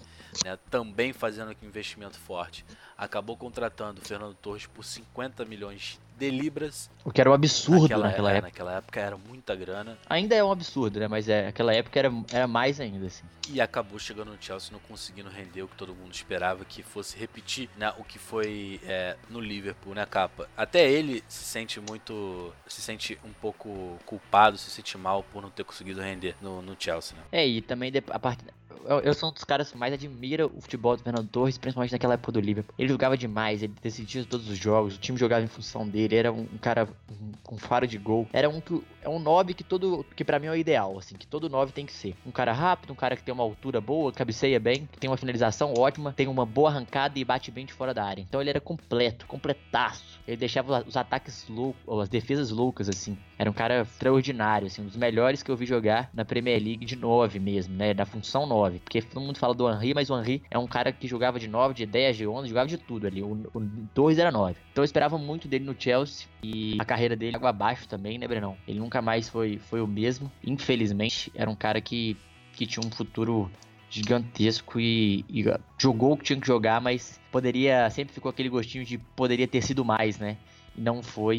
né? 0.44 0.58
Também 0.70 1.12
fazendo 1.12 1.50
aqui 1.50 1.64
um 1.64 1.68
investimento 1.68 2.18
forte 2.18 2.64
acabou 3.00 3.34
contratando 3.34 4.02
o 4.02 4.04
Fernando 4.04 4.34
Torres 4.34 4.66
por 4.66 4.84
50 4.84 5.46
milhões 5.46 5.98
de 6.18 6.30
libras. 6.30 6.90
O 7.02 7.10
que 7.10 7.18
era 7.18 7.30
um 7.30 7.32
absurdo 7.32 7.88
naquela, 7.88 8.08
naquela 8.08 8.30
é, 8.30 8.36
época. 8.36 8.48
Naquela 8.48 8.76
época 8.76 9.00
era 9.00 9.16
muita 9.16 9.56
grana. 9.56 9.98
Ainda 10.06 10.34
é 10.34 10.44
um 10.44 10.52
absurdo, 10.52 11.00
né? 11.00 11.08
Mas 11.08 11.26
é, 11.26 11.48
aquela 11.48 11.74
época 11.74 11.98
era, 11.98 12.12
era 12.30 12.46
mais 12.46 12.78
ainda, 12.78 13.06
assim. 13.06 13.24
E 13.48 13.58
acabou 13.58 13.98
chegando 13.98 14.30
no 14.30 14.36
Chelsea 14.38 14.70
não 14.70 14.78
conseguindo 14.80 15.30
render 15.30 15.62
o 15.62 15.68
que 15.68 15.76
todo 15.76 15.94
mundo 15.94 16.12
esperava 16.12 16.62
que 16.62 16.82
fosse 16.82 17.16
repetir 17.16 17.70
né, 17.78 17.90
o 17.96 18.04
que 18.04 18.18
foi 18.18 18.78
é, 18.84 19.16
no 19.30 19.40
Liverpool, 19.40 19.94
né, 19.94 20.04
capa? 20.04 20.46
Até 20.54 20.90
ele 20.90 21.24
se 21.26 21.44
sente 21.44 21.80
muito. 21.80 22.52
se 22.68 22.82
sente 22.82 23.18
um 23.24 23.32
pouco 23.32 23.98
culpado, 24.04 24.58
se 24.58 24.70
sente 24.70 24.98
mal 24.98 25.22
por 25.22 25.40
não 25.40 25.48
ter 25.48 25.64
conseguido 25.64 26.02
render 26.02 26.36
no, 26.42 26.60
no 26.60 26.76
Chelsea, 26.78 27.16
né? 27.16 27.22
É, 27.32 27.48
e 27.48 27.62
também 27.62 27.90
a 28.10 28.18
parte. 28.18 28.44
Eu, 28.84 29.00
eu 29.00 29.14
sou 29.14 29.30
um 29.30 29.32
dos 29.32 29.44
caras 29.44 29.70
que 29.70 29.76
mais 29.78 29.92
admira 29.92 30.46
o 30.46 30.60
futebol 30.60 30.96
do 30.96 31.02
Fernando 31.02 31.28
Torres, 31.28 31.58
principalmente 31.58 31.92
naquela 31.92 32.14
época 32.14 32.32
do 32.32 32.40
Liverpool. 32.40 32.74
Ele 32.78 32.88
jogava 32.88 33.16
demais, 33.16 33.62
ele 33.62 33.74
decidia 33.82 34.24
todos 34.24 34.48
os 34.48 34.56
jogos, 34.58 34.96
o 34.96 34.98
time 34.98 35.18
jogava 35.18 35.44
em 35.44 35.48
função 35.48 35.86
dele, 35.88 36.16
era 36.16 36.32
um, 36.32 36.40
um 36.42 36.58
cara 36.58 36.88
um- 37.10 37.32
com 37.42 37.56
faro 37.58 37.86
de 37.86 37.98
gol. 37.98 38.26
Era 38.32 38.48
um 38.48 38.60
que 38.60 38.80
é 39.02 39.08
um 39.08 39.18
9 39.18 39.54
que 39.54 39.64
todo 39.64 40.04
que 40.16 40.24
para 40.24 40.38
mim 40.38 40.46
é 40.46 40.50
o 40.50 40.56
ideal, 40.56 40.98
assim, 40.98 41.14
que 41.16 41.26
todo 41.26 41.48
9 41.48 41.72
tem 41.72 41.86
que 41.86 41.92
ser. 41.92 42.14
Um 42.26 42.30
cara 42.30 42.52
rápido, 42.52 42.92
um 42.92 42.96
cara 42.96 43.16
que 43.16 43.22
tem 43.22 43.32
uma 43.34 43.42
altura 43.42 43.80
boa, 43.80 44.12
cabeceia 44.12 44.58
bem, 44.60 44.88
que 44.90 44.98
tem 44.98 45.08
uma 45.10 45.16
finalização 45.16 45.74
ótima, 45.76 46.12
tem 46.12 46.28
uma 46.28 46.44
boa 46.46 46.70
arrancada 46.70 47.18
e 47.18 47.24
bate 47.24 47.50
bem 47.50 47.66
de 47.66 47.72
fora 47.72 47.92
da 47.94 48.04
área. 48.04 48.22
Então 48.22 48.40
ele 48.40 48.50
era 48.50 48.60
completo, 48.60 49.26
completaço. 49.26 50.20
Ele 50.26 50.36
deixava 50.36 50.84
os 50.86 50.96
ataques 50.96 51.46
loucos, 51.48 52.00
as 52.00 52.08
defesas 52.08 52.50
loucas 52.50 52.88
assim. 52.88 53.16
Era 53.38 53.50
um 53.50 53.54
cara 53.54 53.82
extraordinário, 53.82 54.66
assim, 54.66 54.82
um 54.82 54.86
dos 54.86 54.96
melhores 54.96 55.42
que 55.42 55.50
eu 55.50 55.56
vi 55.56 55.66
jogar 55.66 56.10
na 56.12 56.24
Premier 56.24 56.62
League 56.62 56.84
de 56.84 56.96
9 56.96 57.38
mesmo, 57.38 57.74
né, 57.74 57.94
da 57.94 58.04
função 58.04 58.46
9, 58.46 58.59
porque 58.68 59.00
todo 59.00 59.22
mundo 59.22 59.38
fala 59.38 59.54
do 59.54 59.68
Henry, 59.70 59.94
mas 59.94 60.10
o 60.10 60.18
Henry 60.18 60.42
é 60.50 60.58
um 60.58 60.66
cara 60.66 60.92
que 60.92 61.06
jogava 61.06 61.38
de 61.38 61.48
9, 61.48 61.74
de 61.74 61.86
10, 61.86 62.16
de 62.16 62.26
11, 62.26 62.48
jogava 62.48 62.68
de 62.68 62.76
tudo 62.76 63.06
ali. 63.06 63.22
O, 63.22 63.32
o 63.54 63.62
Torres 63.94 64.18
era 64.18 64.30
9. 64.30 64.56
Então 64.72 64.82
eu 64.82 64.84
esperava 64.84 65.16
muito 65.16 65.48
dele 65.48 65.64
no 65.64 65.74
Chelsea 65.78 66.26
e 66.42 66.76
a 66.78 66.84
carreira 66.84 67.16
dele 67.16 67.36
água 67.36 67.50
abaixo 67.50 67.88
também, 67.88 68.18
né, 68.18 68.26
Brenão? 68.26 68.56
Ele 68.66 68.78
nunca 68.78 69.00
mais 69.00 69.28
foi, 69.28 69.58
foi 69.58 69.80
o 69.80 69.86
mesmo. 69.86 70.30
Infelizmente, 70.44 71.30
era 71.34 71.48
um 71.50 71.56
cara 71.56 71.80
que, 71.80 72.16
que 72.54 72.66
tinha 72.66 72.86
um 72.86 72.90
futuro 72.90 73.50
gigantesco 73.90 74.78
e, 74.78 75.24
e 75.28 75.44
jogou 75.76 76.12
o 76.12 76.16
que 76.16 76.24
tinha 76.24 76.40
que 76.40 76.46
jogar, 76.46 76.80
mas 76.80 77.20
poderia. 77.32 77.90
Sempre 77.90 78.14
ficou 78.14 78.30
aquele 78.30 78.48
gostinho 78.48 78.84
de 78.84 78.98
poderia 78.98 79.48
ter 79.48 79.62
sido 79.62 79.84
mais, 79.84 80.18
né? 80.18 80.36
E 80.76 80.80
não 80.80 81.02
foi, 81.02 81.38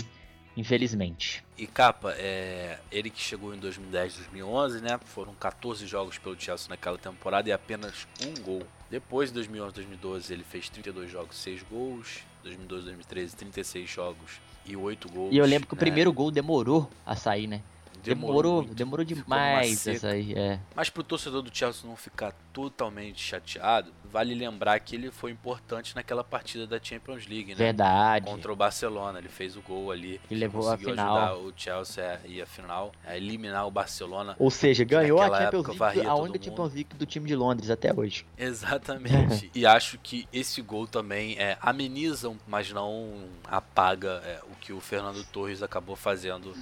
infelizmente. 0.56 1.44
E 1.58 1.68
capa, 1.68 2.14
é, 2.18 2.80
ele 2.92 3.10
que 3.10 3.22
chegou 3.22 3.54
em 3.54 3.60
2010, 3.60 4.16
2011, 4.16 4.82
né? 4.82 5.00
Foram 5.06 5.34
14 5.36 5.86
jogos 5.86 6.18
pelo 6.18 6.40
Chelsea 6.40 6.68
naquela 6.70 6.98
temporada 6.98 7.50
e 7.50 7.52
apenas 7.52 8.08
um 8.26 8.42
gol. 8.42 8.64
Depois, 8.90 9.30
em 9.32 9.34
2011, 9.34 9.76
2012, 9.76 10.34
ele 10.34 10.44
fez 10.44 10.70
32 10.70 11.12
jogos, 11.12 11.38
6 11.38 11.64
gols. 11.64 12.24
2012, 12.44 12.86
2013, 12.86 13.36
36 13.36 13.90
jogos 13.90 14.42
e 14.66 14.76
8 14.76 15.10
gols. 15.10 15.34
E 15.34 15.38
eu 15.38 15.46
lembro 15.46 15.68
que 15.68 15.74
o 15.74 15.76
né? 15.76 15.80
primeiro 15.80 16.12
gol 16.12 16.32
demorou 16.32 16.90
a 17.06 17.16
sair, 17.16 17.48
né? 17.48 17.62
Demorou, 18.04 18.64
demorou 18.64 19.06
Ficou 19.06 19.24
demais 19.24 19.86
numa 19.86 19.96
a 19.96 20.00
sair, 20.00 20.36
é. 20.36 20.60
Mas 20.76 20.90
pro 20.90 21.04
torcedor 21.04 21.44
do 21.44 21.56
Chelsea 21.56 21.88
não 21.88 21.96
ficar 21.96 22.34
totalmente 22.52 23.22
chateado, 23.22 23.94
vale 24.12 24.36
lembrar 24.36 24.80
que 24.80 24.95
ele 24.95 25.10
foi 25.10 25.32
importante 25.32 25.95
naquela 25.95 26.24
partida 26.24 26.67
da 26.67 26.80
Champions 26.82 27.28
League, 27.28 27.52
né? 27.52 27.56
Verdade. 27.56 28.26
Contra 28.26 28.52
o 28.52 28.56
Barcelona, 28.56 29.19
ele 29.19 29.30
fez 29.30 29.56
o 29.56 29.62
gol 29.62 29.91
ali. 29.91 30.19
E 30.30 30.36
levou 30.36 30.69
a 30.69 30.78
final. 30.78 31.17
ajudar 31.17 31.38
o 31.38 31.54
Chelsea 31.56 32.19
a 32.24 32.28
ir 32.28 32.41
à 32.41 32.45
final, 32.45 32.91
a 33.06 33.15
eliminar 33.15 33.65
o 33.65 33.71
Barcelona. 33.71 34.36
Ou 34.38 34.52
seja, 34.52 34.84
ganhou 34.84 35.21
a 35.21 35.26
Champions 35.26 35.65
época 35.65 35.86
League, 35.86 36.08
a 36.08 36.15
única. 36.15 36.45
Champions 36.45 36.74
League 36.74 36.95
do 36.95 37.06
time 37.06 37.28
de 37.28 37.36
Londres 37.36 37.69
até 37.69 37.93
hoje. 37.93 38.26
Exatamente. 38.38 39.50
e 39.56 39.65
acho 39.65 39.97
que 40.00 40.28
esse 40.34 40.62
gol 40.62 40.88
também 40.88 41.38
é, 41.38 41.58
ameniza, 41.62 42.32
mas 42.47 42.71
não 42.71 43.26
apaga 43.45 44.21
é, 44.26 44.39
o 44.52 44.56
que 44.60 44.74
o 44.74 44.80
Fernando 44.80 45.24
Torres 45.32 45.63
acabou 45.63 45.95
fazendo 45.95 46.54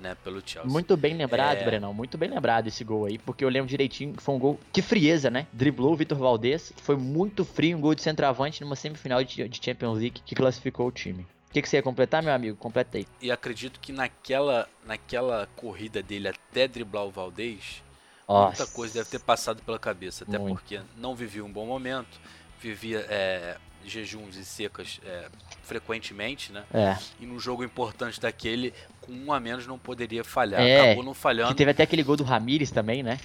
né, 0.00 0.16
pelo 0.22 0.40
Chelsea. 0.44 0.70
Muito 0.70 0.96
bem 0.96 1.14
lembrado, 1.16 1.58
É. 1.58 1.64
Brenão. 1.64 1.92
Muito 1.94 2.16
bem 2.18 2.28
lembrado 2.28 2.66
esse 2.68 2.84
gol 2.84 3.06
aí, 3.06 3.18
porque 3.18 3.44
eu 3.44 3.48
lembro 3.48 3.68
direitinho 3.68 4.14
que 4.14 4.22
foi 4.22 4.34
um 4.34 4.38
gol. 4.38 4.60
Que 4.72 4.82
frieza, 4.82 5.30
né? 5.30 5.46
Driblou 5.52 5.92
o 5.92 5.96
Vitor 5.96 6.18
Valdez. 6.18 6.72
Foi 6.82 6.96
muito 6.96 7.44
frio, 7.44 7.76
um 7.76 7.80
gol 7.80 7.94
de 7.94 8.02
centroavante 8.02 8.62
numa 8.62 8.76
semifinal 8.76 9.22
de, 9.24 9.48
de 9.48 9.64
Champions 9.64 9.98
League 9.98 10.22
que 10.24 10.34
classificou 10.34 10.86
o 10.88 10.92
time. 10.92 11.26
O 11.48 11.52
que, 11.52 11.62
que 11.62 11.68
você 11.68 11.76
ia 11.76 11.82
completar, 11.82 12.22
meu 12.22 12.34
amigo? 12.34 12.56
Completei. 12.56 13.06
E 13.20 13.30
acredito 13.30 13.80
que 13.80 13.92
naquela, 13.92 14.68
naquela 14.84 15.48
corrida 15.56 16.02
dele 16.02 16.28
até 16.28 16.68
driblar 16.68 17.04
o 17.04 17.10
Valdez, 17.10 17.82
Nossa. 18.28 18.62
muita 18.62 18.74
coisa 18.74 18.94
deve 18.94 19.08
ter 19.08 19.20
passado 19.20 19.62
pela 19.62 19.78
cabeça. 19.78 20.24
Até 20.24 20.36
Muito. 20.38 20.54
porque 20.54 20.80
não 20.98 21.14
vivia 21.14 21.42
um 21.44 21.50
bom 21.50 21.64
momento, 21.64 22.20
vivia 22.60 23.06
é, 23.08 23.56
jejuns 23.86 24.36
e 24.36 24.44
secas 24.44 25.00
é, 25.04 25.28
frequentemente, 25.62 26.52
né? 26.52 26.64
É. 26.72 26.96
E 27.20 27.26
num 27.26 27.38
jogo 27.38 27.64
importante 27.64 28.20
daquele, 28.20 28.74
com 29.00 29.12
um 29.12 29.32
a 29.32 29.40
menos 29.40 29.66
não 29.66 29.78
poderia 29.78 30.24
falhar. 30.24 30.60
É, 30.60 30.80
Acabou 30.80 31.04
não 31.04 31.14
falhando. 31.14 31.50
Que 31.50 31.56
teve 31.56 31.70
até 31.70 31.82
aquele 31.82 32.02
gol 32.02 32.16
do 32.16 32.24
Ramires 32.24 32.70
também, 32.70 33.02
né? 33.02 33.18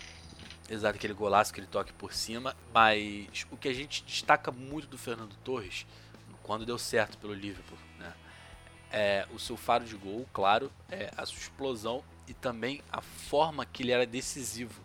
Exato, 0.70 0.96
aquele 0.96 1.14
golaço, 1.14 1.52
aquele 1.52 1.68
toque 1.68 1.92
por 1.94 2.14
cima. 2.14 2.56
Mas 2.74 3.46
o 3.52 3.58
que 3.58 3.68
a 3.68 3.74
gente 3.74 4.04
destaca 4.04 4.52
muito 4.52 4.88
do 4.88 4.98
Fernando 4.98 5.36
Torres, 5.44 5.86
quando 6.44 6.66
deu 6.66 6.78
certo 6.78 7.18
pelo 7.18 7.34
Liverpool, 7.34 7.78
né? 8.00 8.14
É 8.92 9.26
o 9.34 9.40
seu 9.40 9.56
faro 9.58 9.86
de 9.86 9.96
gol, 9.96 10.28
claro, 10.34 10.72
é 10.90 11.10
a 11.16 11.26
sua 11.26 11.40
explosão 11.40 12.04
e 12.28 12.34
também 12.34 12.82
a 12.92 13.02
forma 13.02 13.66
que 13.66 13.84
ele 13.84 13.92
era 13.92 14.06
decisivo. 14.06 14.82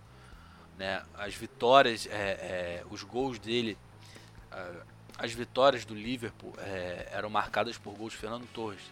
Né? 0.79 1.03
As 1.15 1.35
vitórias, 1.35 2.07
é, 2.07 2.13
é, 2.13 2.83
os 2.91 3.03
gols 3.03 3.39
dele, 3.39 3.79
as 5.19 5.33
vitórias 5.33 5.85
do 5.85 5.95
Liverpool 5.95 6.53
é, 6.59 7.09
eram 7.13 7.31
marcadas 7.31 7.79
por 7.79 7.95
gols 7.95 8.13
de 8.13 8.19
Fernando 8.19 8.47
Torres. 8.53 8.83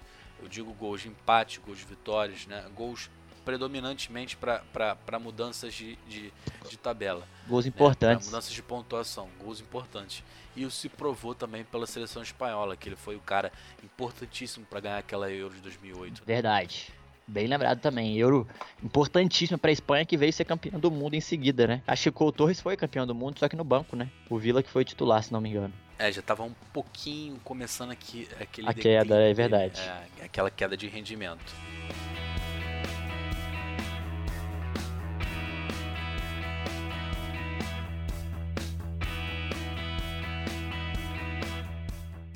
Eu 0.40 0.48
digo 0.48 0.72
gols 0.74 1.02
de 1.02 1.08
empate, 1.08 1.60
gols 1.60 1.78
de 1.78 1.84
vitórias, 1.84 2.46
né? 2.46 2.64
gols 2.74 3.10
predominantemente 3.44 4.37
para 4.37 5.18
mudanças 5.20 5.74
de, 5.74 5.96
de, 6.08 6.32
de 6.68 6.78
tabela 6.78 7.28
Gols 7.46 7.66
né, 7.66 7.68
importantes. 7.68 8.26
pra 8.26 8.30
mudanças 8.32 8.52
de 8.52 8.62
pontuação, 8.62 9.28
gols 9.38 9.60
importantes. 9.60 10.24
E 10.56 10.62
isso 10.62 10.76
se 10.76 10.88
provou 10.88 11.34
também 11.34 11.62
pela 11.64 11.87
seleção 11.87 12.22
espanhola, 12.22 12.76
que 12.76 12.88
ele 12.88 12.96
foi 12.96 13.16
o 13.16 13.20
cara 13.20 13.52
importantíssimo 13.82 14.64
para 14.64 14.80
ganhar 14.80 14.98
aquela 14.98 15.30
Euro 15.30 15.54
de 15.54 15.60
2008. 15.60 16.22
Verdade. 16.24 16.92
Bem 17.26 17.46
lembrado 17.46 17.80
também. 17.80 18.16
Euro 18.18 18.46
importantíssimo 18.82 19.58
pra 19.58 19.72
Espanha 19.72 20.04
que 20.04 20.16
veio 20.16 20.32
ser 20.32 20.44
campeão 20.44 20.78
do 20.78 20.90
mundo 20.90 21.14
em 21.14 21.20
seguida, 21.20 21.66
né? 21.66 21.82
Acho 21.87 22.04
que 22.04 22.08
o 22.10 22.12
Cole 22.12 22.32
Torres 22.32 22.60
foi 22.60 22.76
campeão 22.76 23.06
do 23.06 23.14
mundo, 23.14 23.38
só 23.38 23.48
que 23.48 23.56
no 23.56 23.64
banco, 23.64 23.96
né? 23.96 24.10
O 24.28 24.38
Vila 24.38 24.62
que 24.62 24.70
foi 24.70 24.84
titular, 24.84 25.22
se 25.22 25.32
não 25.32 25.40
me 25.40 25.48
engano. 25.48 25.72
É, 25.98 26.11
já 26.11 26.20
tava 26.22 26.42
um 26.42 26.52
pouquinho 26.72 27.38
começando 27.44 27.92
aqui 27.92 28.28
aquele 28.40 28.68
A 28.68 28.72
declínio 28.72 29.02
queda, 29.02 29.20
é 29.22 29.33
verdade. 29.33 29.80
é, 29.80 30.24
aquela 30.24 30.50
queda 30.50 30.76
de 30.76 30.88
rendimento. 30.88 31.52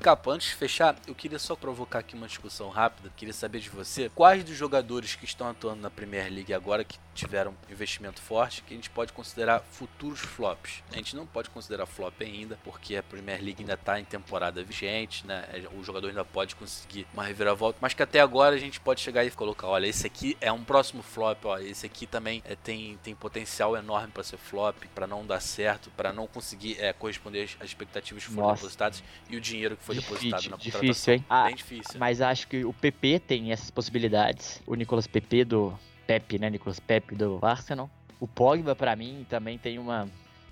Capa, 0.01 0.31
antes 0.31 0.49
de 0.51 0.55
fechar, 0.55 0.97
eu 1.09 1.15
queria 1.15 1.41
só 1.41 1.57
provocar 1.57 1.99
aqui 1.99 2.15
uma 2.15 2.29
discussão 2.29 2.69
rápida. 2.69 3.11
Queria 3.17 3.35
saber 3.35 3.59
de 3.59 3.69
você 3.69 4.09
quais 4.15 4.45
dos 4.45 4.57
jogadores 4.57 5.17
que 5.17 5.25
estão 5.25 5.49
atuando 5.49 5.83
na 5.83 5.91
Premier 5.91 6.33
League 6.33 6.55
agora 6.55 6.85
que 6.85 6.99
tiveram 7.19 7.55
investimento 7.69 8.21
forte 8.21 8.63
que 8.63 8.73
a 8.73 8.77
gente 8.77 8.89
pode 8.91 9.13
considerar 9.13 9.61
futuros 9.71 10.21
flops. 10.21 10.83
A 10.93 10.97
gente 10.97 11.17
não 11.17 11.27
pode 11.27 11.51
considerar 11.51 11.85
flop 11.87 12.15
ainda, 12.21 12.59
porque 12.63 12.97
a 12.97 13.03
Premier 13.03 13.43
League 13.43 13.61
ainda 13.61 13.75
está 13.75 13.99
em 13.99 14.05
temporada 14.05 14.63
vigente, 14.63 15.27
né? 15.27 15.45
O 15.77 15.83
jogador 15.83 16.09
ainda 16.09 16.25
pode 16.25 16.55
conseguir 16.55 17.07
uma 17.13 17.25
reviravolta, 17.25 17.79
mas 17.81 17.93
que 17.93 18.03
até 18.03 18.21
agora 18.21 18.55
a 18.55 18.59
gente 18.59 18.79
pode 18.81 19.01
chegar 19.01 19.25
e 19.25 19.31
colocar, 19.31 19.67
olha, 19.67 19.87
esse 19.87 20.07
aqui 20.07 20.37
é 20.41 20.53
um 20.53 20.63
próximo 20.63 21.03
flop, 21.03 21.45
ó, 21.45 21.59
esse 21.59 21.87
aqui 21.87 22.07
também 22.07 22.43
é, 22.45 22.55
tem, 22.55 22.99
tem 23.03 23.15
potencial 23.15 23.77
enorme 23.77 24.09
para 24.13 24.23
ser 24.23 24.37
flop, 24.37 24.77
para 24.95 25.07
não 25.07 25.27
dar 25.27 25.41
certo, 25.41 25.91
para 25.97 26.13
não 26.13 26.27
conseguir 26.27 26.79
é, 26.81 26.93
corresponder 26.93 27.43
às, 27.43 27.57
às 27.61 27.69
expectativas 27.69 28.25
que 28.25 28.31
foram 28.31 28.49
Nossa. 28.49 28.63
depositadas 28.63 29.03
e 29.29 29.37
o 29.37 29.41
dinheiro 29.41 29.77
que 29.77 29.85
foi 29.85 29.97
Difícil, 29.97 30.15
depositado 30.17 30.51
na 30.51 30.57
contratação. 30.57 30.81
difícil, 30.81 31.15
hein? 31.15 31.25
Ah, 31.29 31.45
Bem 31.47 31.57
difícil. 31.57 31.99
Mas 31.99 32.21
acho 32.21 32.47
que 32.47 32.65
o 32.65 32.73
PP 32.73 33.21
tem 33.21 33.53
essas 33.53 33.71
possibilidades. 33.71 34.63
O 34.67 34.75
Nicolas 34.75 35.07
PP 35.07 35.45
do 35.45 35.79
Pepe, 36.09 36.39
né? 36.39 36.49
Nicolas 36.49 36.81
Pepe 36.81 37.15
do 37.15 37.39
Arsenal. 37.43 37.91
O 38.19 38.27
Pogba, 38.27 38.75
pra 38.75 38.97
mim, 38.97 39.27
também 39.29 39.59
tem 39.59 39.79
uma, 39.79 40.09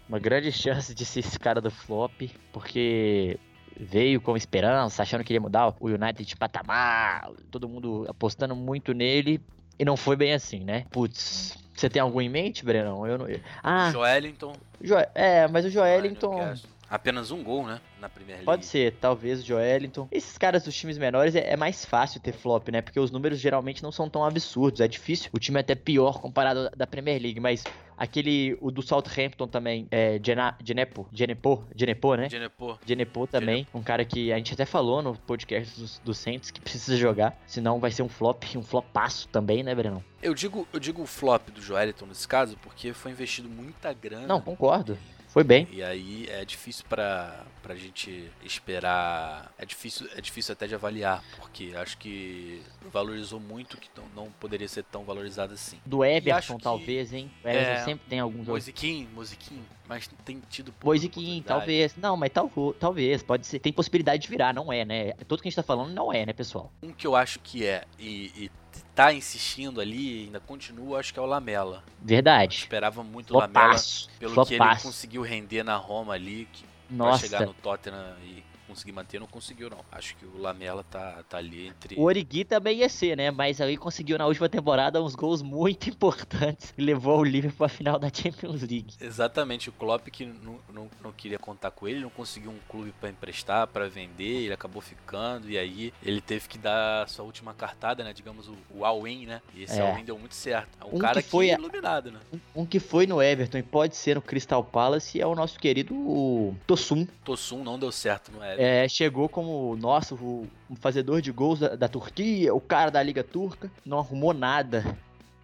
uma 0.06 0.18
grande 0.18 0.52
chance 0.52 0.94
de 0.94 1.04
ser 1.06 1.20
esse 1.20 1.38
cara 1.38 1.62
do 1.62 1.70
flop, 1.70 2.12
porque 2.52 3.40
veio 3.80 4.20
com 4.20 4.36
esperança, 4.36 5.02
achando 5.02 5.24
que 5.24 5.32
ia 5.32 5.40
mudar 5.40 5.74
o 5.80 5.88
United 5.88 6.24
de 6.24 6.36
patamar, 6.36 7.30
todo 7.50 7.68
mundo 7.68 8.04
apostando 8.06 8.54
muito 8.54 8.92
nele, 8.92 9.40
e 9.78 9.84
não 9.84 9.96
foi 9.96 10.14
bem 10.14 10.34
assim, 10.34 10.60
né? 10.62 10.84
Putz, 10.90 11.56
você 11.74 11.88
tem 11.88 12.00
algum 12.00 12.20
em 12.20 12.28
mente, 12.28 12.64
Brenão? 12.64 13.06
Eu 13.06 13.18
não... 13.18 13.26
Ah, 13.62 13.90
Joelinton, 13.90 14.52
Jo- 14.80 14.94
é, 15.14 15.48
mas 15.48 15.64
o 15.64 15.68
em 15.68 15.70
Joelinton... 15.70 16.54
Apenas 16.88 17.30
um 17.30 17.42
gol, 17.42 17.66
né? 17.66 17.80
Na 18.00 18.10
League. 18.26 18.44
Pode 18.44 18.64
ser, 18.64 18.94
talvez 19.00 19.42
o 19.42 19.46
Joelinton. 19.46 20.08
Esses 20.12 20.38
caras 20.38 20.62
dos 20.64 20.74
times 20.74 20.98
menores 20.98 21.34
é, 21.34 21.52
é, 21.52 21.56
mais 21.56 21.84
fácil 21.84 22.20
ter 22.20 22.32
flop, 22.32 22.68
né? 22.68 22.80
Porque 22.80 23.00
os 23.00 23.10
números 23.10 23.40
geralmente 23.40 23.82
não 23.82 23.90
são 23.90 24.08
tão 24.08 24.24
absurdos. 24.24 24.80
É 24.80 24.88
difícil. 24.88 25.30
O 25.32 25.38
time 25.38 25.58
é 25.58 25.60
até 25.60 25.74
pior 25.74 26.20
comparado 26.20 26.70
da 26.76 26.86
Premier 26.86 27.20
League, 27.20 27.40
mas 27.40 27.64
aquele, 27.96 28.56
o 28.60 28.70
do 28.70 28.82
Southampton 28.82 29.48
também, 29.48 29.88
é 29.90 30.20
Genepo, 30.22 31.08
Genepo, 31.12 31.64
Genepo, 31.74 32.14
né? 32.14 32.28
Genepo. 32.28 32.78
Genepo 32.86 33.26
também, 33.26 33.56
Genepo. 33.56 33.78
um 33.78 33.82
cara 33.82 34.04
que 34.04 34.32
a 34.32 34.36
gente 34.36 34.52
até 34.52 34.64
falou 34.64 35.02
no 35.02 35.16
podcast 35.16 35.80
do, 35.80 36.04
do 36.04 36.14
Saints 36.14 36.50
que 36.50 36.60
precisa 36.60 36.96
jogar, 36.96 37.36
senão 37.46 37.80
vai 37.80 37.90
ser 37.90 38.02
um 38.02 38.08
flop, 38.08 38.44
um 38.56 38.62
flopaço 38.62 39.28
também, 39.28 39.62
né, 39.62 39.74
Brenão? 39.74 40.04
Eu 40.22 40.34
digo, 40.34 40.66
eu 40.72 40.80
digo 40.80 41.02
o 41.02 41.06
flop 41.06 41.48
do 41.50 41.62
Joelinton 41.62 42.06
nesse 42.06 42.28
caso 42.28 42.56
porque 42.58 42.92
foi 42.92 43.12
investido 43.12 43.48
muita 43.48 43.92
grana. 43.92 44.26
Não, 44.26 44.40
concordo. 44.40 44.98
Foi 45.36 45.44
bem. 45.44 45.68
E 45.70 45.82
aí 45.82 46.26
é 46.30 46.46
difícil 46.46 46.86
pra, 46.88 47.44
pra 47.62 47.74
gente 47.74 48.32
esperar. 48.42 49.52
É 49.58 49.66
difícil, 49.66 50.08
é 50.16 50.20
difícil 50.22 50.54
até 50.54 50.66
de 50.66 50.74
avaliar, 50.74 51.22
porque 51.36 51.74
acho 51.76 51.98
que 51.98 52.62
valorizou 52.90 53.38
muito 53.38 53.76
que 53.76 53.90
não, 53.94 54.24
não 54.24 54.32
poderia 54.32 54.66
ser 54.66 54.84
tão 54.84 55.04
valorizado 55.04 55.52
assim. 55.52 55.78
Do 55.84 56.02
Everton, 56.02 56.56
talvez, 56.56 57.12
hein? 57.12 57.30
O 57.44 57.48
Everton 57.50 57.70
é, 57.70 57.84
sempre 57.84 58.08
tem 58.08 58.18
alguns 58.18 58.48
Mosiquim, 58.48 59.06
Mosiquim, 59.14 59.62
mas 59.86 60.08
tem 60.24 60.40
tido 60.48 60.72
Mosiquim, 60.82 61.44
talvez. 61.46 61.94
Não, 61.98 62.16
mas 62.16 62.32
tal, 62.32 62.50
talvez, 62.80 63.22
pode 63.22 63.46
ser. 63.46 63.58
Tem 63.58 63.74
possibilidade 63.74 64.22
de 64.22 64.28
virar, 64.30 64.54
não 64.54 64.72
é, 64.72 64.86
né? 64.86 65.12
Tudo 65.28 65.42
que 65.42 65.48
a 65.48 65.50
gente 65.50 65.56
tá 65.56 65.62
falando 65.62 65.92
não 65.92 66.10
é, 66.10 66.24
né, 66.24 66.32
pessoal? 66.32 66.72
Um 66.82 66.92
que 66.92 67.06
eu 67.06 67.14
acho 67.14 67.40
que 67.40 67.62
é, 67.62 67.84
e, 67.98 68.32
e 68.34 68.50
tá 68.94 69.12
insistindo 69.12 69.80
ali, 69.80 70.24
ainda 70.24 70.40
continua, 70.40 71.00
acho 71.00 71.12
que 71.12 71.18
é 71.18 71.22
o 71.22 71.26
Lamela. 71.26 71.82
Verdade. 72.00 72.56
Eu 72.56 72.60
esperava 72.60 73.02
muito 73.02 73.34
o 73.34 73.38
Lamela 73.38 73.76
pelo 74.18 74.34
Flopaço. 74.34 74.48
que 74.48 74.54
ele 74.54 74.82
conseguiu 74.82 75.22
render 75.22 75.62
na 75.62 75.76
Roma 75.76 76.14
ali, 76.14 76.48
que 76.52 76.64
Nossa. 76.90 77.22
chegar 77.26 77.46
no 77.46 77.54
Tottenham 77.54 78.14
e 78.24 78.42
conseguir 78.66 78.92
manter, 78.92 79.20
não 79.20 79.26
conseguiu 79.26 79.70
não. 79.70 79.78
Acho 79.90 80.16
que 80.16 80.24
o 80.24 80.38
Lamela 80.38 80.84
tá, 80.84 81.22
tá 81.28 81.38
ali 81.38 81.68
entre. 81.68 81.96
O 81.96 82.02
Origui 82.02 82.44
também 82.44 82.78
ia 82.78 82.88
ser, 82.88 83.16
né? 83.16 83.30
Mas 83.30 83.60
aí 83.60 83.76
conseguiu 83.76 84.18
na 84.18 84.26
última 84.26 84.48
temporada 84.48 85.02
uns 85.02 85.14
gols 85.14 85.42
muito 85.42 85.88
importantes 85.90 86.74
e 86.76 86.82
levou 86.82 87.20
o 87.20 87.24
Liverpool 87.24 87.66
pra 87.66 87.68
final 87.68 87.98
da 87.98 88.08
Champions 88.12 88.60
League. 88.62 88.94
Exatamente, 89.00 89.68
o 89.68 89.72
Klopp 89.72 90.08
que 90.08 90.26
não, 90.26 90.58
não, 90.72 90.90
não 91.02 91.12
queria 91.12 91.38
contar 91.38 91.70
com 91.70 91.88
ele, 91.88 92.00
não 92.00 92.10
conseguiu 92.10 92.50
um 92.50 92.58
clube 92.68 92.92
para 93.00 93.08
emprestar, 93.08 93.66
para 93.66 93.88
vender, 93.88 94.44
ele 94.44 94.52
acabou 94.52 94.82
ficando 94.82 95.50
e 95.50 95.58
aí 95.58 95.92
ele 96.02 96.20
teve 96.20 96.48
que 96.48 96.58
dar 96.58 97.08
sua 97.08 97.24
última 97.24 97.54
cartada, 97.54 98.04
né? 98.04 98.12
Digamos 98.12 98.48
o, 98.48 98.56
o 98.70 98.84
all-in, 98.84 99.26
né? 99.26 99.42
E 99.54 99.62
esse 99.62 99.78
é. 99.78 99.88
all-in 99.88 100.04
deu 100.04 100.18
muito 100.18 100.34
certo. 100.34 100.68
É 100.80 100.84
um, 100.84 100.96
um 100.96 100.98
cara 100.98 101.22
que 101.22 101.28
foi 101.28 101.48
que 101.48 101.54
iluminado, 101.54 102.10
né? 102.10 102.20
Um, 102.32 102.62
um, 102.62 102.66
que 102.66 102.80
foi 102.80 103.06
no 103.06 103.22
Everton 103.22 103.58
e 103.58 103.62
pode 103.62 103.96
ser 103.96 104.16
no 104.16 104.22
Crystal 104.22 104.62
Palace 104.62 105.20
é 105.20 105.26
o 105.26 105.34
nosso 105.34 105.58
querido 105.58 106.54
Tossum. 106.66 107.06
Tossum 107.24 107.62
não 107.62 107.78
deu 107.78 107.92
certo 107.92 108.30
no 108.32 108.42
Everton. 108.42 108.55
É, 108.56 108.88
chegou 108.88 109.28
como, 109.28 109.76
nossa, 109.76 110.14
o, 110.14 110.46
fazedor 110.80 111.20
de 111.20 111.30
gols 111.30 111.60
da, 111.60 111.76
da, 111.76 111.88
Turquia, 111.88 112.54
o 112.54 112.60
cara 112.60 112.90
da 112.90 113.02
Liga 113.02 113.22
Turca, 113.22 113.70
não 113.84 113.98
arrumou 113.98 114.32
nada 114.32 114.96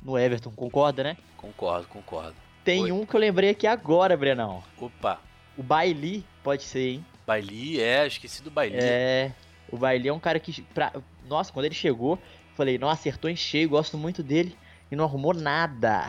no 0.03 0.19
Everton, 0.19 0.51
concorda, 0.51 1.03
né? 1.03 1.17
Concordo, 1.37 1.87
concordo. 1.89 2.35
Tem 2.65 2.83
Oi. 2.85 2.93
um 2.93 3.05
que 3.05 3.15
eu 3.15 3.21
lembrei 3.21 3.51
aqui 3.51 3.67
agora, 3.67 4.17
Brenão. 4.17 4.63
Opa. 4.81 5.21
O 5.57 5.63
Bailey, 5.63 6.25
pode 6.43 6.63
ser, 6.63 6.91
hein? 6.93 7.07
Bailey, 7.27 7.81
é, 7.81 8.07
esqueci 8.07 8.43
do 8.43 8.51
Bailey. 8.51 8.79
É, 8.81 9.33
o 9.71 9.77
Bailey 9.77 10.09
é 10.09 10.13
um 10.13 10.21
cara 10.21 10.41
que, 10.41 10.63
pra, 10.75 10.93
nossa, 11.29 11.53
quando 11.53 11.67
ele 11.67 11.75
chegou, 11.75 12.19
falei, 12.55 12.79
nossa, 12.79 13.01
acertou 13.01 13.31
em 13.31 13.37
cheio, 13.37 13.69
gosto 13.69 13.99
muito 13.99 14.23
dele 14.23 14.57
e 14.93 14.97
não 14.97 15.07
arrumou 15.07 15.33
nada. 15.33 16.07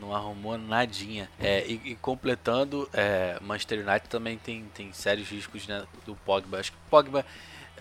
Não 0.00 0.14
arrumou 0.14 0.56
nadinha. 0.56 1.28
É, 1.38 1.62
e, 1.66 1.74
e, 1.84 1.94
completando, 1.96 2.88
é, 2.94 3.38
Manchester 3.42 3.86
United 3.86 4.08
também 4.08 4.38
tem, 4.38 4.64
tem 4.74 4.90
sérios 4.94 5.28
riscos 5.28 5.68
né, 5.68 5.84
do 6.06 6.16
Pogba. 6.16 6.58
Acho 6.58 6.72
que 6.72 6.78
o 6.78 6.90
Pogba 6.90 7.24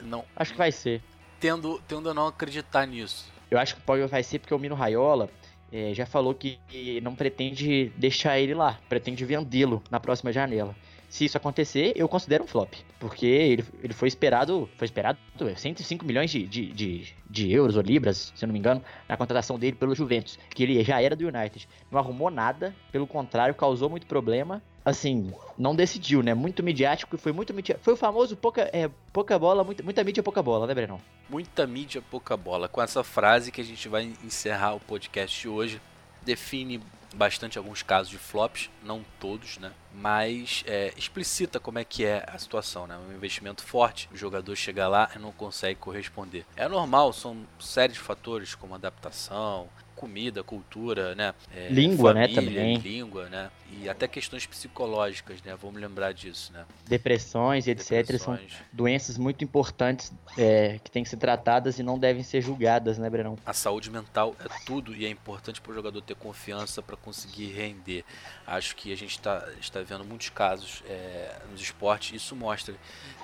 não. 0.02 0.26
Acho 0.36 0.52
que 0.52 0.58
vai 0.58 0.70
ser. 0.70 1.02
Tendo, 1.40 1.82
tendo 1.88 2.10
a 2.10 2.14
não 2.14 2.28
acreditar 2.28 2.86
nisso. 2.86 3.32
Eu 3.50 3.58
acho 3.58 3.76
que 3.76 3.82
o 3.82 3.84
Pogba 3.86 4.06
vai 4.08 4.22
ser 4.22 4.40
porque 4.40 4.54
o 4.54 4.60
Mino 4.60 4.76
Raiola 4.76 5.30
é, 5.72 5.94
já 5.94 6.06
falou 6.06 6.36
que 6.36 6.60
não 7.02 7.16
pretende 7.16 7.94
deixar 7.96 8.38
ele 8.38 8.54
lá, 8.54 8.78
pretende 8.90 9.24
vendê-lo 9.24 9.82
na 9.90 10.00
próxima 10.00 10.34
janela 10.34 10.76
se 11.14 11.26
isso 11.26 11.38
acontecer, 11.38 11.94
eu 11.96 12.10
considero 12.10 12.44
um 12.44 12.48
flop. 12.48 12.74
Porque 13.00 13.28
ele, 13.28 13.64
ele 13.84 13.94
foi 13.94 14.08
esperado, 14.08 14.68
foi 14.78 14.86
esperado 14.86 15.20
105 15.56 16.04
milhões 16.04 16.32
de, 16.32 16.48
de, 16.48 16.74
de, 16.74 17.14
de, 17.30 17.52
euros 17.52 17.78
ou 17.78 17.84
libras, 17.84 18.34
se 18.36 18.44
eu 18.44 18.48
não 18.48 18.54
me 18.54 18.58
engano, 18.58 18.84
na 19.08 19.16
contratação 19.16 19.60
dele 19.60 19.76
pelo 19.76 19.94
Juventus, 19.94 20.40
que 20.50 20.64
ele 20.64 20.84
já 20.84 21.00
era 21.00 21.16
do 21.16 21.28
United. 21.28 21.70
Não 21.92 22.00
arrumou 22.00 22.32
nada, 22.32 22.76
pelo 22.92 23.06
contrário, 23.06 23.54
causou 23.54 23.92
muito 23.92 24.08
problema. 24.08 24.60
Assim, 24.84 25.32
não 25.56 25.76
decidiu, 25.76 26.24
né? 26.24 26.34
Muito 26.34 26.64
midiático, 26.64 27.16
foi 27.16 27.32
muito 27.32 27.54
midiático. 27.54 27.86
Foi 27.86 27.94
o 27.94 27.98
famoso 27.98 28.36
pouca, 28.36 28.68
é, 28.74 28.90
pouca 29.14 29.38
bola, 29.38 29.64
muita, 29.64 29.84
muita 29.84 30.04
mídia, 30.04 30.24
pouca 30.24 30.42
bola, 30.42 30.66
né, 30.66 30.74
Brenão? 30.74 31.00
Muita 31.30 31.68
mídia, 31.68 32.02
pouca 32.10 32.36
bola. 32.36 32.68
Com 32.68 32.82
essa 32.82 33.04
frase 33.04 33.52
que 33.52 33.62
a 33.62 33.64
gente 33.64 33.88
vai 33.88 34.12
encerrar 34.24 34.74
o 34.74 34.80
podcast 34.80 35.40
de 35.40 35.48
hoje, 35.48 35.80
define 36.24 36.82
bastante 37.14 37.58
alguns 37.58 37.84
casos 37.84 38.10
de 38.10 38.18
flops, 38.18 38.70
não 38.84 39.06
todos, 39.20 39.58
né? 39.58 39.72
Mas 39.94 40.64
é, 40.66 40.94
explicita 40.98 41.60
como 41.60 41.80
é 41.80 41.84
que 41.84 42.04
é 42.04 42.26
a 42.28 42.38
situação, 42.38 42.88
né? 42.88 42.98
Um 42.98 43.14
investimento 43.14 43.64
forte, 43.64 44.10
o 44.12 44.18
jogador 44.18 44.56
chega 44.56 44.88
lá 44.88 45.10
e 45.16 45.20
não 45.20 45.32
consegue 45.32 45.80
corresponder. 45.80 46.46
É 46.56 46.68
normal, 46.68 47.14
são 47.14 47.46
séries 47.60 47.96
de 47.96 48.02
fatores 48.02 48.56
como 48.56 48.76
adaptação, 48.76 49.70
comida, 49.96 50.44
cultura, 50.44 51.16
né? 51.16 51.34
É, 51.56 51.70
língua, 51.70 52.14
né, 52.14 52.28
família, 52.28 52.64
né, 52.64 52.74
também. 52.74 52.78
Língua, 52.78 53.30
né? 53.30 53.52
E 53.82 53.90
até 53.90 54.08
questões 54.08 54.46
psicológicas, 54.46 55.42
né? 55.42 55.56
Vamos 55.60 55.82
lembrar 55.82 56.14
disso, 56.14 56.54
né? 56.54 56.64
Depressões, 56.88 57.68
etc. 57.68 57.90
Depressões. 57.90 58.54
São 58.54 58.66
doenças 58.72 59.18
muito 59.18 59.44
importantes 59.44 60.14
é, 60.38 60.80
que 60.84 60.92
têm 60.92 61.04
que 61.04 61.10
ser 61.10 61.18
tratadas 61.18 61.80
e 61.80 61.84
não 61.84 61.98
devem 61.98 62.22
ser 62.22 62.42
julgadas, 62.42 62.98
né, 62.98 63.10
Brenão? 63.10 63.36
A 63.46 63.54
saúde 63.54 63.90
mental 63.90 64.36
é 64.40 64.48
tudo 64.66 64.96
e 64.96 65.06
é 65.06 65.10
importante 65.10 65.60
para 65.60 65.72
o 65.72 65.76
jogador 65.76 66.02
ter 66.02 66.16
confiança 66.16 66.82
para 66.82 66.96
conseguir 66.96 67.52
render. 67.52 68.06
Acho 68.46 68.76
que 68.76 68.94
a 68.94 68.96
gente 68.96 69.20
tá, 69.20 69.48
está 69.60 69.82
vendo 69.82 70.06
muitos 70.06 70.30
casos 70.30 70.84
é, 70.88 71.36
nos 71.52 71.60
esportes, 71.62 72.14
isso 72.14 72.36
mostra, 72.36 72.76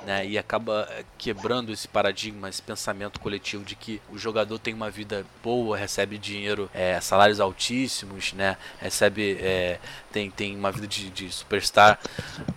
né? 0.03 0.25
E 0.25 0.37
acaba 0.37 0.89
quebrando 1.17 1.71
esse 1.71 1.87
paradigma, 1.87 2.49
esse 2.49 2.61
pensamento 2.61 3.19
coletivo 3.19 3.63
de 3.63 3.75
que 3.75 4.01
o 4.09 4.17
jogador 4.17 4.57
tem 4.57 4.73
uma 4.73 4.89
vida 4.89 5.25
boa, 5.43 5.77
recebe 5.77 6.17
dinheiro, 6.17 6.58
é, 6.73 6.99
salários 6.99 7.39
altíssimos, 7.39 8.33
né? 8.33 8.57
Recebe, 8.79 9.37
é, 9.41 9.79
tem 10.11 10.31
tem 10.31 10.55
uma 10.55 10.71
vida 10.71 10.87
de, 10.87 11.09
de 11.09 11.31
superstar, 11.31 11.99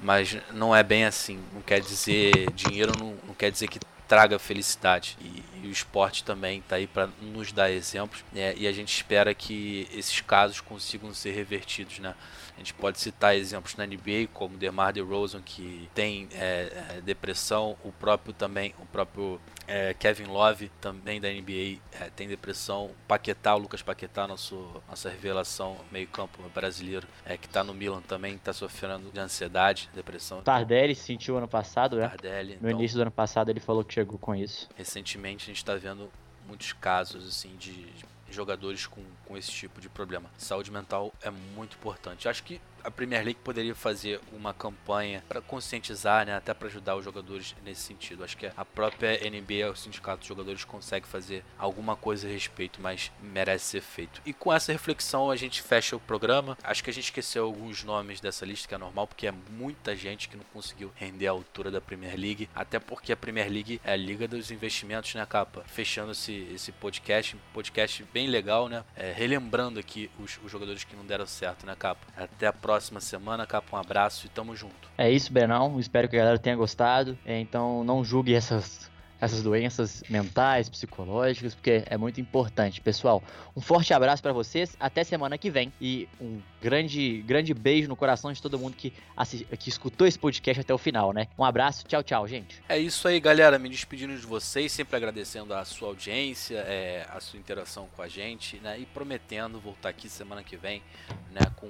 mas 0.01 0.37
não 0.53 0.75
é 0.75 0.83
bem 0.83 1.05
assim. 1.05 1.39
Não 1.53 1.61
quer 1.61 1.81
dizer 1.81 2.51
dinheiro, 2.53 2.93
não, 2.99 3.15
não 3.27 3.35
quer 3.35 3.51
dizer 3.51 3.69
que 3.69 3.79
traga 4.13 4.39
felicidade. 4.39 5.17
E, 5.21 5.43
e, 5.63 5.69
o 5.69 5.71
esporte 5.71 6.23
também 6.23 6.59
está 6.59 6.77
aí 6.77 6.87
para 6.87 7.09
nos 7.21 7.51
dar 7.51 7.71
exemplos. 7.71 8.23
Né? 8.31 8.55
E 8.59 8.67
a 8.67 8.73
gente 8.73 8.95
espera 8.95 9.35
que 9.35 9.89
esses 9.91 10.21
casos 10.21 10.61
consigam 10.61 11.15
ser 11.15 11.33
revertidos. 11.33 11.99
Né? 11.99 12.15
A 12.63 12.65
gente 12.65 12.75
pode 12.75 13.01
citar 13.01 13.35
exemplos 13.35 13.75
na 13.75 13.85
NBA, 13.85 14.29
como 14.33 14.57
DeMar 14.57 14.93
DeRozan, 14.93 15.43
que 15.43 15.91
tem 15.93 16.29
é, 16.33 16.95
é, 16.97 17.01
depressão, 17.01 17.77
o 17.83 17.91
próprio 17.91 18.33
também, 18.33 18.73
o 18.79 18.87
próprio 18.87 19.41
é, 19.67 19.93
Kevin 19.95 20.27
Love, 20.27 20.71
também 20.81 21.21
da 21.21 21.29
NBA, 21.29 21.81
é, 22.01 22.09
tem 22.15 22.29
depressão. 22.29 22.93
Paquetá, 23.09 23.57
o 23.57 23.59
Lucas 23.59 23.83
Paquetá, 23.83 24.29
nosso, 24.29 24.81
nossa 24.89 25.11
revelação 25.11 25.77
meio-campo 25.91 26.41
brasileiro, 26.55 27.05
é, 27.25 27.37
que 27.37 27.47
está 27.47 27.65
no 27.65 27.75
Milan 27.75 28.01
também, 28.03 28.37
está 28.37 28.53
sofrendo 28.53 29.11
de 29.11 29.19
ansiedade, 29.19 29.91
depressão. 29.93 30.41
Tardelli 30.43 30.95
sentiu 30.95 31.37
ano 31.37 31.49
passado, 31.49 31.97
né? 31.97 32.07
Tardelli. 32.07 32.59
No 32.61 32.69
então, 32.69 32.79
início 32.79 32.97
do 32.97 33.03
ano 33.03 33.11
passado 33.11 33.51
ele 33.51 33.59
falou 33.59 33.83
que 33.83 33.93
chegou 33.93 34.21
com 34.21 34.37
isso. 34.37 34.69
Recentemente 34.77 35.43
a 35.43 35.47
gente 35.47 35.57
está 35.57 35.75
vendo 35.75 36.09
muitos 36.47 36.73
casos 36.75 37.27
assim 37.27 37.57
de, 37.57 37.73
de 37.73 38.12
jogadores 38.35 38.87
com, 38.87 39.03
com 39.25 39.37
esse 39.37 39.51
tipo 39.51 39.81
de 39.81 39.89
problema. 39.89 40.31
Saúde 40.37 40.71
mental 40.71 41.13
é 41.23 41.31
muito 41.31 41.77
importante. 41.77 42.29
Acho 42.29 42.43
que 42.43 42.61
a 42.85 42.91
Premier 42.91 43.25
League 43.25 43.41
poderia 43.43 43.75
fazer 43.75 44.21
uma 44.33 44.53
campanha 44.53 45.23
para 45.29 45.41
conscientizar, 45.41 46.27
né, 46.27 46.37
até 46.37 46.53
para 46.53 46.69
ajudar 46.69 46.97
os 46.97 47.05
jogadores 47.05 47.55
nesse 47.65 47.83
sentido. 47.83 48.25
Acho 48.25 48.37
que 48.37 48.47
a 48.47 48.65
própria 48.65 49.19
NBA, 49.31 49.71
o 49.71 49.77
sindicato 49.77 50.23
de 50.23 50.29
jogadores, 50.29 50.65
consegue 50.65 51.07
fazer 51.07 51.45
alguma 51.59 51.97
coisa 51.97 52.27
a 52.27 52.31
respeito, 52.31 52.81
mas 52.81 53.11
merece 53.23 53.65
ser 53.65 53.81
feito. 53.81 54.21
E 54.27 54.33
com 54.33 54.53
essa 54.53 54.73
reflexão 54.73 55.31
a 55.31 55.37
gente 55.37 55.63
fecha 55.63 55.97
o 55.97 56.01
programa. 56.01 56.57
Acho 56.63 56.83
que 56.83 56.91
a 56.91 56.93
gente 56.93 57.05
esqueceu 57.05 57.45
alguns 57.45 57.85
nomes 57.85 58.21
dessa 58.21 58.45
lista, 58.45 58.69
que 58.69 58.75
é 58.75 58.79
normal, 58.79 59.07
porque 59.07 59.27
é 59.27 59.33
muita 59.51 59.95
gente 59.95 60.29
que 60.29 60.37
não 60.37 60.45
conseguiu 60.53 60.93
render 60.95 61.27
a 61.27 61.31
altura 61.31 61.71
da 61.71 61.81
Premier 61.81 62.19
League, 62.19 62.49
até 62.55 62.79
porque 62.79 63.13
a 63.13 63.17
Premier 63.17 63.51
League 63.51 63.81
é 63.85 63.93
a 63.93 63.97
liga 63.97 64.27
dos 64.27 64.51
investimentos, 64.51 65.15
né, 65.15 65.25
capa? 65.27 65.65
Fechando 65.67 66.13
esse, 66.13 66.49
esse 66.55 66.73
podcast, 66.73 67.37
podcast 67.53 68.05
bem 68.13 68.27
legal, 68.27 68.69
né? 68.69 68.85
É, 68.97 69.13
relembrando 69.13 69.79
aqui 69.79 70.11
os, 70.19 70.39
os 70.45 70.51
jogadores 70.51 70.85
que 70.85 70.97
não 70.97 71.05
deram 71.05 71.27
certo, 71.27 71.67
né, 71.67 71.75
capa? 71.79 72.07
Até 72.17 72.47
a 72.47 72.53
próxima 72.53 72.72
próxima 72.73 73.01
semana, 73.01 73.47
Capa. 73.47 73.77
Um 73.77 73.81
abraço 73.81 74.25
e 74.25 74.31
tamo 74.31 74.57
junto. 74.57 74.89
É 74.97 75.11
isso, 75.11 75.31
Benão. 75.31 75.79
Espero 75.79 76.09
que 76.09 76.17
a 76.17 76.21
galera 76.21 76.39
tenha 76.39 76.57
gostado. 76.57 77.19
É, 77.25 77.39
então 77.39 77.85
não 77.85 78.03
julgue 78.03 78.35
essas 78.35 78.91
essas 79.23 79.41
doenças 79.41 80.03
mentais, 80.11 80.69
psicológicas, 80.69 81.55
porque 81.55 81.85
é 81.87 81.97
muito 81.97 82.21
importante. 82.21 82.81
Pessoal, 82.81 83.23
um 83.55 83.61
forte 83.61 83.95
abraço 83.95 84.21
para 84.21 84.33
vocês, 84.33 84.77
até 84.81 85.05
semana 85.05 85.39
que 85.39 85.49
vem 85.49 85.73
e 85.81 86.09
um 86.21 86.41
grande, 86.61 87.23
grande 87.23 87.55
beijo 87.55 87.89
no 87.89 87.95
coração 87.95 88.33
de 88.33 88.43
todo 88.43 88.59
mundo 88.59 88.75
que, 88.75 88.93
assist... 89.17 89.45
que 89.57 89.69
escutou 89.69 90.09
esse 90.09 90.19
podcast 90.19 90.63
até 90.63 90.75
o 90.75 90.79
final, 90.79 91.13
né? 91.13 91.29
Um 91.39 91.45
abraço, 91.45 91.87
tchau, 91.87 92.03
tchau, 92.03 92.27
gente. 92.27 92.61
É 92.69 92.77
isso 92.77 93.07
aí, 93.07 93.21
galera. 93.21 93.61
Me 93.61 93.69
despedindo 93.69 94.13
de 94.13 94.27
vocês, 94.27 94.73
sempre 94.73 94.97
agradecendo 94.97 95.55
a 95.55 95.65
sua 95.65 95.87
audiência, 95.91 96.57
é, 96.67 97.07
a 97.09 97.21
sua 97.21 97.39
interação 97.39 97.87
com 97.95 98.03
a 98.03 98.09
gente, 98.09 98.57
né? 98.57 98.81
E 98.81 98.87
prometendo 98.87 99.61
voltar 99.61 99.91
aqui 99.91 100.09
semana 100.09 100.43
que 100.43 100.57
vem, 100.57 100.83
né? 101.31 101.43
Com, 101.55 101.69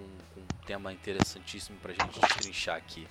tema 0.72 0.92
interessantíssimo 0.92 1.78
pra 1.78 1.92
gente 1.92 2.18
destrinchar 2.18 2.76
aqui. 2.76 3.06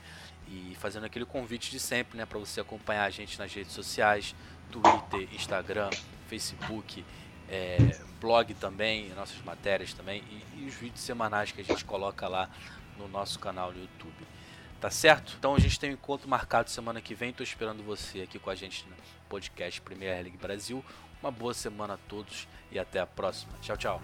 E 0.47 0.75
fazendo 0.79 1.05
aquele 1.05 1.25
convite 1.25 1.69
de 1.69 1.79
sempre, 1.79 2.17
né? 2.17 2.25
Pra 2.25 2.39
você 2.39 2.59
acompanhar 2.59 3.05
a 3.05 3.09
gente 3.09 3.37
nas 3.39 3.53
redes 3.53 3.71
sociais, 3.71 4.35
Twitter, 4.71 5.33
Instagram, 5.33 5.89
Facebook, 6.27 7.05
é, 7.47 7.77
blog 8.19 8.53
também, 8.55 9.09
nossas 9.09 9.41
matérias 9.43 9.93
também 9.93 10.23
e, 10.29 10.61
e 10.61 10.67
os 10.67 10.73
vídeos 10.73 11.01
semanais 11.01 11.51
que 11.51 11.61
a 11.61 11.63
gente 11.63 11.85
coloca 11.85 12.27
lá 12.27 12.49
no 12.97 13.07
nosso 13.07 13.39
canal 13.39 13.71
no 13.71 13.79
YouTube. 13.79 14.27
Tá 14.79 14.89
certo? 14.89 15.35
Então 15.37 15.53
a 15.53 15.59
gente 15.59 15.79
tem 15.79 15.91
um 15.91 15.93
encontro 15.93 16.27
marcado 16.27 16.69
semana 16.69 16.99
que 16.99 17.13
vem. 17.13 17.31
Tô 17.31 17.43
esperando 17.43 17.83
você 17.83 18.21
aqui 18.21 18.39
com 18.39 18.49
a 18.49 18.55
gente 18.55 18.85
no 18.89 18.95
podcast 19.29 19.79
Premier 19.81 20.23
League 20.23 20.37
Brasil. 20.37 20.83
Uma 21.21 21.31
boa 21.31 21.53
semana 21.53 21.93
a 21.93 21.97
todos 22.09 22.47
e 22.71 22.79
até 22.79 22.99
a 22.99 23.05
próxima. 23.05 23.53
Tchau, 23.61 23.77
tchau. 23.77 24.01